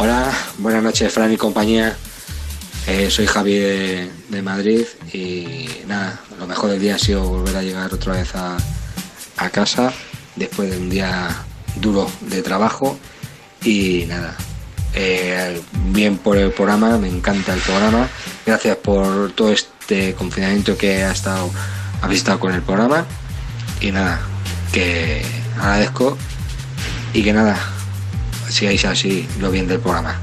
Hola, 0.03 0.33
buenas 0.57 0.83
noches, 0.83 1.13
Fran 1.13 1.31
y 1.31 1.37
compañía. 1.37 1.95
Eh, 2.87 3.11
soy 3.11 3.27
Javi 3.27 3.53
de, 3.53 4.43
Madrid 4.43 4.87
y 5.13 5.69
nada, 5.87 6.19
lo 6.39 6.47
mejor 6.47 6.71
del 6.71 6.81
día 6.81 6.95
ha 6.95 6.99
sido 6.99 7.23
volver 7.23 7.55
a 7.55 7.63
llegar 7.63 7.93
otra 7.93 8.15
vez 8.15 8.35
a, 8.35 8.57
a 9.37 9.51
casa 9.51 9.93
después 10.37 10.71
de 10.71 10.79
un 10.79 10.89
día 10.89 11.29
duro 11.77 12.11
de 12.23 12.41
trabajo 12.41 12.99
y 13.63 14.07
nada, 14.09 14.35
eh, 14.95 15.61
bien 15.93 16.17
por 16.17 16.39
el 16.39 16.51
programa, 16.51 16.97
me 16.97 17.09
encanta 17.09 17.53
el 17.53 17.61
programa. 17.61 18.09
Gracias 18.47 18.79
por 18.79 19.33
todo 19.33 19.53
este 19.53 20.15
confinamiento 20.15 20.79
que 20.79 21.05
ha 21.05 21.13
estado, 21.13 21.51
habéis 22.01 22.21
estado 22.21 22.41
con 22.41 22.55
el 22.55 22.63
programa 22.63 23.05
y 23.83 23.93
nada, 23.93 24.19
que 24.73 25.23
agradezco 25.59 26.17
y 27.13 27.23
que 27.23 27.35
nada, 27.35 27.61
sigáis 28.51 28.85
así 28.85 29.27
lo 29.41 29.51
bien 29.51 29.67
del 29.69 29.81
programa. 29.81 30.19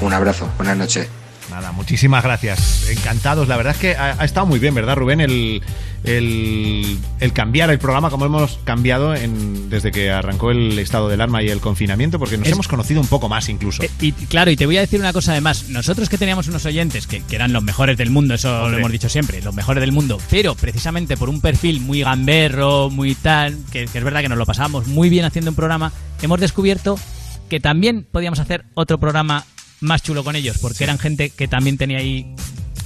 Un 0.00 0.12
abrazo, 0.12 0.48
buenas 0.56 0.76
noches. 0.76 1.08
Nada, 1.50 1.70
muchísimas 1.72 2.24
gracias. 2.24 2.88
Encantados. 2.88 3.46
La 3.46 3.56
verdad 3.58 3.74
es 3.74 3.78
que 3.78 3.94
ha, 3.94 4.16
ha 4.18 4.24
estado 4.24 4.46
muy 4.46 4.58
bien, 4.58 4.74
¿verdad, 4.74 4.96
Rubén? 4.96 5.20
El, 5.20 5.62
el, 6.04 6.98
el 7.20 7.32
cambiar 7.32 7.70
el 7.70 7.78
programa 7.78 8.08
como 8.10 8.24
hemos 8.24 8.58
cambiado 8.64 9.14
en, 9.14 9.68
desde 9.70 9.90
que 9.92 10.10
arrancó 10.10 10.50
el 10.50 10.78
estado 10.78 11.08
del 11.08 11.20
alarma 11.20 11.42
y 11.42 11.50
el 11.50 11.60
confinamiento, 11.60 12.18
porque 12.18 12.38
nos 12.38 12.46
Es- 12.46 12.52
hemos 12.54 12.68
conocido 12.68 13.00
un 13.02 13.06
poco 13.06 13.28
más 13.28 13.48
incluso. 13.50 13.82
Eh, 13.82 13.90
Y 14.00 14.12
claro, 14.12 14.50
y 14.50 14.56
te 14.56 14.64
voy 14.66 14.78
a 14.78 14.80
decir 14.80 14.98
una 14.98 15.12
cosa 15.12 15.32
además. 15.32 15.68
Nosotros 15.68 16.08
que 16.08 16.16
teníamos 16.16 16.48
unos 16.48 16.64
oyentes 16.64 17.06
que, 17.06 17.22
que 17.22 17.36
eran 17.36 17.52
los 17.52 17.62
mejores 17.62 17.96
del 17.98 18.08
mundo, 18.10 18.34
eso 18.34 18.68
lo 18.70 18.78
hemos 18.78 18.90
dicho 18.90 19.08
siempre, 19.08 19.42
los 19.42 19.54
mejores 19.54 19.80
del 19.82 19.92
mundo, 19.92 20.18
pero 20.30 20.54
precisamente 20.54 21.16
por 21.18 21.28
un 21.28 21.40
perfil 21.42 21.80
muy 21.80 22.00
gamberro, 22.02 22.88
muy 22.90 23.14
tal, 23.14 23.58
que, 23.70 23.86
que 23.86 23.98
es 23.98 24.04
verdad 24.04 24.22
que 24.22 24.28
nos 24.28 24.38
lo 24.38 24.46
pasábamos 24.46 24.86
muy 24.86 25.08
bien 25.10 25.24
haciendo 25.26 25.50
un 25.50 25.54
programa, 25.56 25.92
hemos 26.22 26.40
descubierto 26.40 26.98
que 27.52 27.60
también 27.60 28.06
podíamos 28.10 28.38
hacer 28.38 28.64
otro 28.72 28.98
programa 28.98 29.44
más 29.80 30.02
chulo 30.02 30.24
con 30.24 30.36
ellos, 30.36 30.56
porque 30.56 30.84
eran 30.84 30.98
gente 30.98 31.28
que 31.28 31.48
también 31.48 31.76
tenía 31.76 31.98
ahí 31.98 32.34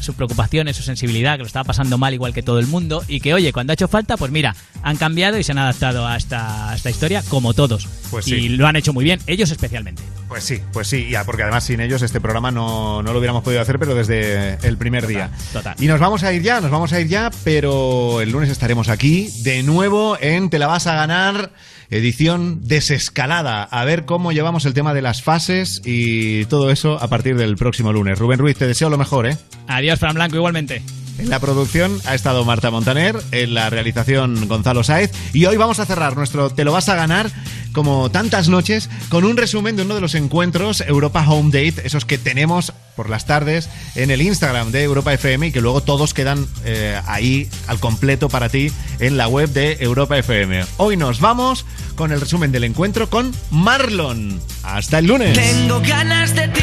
sus 0.01 0.17
preocupaciones, 0.17 0.77
su 0.77 0.83
sensibilidad, 0.83 1.35
que 1.35 1.45
lo 1.45 1.47
estaba 1.47 1.63
pasando 1.63 1.99
mal 1.99 2.15
igual 2.15 2.35
que 2.35 2.43
todo 2.43 2.59
el 2.59 2.67
mundo, 2.67 3.05
y 3.07 3.21
que 3.21 3.33
oye, 3.33 3.53
cuando 3.53 3.71
ha 3.71 3.75
hecho 3.75 3.87
falta, 3.87 4.17
pues 4.17 4.33
mira, 4.33 4.57
han 4.83 4.97
cambiado 4.97 5.39
y 5.39 5.45
se 5.45 5.53
han 5.53 5.59
adaptado 5.59 6.05
a 6.05 6.17
esta, 6.17 6.73
a 6.73 6.75
esta 6.75 6.91
historia 6.91 7.23
como 7.29 7.55
todos. 7.55 7.87
Pues 8.11 8.25
sí. 8.25 8.35
Y 8.35 8.49
lo 8.49 8.67
han 8.67 8.75
hecho 8.75 8.93
muy 8.93 9.05
bien, 9.05 9.21
ellos 9.29 9.53
especialmente. 9.53 10.03
Pues 10.27 10.43
sí, 10.43 10.61
pues 10.73 10.89
sí, 10.89 11.09
ya, 11.09 11.23
porque 11.23 11.45
además 11.45 11.63
sin 11.63 11.79
ellos 11.79 12.03
este 12.03 12.21
programa 12.21 12.51
no, 12.51 13.05
no 13.05 13.13
lo 13.13 13.21
hubiéramos 13.21 13.45
podido 13.45 13.63
hacer, 13.63 13.79
pero 13.79 13.95
desde 13.95 14.59
el 14.67 14.77
primer 14.77 15.07
día. 15.07 15.31
Total. 15.53 15.77
Y 15.79 15.87
nos 15.87 16.01
vamos 16.01 16.25
a 16.25 16.33
ir 16.33 16.43
ya, 16.43 16.61
nos 16.61 16.73
vamos 16.73 16.93
a 16.93 17.01
ir 17.01 17.07
ya, 17.07 17.31
pero 17.45 18.21
el 18.21 18.33
lunes 18.33 18.51
estaremos 18.51 18.89
aquí 18.89 19.31
de 19.45 19.63
nuevo 19.63 20.19
en 20.21 20.51
Te 20.51 20.59
la 20.59 20.67
vas 20.67 20.89
a 20.89 20.97
ganar, 20.97 21.53
edición 21.91 22.61
desescalada. 22.63 23.63
A 23.65 23.85
ver 23.85 24.05
cómo 24.05 24.33
llevamos 24.33 24.65
el 24.65 24.75
tema 24.75 24.95
de 24.95 25.03
las 25.03 25.23
fases 25.23 25.83
y 25.85 26.45
todo 26.47 26.71
eso 26.71 27.03
a 27.03 27.09
partir 27.09 27.37
del 27.37 27.57
próximo 27.57 27.93
lunes. 27.93 28.19
Rubén 28.19 28.39
Ruiz, 28.39 28.57
te 28.57 28.67
deseo 28.67 28.91
lo 28.91 28.99
mejor, 28.99 29.27
¿eh? 29.27 29.37
Adiós, 29.69 29.99
Fran 29.99 30.15
Blanco, 30.15 30.37
igualmente. 30.37 30.83
En 31.19 31.31
la 31.31 31.41
producción 31.41 32.01
ha 32.05 32.15
estado 32.15 32.45
Marta 32.45 32.71
Montaner, 32.71 33.17
en 33.33 33.55
la 33.55 33.71
realización 33.71 34.49
Gonzalo 34.49 34.85
Sáez 34.85 35.13
y 35.33 35.47
hoy 35.47 35.57
vamos 35.57 35.81
a 35.81 35.87
cerrar 35.87 36.17
nuestro 36.17 36.51
Te 36.51 36.65
lo 36.65 36.73
vas 36.73 36.89
a 36.89 36.95
ganar 36.95 37.31
como 37.73 38.11
tantas 38.11 38.49
noches 38.49 38.89
con 39.09 39.25
un 39.25 39.37
resumen 39.37 39.77
de 39.77 39.83
uno 39.83 39.95
de 39.95 40.01
los 40.01 40.15
encuentros 40.15 40.81
Europa 40.81 41.25
Home 41.29 41.51
Date, 41.53 41.87
esos 41.87 42.05
que 42.05 42.17
tenemos 42.19 42.73
por 42.97 43.11
las 43.11 43.27
tardes 43.27 43.69
en 43.95 44.11
el 44.11 44.23
Instagram 44.23 44.73
de 44.73 44.83
Europa 44.83 45.13
FM 45.13 45.49
y 45.49 45.53
que 45.53 45.61
luego 45.61 45.83
todos 45.83 46.15
quedan 46.15 46.47
eh, 46.65 46.99
ahí 47.07 47.49
al 47.67 47.79
completo 47.79 48.29
para 48.29 48.49
ti 48.49 48.73
en 48.99 49.19
la 49.19 49.29
web 49.29 49.51
de 49.51 49.77
Europa 49.81 50.17
FM. 50.17 50.65
Hoy 50.79 50.97
nos 50.97 51.21
vamos 51.21 51.67
con 51.97 52.13
el 52.13 52.21
resumen 52.21 52.51
del 52.51 52.65
encuentro 52.65 53.11
con 53.11 53.35
Marlon. 53.51 54.41
Hasta 54.63 54.99
el 54.99 55.07
lunes. 55.07 55.35
Tengo 55.35 55.81
ganas 55.81 56.35
de 56.35 56.49
ti 56.49 56.61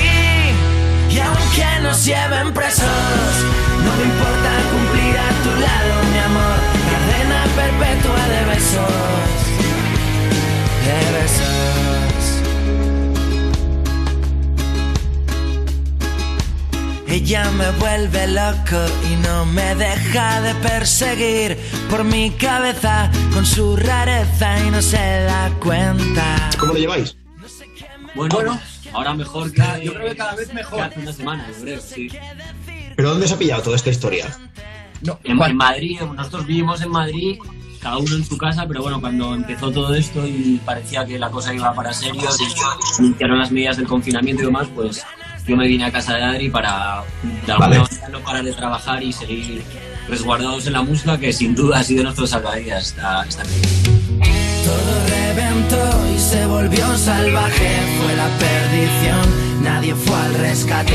y 1.12 1.20
aunque 1.20 1.66
nos 1.84 2.04
lleven 2.06 2.54
presos, 2.54 2.88
Ella 17.14 17.48
me 17.52 17.70
vuelve 17.74 18.26
loco 18.26 18.84
y 19.08 19.16
no 19.18 19.46
me 19.46 19.76
deja 19.76 20.42
de 20.42 20.56
perseguir 20.68 21.60
por 21.88 22.04
mi 22.04 22.32
cabeza 22.32 23.12
con 23.32 23.46
su 23.46 23.76
rareza 23.76 24.66
y 24.66 24.72
no 24.72 24.82
se 24.82 24.98
da 24.98 25.52
cuenta. 25.60 26.50
¿Cómo 26.58 26.74
lo 26.74 26.80
lleváis? 26.80 27.16
Bueno, 28.16 28.60
ahora 28.94 29.14
mejor 29.14 29.52
que. 29.52 29.62
yo 29.84 29.94
creo 29.94 30.10
que 30.10 30.16
cada 30.16 30.34
vez 30.34 30.52
mejor. 30.56 30.80
que 30.80 30.82
hace 30.86 31.00
una 31.02 31.14
semana, 31.14 31.48
yo 31.50 31.64
creo, 31.64 31.82
sí. 31.82 32.10
¿Pero 32.96 33.10
dónde 33.12 33.28
se 33.28 33.36
ha 33.36 33.38
pillado 33.38 33.62
toda 33.62 33.76
esta 33.76 33.92
historia? 33.92 34.36
En, 35.24 35.40
en 35.40 35.56
Madrid, 35.56 36.02
nosotros 36.02 36.48
vivimos 36.48 36.82
en 36.82 36.90
Madrid, 36.90 37.38
cada 37.80 37.98
uno 37.98 38.16
en 38.16 38.26
su 38.26 38.40
casa, 38.40 38.66
pero 38.68 38.82
bueno, 38.82 39.00
cuando 39.00 39.36
empezó 39.36 39.72
todo 39.72 39.94
esto 39.94 40.26
y 40.26 40.60
parecía 40.66 41.06
que 41.06 41.20
la 41.20 41.30
cosa 41.30 41.54
iba 41.54 41.76
para 41.76 41.94
serio, 41.94 42.24
y 43.00 43.04
iniciaron 43.04 43.38
las 43.38 43.52
medidas 43.52 43.78
del 43.78 43.88
confinamiento 43.88 44.42
y 44.42 44.46
demás, 44.48 44.68
pues 44.74 45.06
yo 45.46 45.58
me 45.58 45.68
vine 45.68 45.86
a 45.86 45.92
casa 45.92 46.16
de 46.16 46.24
Adri 46.24 46.50
para 46.50 47.04
de 47.24 47.52
alguna 47.52 47.58
Vale. 47.58 47.80
manera 47.80 48.10
no 48.10 48.20
parar 48.20 48.44
de 48.44 48.54
trabajar 48.54 49.04
y 49.04 49.12
seguir 49.12 49.64
resguardados 50.08 50.68
en 50.68 50.74
la 50.74 50.82
música, 50.82 51.18
que 51.18 51.34
sin 51.34 51.56
duda 51.56 51.80
ha 51.80 51.84
sido 51.84 52.04
nuestro 52.04 52.28
salvavidas 52.28 52.88
esta 52.88 53.26
crisis. 53.44 53.84
Todo 54.64 55.08
reventó 55.08 56.16
y 56.16 56.20
se 56.20 56.46
volvió 56.46 56.98
salvaje, 56.98 57.78
fue 58.02 58.16
la 58.16 58.28
perdición, 58.38 59.64
nadie 59.64 59.96
fue 59.96 60.16
al 60.16 60.34
rescate. 60.36 60.94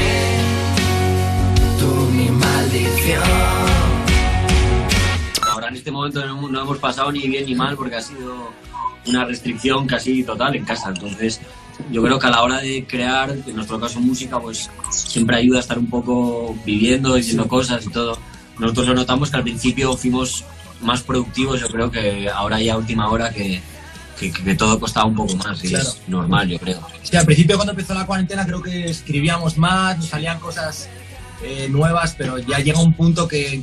Tú 1.78 2.10
mi 2.12 2.30
maldición. 2.30 3.22
Ahora 5.50 5.68
en 5.68 5.76
este 5.76 5.90
momento 5.90 6.24
no, 6.26 6.48
no 6.48 6.62
hemos 6.62 6.78
pasado 6.78 7.12
ni 7.12 7.28
bien 7.28 7.44
ni 7.44 7.54
mal 7.54 7.76
porque 7.76 7.96
ha 7.96 8.02
sido 8.02 8.50
una 9.06 9.24
restricción 9.24 9.86
casi 9.86 10.22
total 10.22 10.56
en 10.56 10.64
casa. 10.64 10.88
Entonces 10.88 11.40
yo 11.90 12.02
creo 12.02 12.18
que 12.18 12.26
a 12.26 12.30
la 12.30 12.42
hora 12.42 12.58
de 12.58 12.84
crear, 12.86 13.30
en 13.46 13.56
nuestro 13.56 13.78
caso 13.80 14.00
música, 14.00 14.38
pues 14.40 14.70
siempre 14.90 15.36
ayuda 15.36 15.58
a 15.58 15.60
estar 15.60 15.78
un 15.78 15.88
poco 15.88 16.56
viviendo, 16.64 17.14
diciendo 17.14 17.46
cosas 17.48 17.86
y 17.86 17.90
todo. 17.90 18.18
Nosotros 18.58 18.88
lo 18.88 18.94
notamos 18.94 19.30
que 19.30 19.36
al 19.36 19.42
principio 19.44 19.96
fuimos 19.96 20.44
más 20.82 21.02
productivos, 21.02 21.60
yo 21.60 21.68
creo 21.68 21.90
que 21.90 22.28
ahora 22.28 22.60
ya 22.60 22.74
a 22.74 22.76
última 22.76 23.08
hora 23.10 23.30
que, 23.30 23.60
que, 24.18 24.32
que 24.32 24.54
todo 24.54 24.78
costaba 24.78 25.06
un 25.06 25.14
poco 25.16 25.34
más 25.36 25.62
y 25.64 25.68
Claro. 25.68 25.88
es 25.88 26.08
normal, 26.08 26.48
yo 26.48 26.58
creo. 26.58 26.80
Sí, 27.02 27.16
al 27.16 27.24
principio 27.26 27.56
cuando 27.56 27.72
empezó 27.72 27.94
la 27.94 28.06
cuarentena 28.06 28.44
creo 28.46 28.62
que 28.62 28.86
escribíamos 28.86 29.56
más, 29.56 29.96
nos 29.98 30.06
salían 30.06 30.38
cosas 30.40 30.88
eh, 31.42 31.68
nuevas, 31.70 32.14
pero 32.18 32.38
ya 32.38 32.58
llega 32.58 32.80
un 32.80 32.94
punto 32.94 33.26
que 33.28 33.62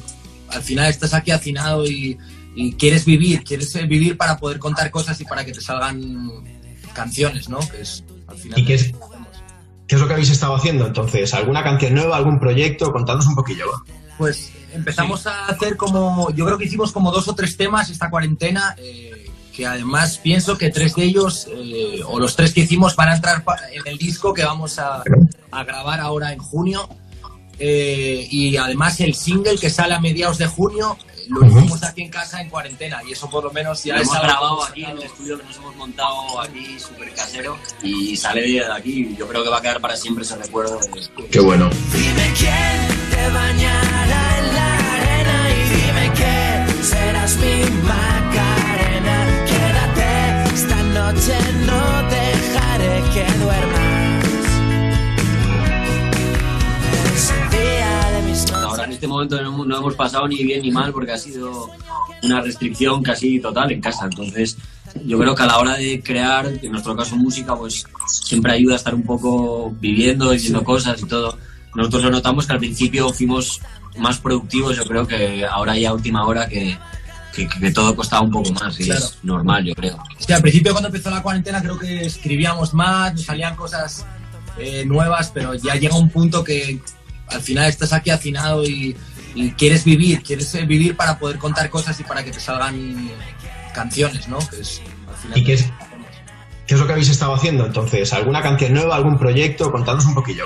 al 0.49 0.61
final 0.61 0.89
estás 0.89 1.13
aquí 1.13 1.31
hacinado 1.31 1.85
y, 1.85 2.17
y 2.55 2.73
quieres 2.73 3.05
vivir, 3.05 3.43
quieres 3.43 3.73
eh, 3.75 3.85
vivir 3.85 4.17
para 4.17 4.37
poder 4.37 4.59
contar 4.59 4.91
cosas 4.91 5.19
y 5.21 5.25
para 5.25 5.43
que 5.45 5.51
te 5.51 5.61
salgan 5.61 6.29
canciones, 6.95 7.47
¿no? 7.49 7.59
Que 7.59 7.81
es 7.81 8.03
al 8.27 8.37
final. 8.37 8.59
¿Y 8.59 8.65
qué 8.65 8.73
es, 8.73 8.93
qué 9.87 9.95
es 9.95 10.01
lo 10.01 10.07
que 10.07 10.13
habéis 10.13 10.31
estado 10.31 10.55
haciendo 10.55 10.87
entonces? 10.87 11.31
¿Alguna 11.35 11.63
canción 11.63 11.93
nueva, 11.93 12.17
algún 12.17 12.39
proyecto? 12.39 12.91
Contadnos 12.91 13.27
un 13.27 13.35
poquillo. 13.35 13.65
va. 13.71 13.83
Pues 14.17 14.51
empezamos 14.73 15.27
a 15.27 15.45
hacer 15.45 15.77
como, 15.77 16.31
yo 16.31 16.45
creo 16.45 16.57
que 16.57 16.65
hicimos 16.65 16.91
como 16.91 17.11
dos 17.11 17.27
o 17.27 17.35
tres 17.35 17.55
temas 17.57 17.89
esta 17.89 18.09
cuarentena, 18.09 18.75
eh, 18.77 19.29
que 19.53 19.67
además 19.67 20.17
pienso 20.17 20.57
que 20.57 20.69
tres 20.71 20.95
de 20.95 21.03
ellos, 21.03 21.47
eh, 21.53 22.01
o 22.05 22.19
los 22.19 22.35
tres 22.35 22.53
que 22.53 22.61
hicimos, 22.61 22.95
van 22.95 23.09
a 23.09 23.15
entrar 23.15 23.43
en 23.71 23.85
el 23.85 23.97
disco 23.97 24.33
que 24.33 24.43
vamos 24.43 24.79
a, 24.79 25.03
a 25.51 25.63
grabar 25.63 25.99
ahora 25.99 26.33
en 26.33 26.39
junio. 26.39 26.89
Eh, 27.57 28.27
y 28.29 28.57
además 28.57 28.99
el 28.99 29.13
single 29.15 29.57
que 29.57 29.69
sale 29.69 29.93
a 29.93 29.99
mediados 29.99 30.37
de 30.37 30.45
junio 30.45 30.97
lo 31.29 31.45
hicimos 31.45 31.83
aquí 31.83 32.01
en 32.03 32.09
casa 32.09 32.41
en 32.41 32.49
cuarentena 32.49 33.01
y 33.07 33.11
eso 33.13 33.29
por 33.29 33.43
lo 33.43 33.51
menos 33.51 33.83
ya 33.83 33.95
Lo 33.95 34.01
es 34.01 34.07
hemos 34.07 34.21
grabado 34.21 34.63
aquí 34.63 34.83
en 34.83 34.91
el 34.91 35.03
estudio 35.03 35.37
que 35.37 35.43
nos 35.45 35.55
hemos 35.57 35.75
montado 35.75 36.39
aquí 36.41 36.79
súper 36.79 37.13
casero 37.13 37.57
y 37.83 38.15
sale 38.17 38.41
de 38.41 38.65
aquí. 38.71 39.15
Yo 39.17 39.27
creo 39.27 39.43
que 39.43 39.49
va 39.49 39.57
a 39.57 39.61
quedar 39.61 39.81
para 39.81 39.95
siempre 39.95 40.23
ese 40.23 40.35
recuerdo. 40.35 40.79
de- 40.79 41.27
Qué 41.29 41.39
bueno. 41.39 41.69
Dime 41.93 42.33
quién 42.37 43.09
te 43.11 43.29
bañará 43.29 44.37
en 44.39 44.55
la 44.55 44.93
arena 44.93 45.49
y 45.51 45.69
dime 45.69 46.13
que 46.13 46.83
serás 46.83 47.35
mi 47.37 47.63
Macarena. 47.87 49.45
Quédate 49.45 50.53
esta 50.55 50.83
noche, 50.83 51.37
no 51.65 52.09
dejaré 52.09 53.03
que 53.13 53.33
duermas. 53.43 53.94
Ahora 58.53 58.85
en 58.85 58.91
este 58.93 59.07
momento 59.07 59.41
no, 59.41 59.65
no 59.65 59.77
hemos 59.77 59.95
pasado 59.95 60.27
ni 60.27 60.43
bien 60.43 60.61
ni 60.61 60.71
mal 60.71 60.91
porque 60.91 61.11
ha 61.13 61.17
sido 61.17 61.69
una 62.23 62.41
restricción 62.41 63.01
casi 63.03 63.39
total 63.39 63.71
en 63.71 63.81
casa. 63.81 64.05
Entonces 64.05 64.57
yo 65.05 65.17
creo 65.19 65.35
que 65.35 65.43
a 65.43 65.47
la 65.47 65.57
hora 65.59 65.75
de 65.75 66.01
crear, 66.03 66.47
en 66.47 66.71
nuestro 66.71 66.95
caso 66.95 67.15
música, 67.15 67.55
pues 67.55 67.85
siempre 68.07 68.53
ayuda 68.53 68.73
a 68.73 68.77
estar 68.77 68.95
un 68.95 69.03
poco 69.03 69.71
viviendo, 69.79 70.31
diciendo 70.31 70.63
cosas 70.63 71.01
y 71.01 71.05
todo. 71.05 71.37
Nosotros 71.75 72.03
lo 72.03 72.11
notamos 72.11 72.45
que 72.47 72.53
al 72.53 72.59
principio 72.59 73.09
fuimos 73.11 73.61
más 73.97 74.19
productivos, 74.19 74.75
yo 74.77 74.85
creo 74.85 75.05
que 75.07 75.45
ahora 75.45 75.77
ya 75.77 75.89
a 75.89 75.93
última 75.93 76.25
hora 76.25 76.47
que, 76.47 76.77
que, 77.33 77.47
que 77.47 77.71
todo 77.71 77.95
costaba 77.95 78.23
un 78.23 78.31
poco 78.31 78.51
más 78.53 78.79
y 78.79 78.85
Claro. 78.85 79.03
es 79.05 79.17
normal, 79.23 79.65
yo 79.65 79.75
creo. 79.75 79.97
Sí, 80.17 80.31
al 80.33 80.41
principio 80.41 80.71
cuando 80.71 80.87
empezó 80.87 81.09
la 81.09 81.21
cuarentena 81.21 81.61
creo 81.61 81.77
que 81.77 82.05
escribíamos 82.05 82.73
más, 82.73 83.13
nos 83.13 83.23
salían 83.23 83.55
cosas 83.55 84.05
eh, 84.57 84.83
nuevas, 84.85 85.31
pero 85.33 85.53
ya 85.55 85.75
llega 85.75 85.97
un 85.97 86.09
punto 86.09 86.43
que 86.43 86.79
al 87.35 87.41
final 87.41 87.67
estás 87.67 87.93
aquí 87.93 88.09
hacinado 88.09 88.63
y, 88.63 88.95
y 89.35 89.51
quieres 89.51 89.83
vivir, 89.83 90.23
quieres 90.23 90.53
eh, 90.55 90.65
vivir 90.65 90.95
para 90.95 91.19
poder 91.19 91.37
contar 91.37 91.69
cosas 91.69 91.99
y 91.99 92.03
para 92.03 92.23
que 92.23 92.31
te 92.31 92.39
salgan 92.39 93.11
canciones, 93.73 94.27
¿no? 94.27 94.39
Que 94.39 94.61
es, 94.61 94.81
al 95.07 95.15
final 95.15 95.37
¿Y 95.37 95.43
qué 95.43 95.53
es, 95.53 95.65
qué 96.65 96.73
es 96.73 96.79
lo 96.79 96.87
que 96.87 96.93
habéis 96.93 97.09
estado 97.09 97.35
haciendo 97.35 97.65
entonces? 97.65 98.11
¿Alguna 98.13 98.41
canción 98.41 98.73
nueva, 98.73 98.95
algún 98.95 99.19
proyecto? 99.19 99.71
Contadnos 99.71 100.05
un 100.05 100.15
poquillo. 100.15 100.45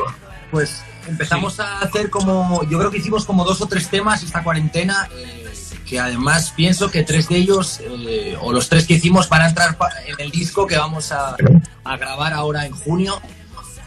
Pues 0.52 0.82
empezamos 1.08 1.60
a 1.60 1.80
hacer 1.80 2.10
como, 2.10 2.64
yo 2.68 2.80
creo 2.80 2.92
que 2.92 2.98
hicimos 2.98 3.26
como 3.26 3.46
dos 3.46 3.62
o 3.62 3.68
tres 3.68 3.90
temas 3.90 4.24
esta 4.24 4.44
cuarentena, 4.44 5.08
eh, 5.16 5.46
que 5.86 6.00
además 6.00 6.52
pienso 6.56 6.90
que 6.90 7.04
tres 7.04 7.30
de 7.30 7.38
ellos, 7.38 7.80
eh, 7.82 8.36
o 8.42 8.52
los 8.52 8.70
tres 8.70 8.88
que 8.88 8.96
hicimos, 8.96 9.30
van 9.30 9.44
a 9.44 9.50
entrar 9.50 9.78
en 10.08 10.16
el 10.20 10.32
disco 10.32 10.66
que 10.66 10.78
vamos 10.78 11.12
a, 11.12 11.36
a 11.84 11.98
grabar 11.98 12.34
ahora 12.34 12.66
en 12.66 12.74
junio. 12.74 13.22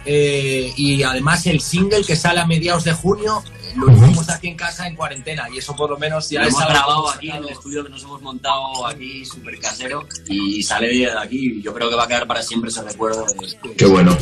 Eh, 0.05 0.73
y 0.77 1.03
además 1.05 1.47
el 1.47 1.61
single 1.61 2.03
que 2.05 2.17
sale 2.17 2.41
a 2.41 2.47
mediados 2.47 2.83
de 2.83 2.93
junio 2.93 3.43
eh, 3.63 3.73
lo 3.77 3.89
hicimos 3.93 4.29
aquí 4.29 4.49
en 4.49 4.57
casa 4.57 4.89
en 4.89 4.97
cuarentena 4.97 5.47
y 5.55 5.59
eso 5.59 5.77
por 5.77 5.91
lo 5.91 5.97
menos 5.97 6.29
ya 6.29 6.41
Lo 6.43 6.49
hemos 6.49 6.61
grabado 6.67 7.09
aquí 7.09 7.31
en 7.31 7.37
el 7.37 7.49
estudio 7.51 7.85
que 7.85 7.91
nos 7.91 8.03
hemos 8.03 8.21
montado 8.21 8.85
aquí 8.87 9.25
súper 9.25 9.59
casero 9.61 10.05
y 10.29 10.61
sale 10.65 10.89
de 10.89 11.11
aquí. 11.19 11.63
Yo 11.63 11.73
creo 11.73 11.89
que 11.89 11.95
va 11.97 12.05
a 12.05 12.09
quedar 12.09 12.27
para 12.27 12.43
siempre 12.43 12.71
ese 12.71 12.83
recuerdo. 12.83 13.25
de- 13.27 13.75
Qué 13.77 13.87
bueno. 13.87 14.17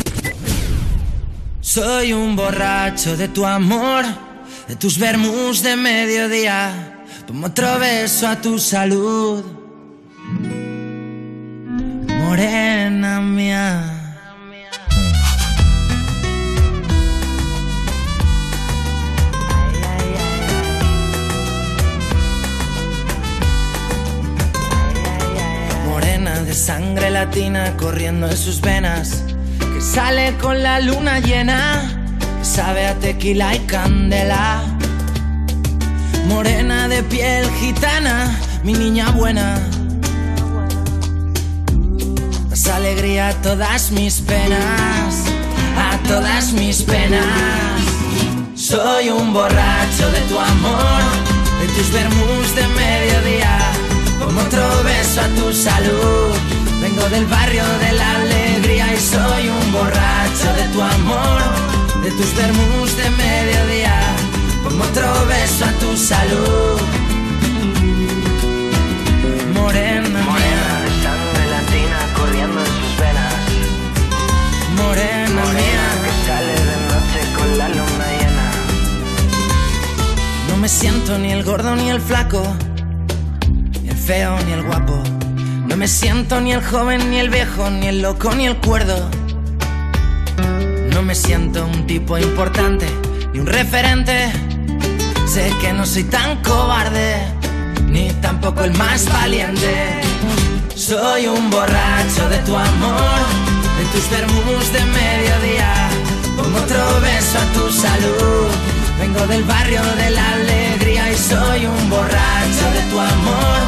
Soy 1.63 2.13
un 2.13 2.37
borracho 2.37 3.17
de 3.17 3.29
tu 3.29 3.47
amor, 3.47 4.05
de 4.69 4.77
tus 4.77 4.99
vermus 4.99 5.63
de 5.63 5.77
mediodía. 5.77 7.05
Tomo 7.27 7.47
otro 7.49 7.79
beso 7.79 8.27
a 8.29 8.41
tu 8.41 8.59
salud, 8.59 9.45
morena 12.09 13.21
mía. 13.21 14.00
De 26.51 26.57
sangre 26.57 27.13
latina 27.13 27.77
corriendo 27.77 28.29
en 28.29 28.37
sus 28.37 28.61
venas, 28.61 29.23
que 29.61 29.81
sale 29.81 30.37
con 30.39 30.65
la 30.65 30.81
luna 30.81 31.21
llena, 31.21 31.81
que 32.41 32.45
sabe 32.45 32.89
a 32.89 32.95
tequila 32.97 33.55
y 33.55 33.61
candela. 33.61 34.61
Morena 36.27 36.89
de 36.89 37.05
piel 37.05 37.49
gitana, 37.61 38.37
mi 38.65 38.73
niña 38.73 39.11
buena. 39.13 39.61
Das 42.49 42.67
alegría 42.67 43.29
a 43.29 43.35
todas 43.43 43.93
mis 43.93 44.21
penas, 44.21 45.23
a 45.79 45.99
todas 46.09 46.53
mis 46.53 46.83
penas. 46.83 47.81
Soy 48.57 49.09
un 49.09 49.33
borracho 49.33 50.07
de 50.11 50.21
tu 50.29 50.37
amor, 50.37 51.03
de 51.61 51.67
tus 51.75 51.93
vermus 51.93 52.57
de 52.57 52.67
mediodía. 52.67 53.60
Como 54.31 54.43
otro 54.43 54.85
beso 54.85 55.21
a 55.23 55.29
tu 55.41 55.53
salud. 55.53 56.31
Vengo 56.81 57.03
del 57.09 57.27
barrio 57.27 57.65
de 57.81 57.93
la 57.95 58.15
alegría 58.15 58.95
y 58.95 59.01
soy 59.01 59.49
un 59.49 59.73
borracho 59.73 60.49
de 60.55 60.65
tu 60.73 60.81
amor, 60.81 61.43
de 62.05 62.11
tus 62.13 62.37
vermus 62.37 62.97
de 62.97 63.11
mediodía. 63.11 64.01
Como 64.63 64.85
otro 64.85 65.27
beso 65.27 65.65
a 65.65 65.73
tu 65.81 65.97
salud. 65.97 66.81
Morena, 69.53 70.23
morena 70.23 70.71
sangre 71.03 71.45
latina 71.51 71.99
corriendo 72.17 72.61
en 72.61 72.67
sus 72.67 72.93
venas. 73.03 73.35
Morena, 74.77 75.43
mía, 75.59 75.87
que 76.05 76.13
sale 76.25 76.55
de 76.71 76.77
noche 76.87 77.21
con 77.37 77.59
la 77.59 77.69
luna 77.69 78.07
llena. 78.21 78.47
No 80.51 80.57
me 80.57 80.69
siento 80.69 81.19
ni 81.19 81.33
el 81.33 81.43
gordo 81.43 81.75
ni 81.75 81.91
el 81.91 82.01
flaco, 82.01 82.43
ni 84.11 84.53
el 84.53 84.65
guapo. 84.65 85.01
No 85.69 85.77
me 85.77 85.87
siento 85.87 86.41
ni 86.41 86.53
el 86.53 86.65
joven 86.65 87.11
ni 87.13 87.21
el 87.21 87.31
viejo, 87.31 87.71
ni 87.71 87.87
el 87.87 88.03
loco 88.03 88.35
ni 88.35 88.45
el 88.45 88.57
cuerdo. 88.57 89.09
No 90.93 91.01
me 91.03 91.15
siento 91.15 91.65
un 91.65 91.87
tipo 91.87 92.19
importante, 92.19 92.87
y 93.33 93.39
un 93.39 93.47
referente. 93.47 94.33
Sé 95.29 95.53
que 95.61 95.73
no 95.73 95.87
soy 95.87 96.03
tan 96.05 96.43
cobarde, 96.43 97.19
ni 97.87 98.11
tampoco 98.15 98.65
el 98.65 98.77
más 98.77 99.09
valiente. 99.13 100.01
Soy 100.75 101.29
un 101.29 101.49
borracho 101.49 102.29
de 102.31 102.39
tu 102.39 102.57
amor, 102.57 103.21
de 103.79 103.85
tus 103.93 104.11
vermus 104.11 104.73
de 104.73 104.85
mediodía. 104.87 105.89
Pongo 106.37 106.59
otro 106.59 107.01
beso 107.01 107.39
a 107.39 107.47
tu 107.55 107.73
salud. 107.73 108.49
Vengo 108.99 109.25
del 109.29 109.45
barrio 109.45 109.83
de 110.03 110.11
la 110.11 110.33
alegría 110.33 111.13
y 111.13 111.17
soy 111.17 111.65
un 111.65 111.89
borracho 111.89 112.67
de 112.75 112.83
tu 112.91 112.99
amor, 112.99 113.59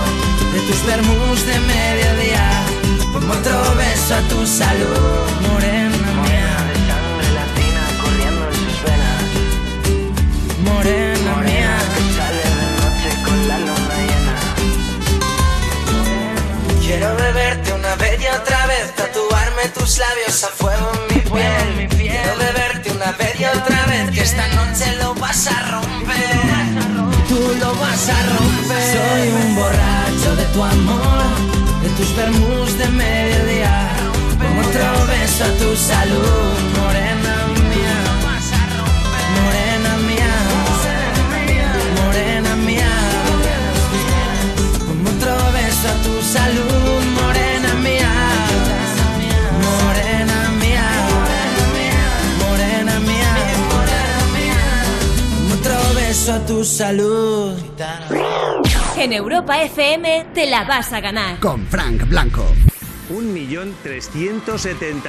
tus 0.66 0.84
vermus 0.86 1.47
de 1.47 1.59
mediodía. 1.59 2.47
Pongo 3.12 3.32
otro 3.32 3.74
beso 3.76 4.14
a 4.14 4.20
tu 4.28 4.47
salud, 4.47 5.30
morena 5.48 6.10
mía. 6.22 6.52
de 6.68 6.74
sangre 6.89 7.28
latina 7.40 7.82
corriendo 8.02 8.43
en 8.48 8.55
sus 8.55 8.76
venas. 8.84 9.22
Morena 10.64 11.34
mía. 11.47 11.74
Sale 12.16 12.44
de 12.59 12.66
noche 12.80 13.10
con 13.24 13.39
la 13.48 13.59
luna 13.59 13.97
llena. 14.09 14.36
Quiero 16.80 17.09
beberte 17.16 17.72
una 17.72 17.94
vez 17.97 18.20
y 18.20 18.26
otra 18.26 18.66
vez, 18.66 18.94
tatuarme 18.94 19.64
tus 19.74 19.98
labios 19.98 20.44
a 20.44 20.48
fuego 20.48 20.93
en 20.94 21.14
mi 21.14 21.20
piel. 21.20 21.89
Quiero 21.89 22.36
beberte 22.39 22.90
una 22.93 23.12
vez 23.12 23.40
y 23.40 23.44
otra 23.44 23.86
vez, 23.86 24.10
que 24.10 24.20
esta 24.20 24.47
noche 24.48 24.97
lo 25.01 25.14
vas 25.14 25.47
a 25.47 25.70
romper. 25.70 26.61
Vas 27.81 28.09
a 28.09 28.19
romper. 28.35 28.82
Soy 28.94 29.28
un 29.40 29.55
borracho 29.55 30.36
de 30.36 30.44
tu 30.53 30.62
amor, 30.62 31.23
de 31.82 31.89
tus 31.97 32.16
vermus 32.16 32.78
de 32.78 32.89
mediodía. 32.89 33.89
Pongo 34.39 34.61
otro 34.69 35.07
beso 35.07 35.44
a 35.44 35.53
tu 35.61 35.77
salud, 35.77 36.55
morena 36.78 37.22
a 56.28 56.44
tu 56.47 56.65
salud. 56.65 57.59
En 58.97 59.12
Europa 59.12 59.61
FM 59.62 60.27
te 60.35 60.47
la 60.47 60.65
vas 60.65 60.93
a 60.93 61.01
ganar. 61.01 61.40
Con 61.40 61.66
Frank 61.66 62.09
Blanco. 62.09 62.44
Un 63.11 63.32
millón 63.32 63.74
trescientos 63.82 64.62
setenta 64.62 65.01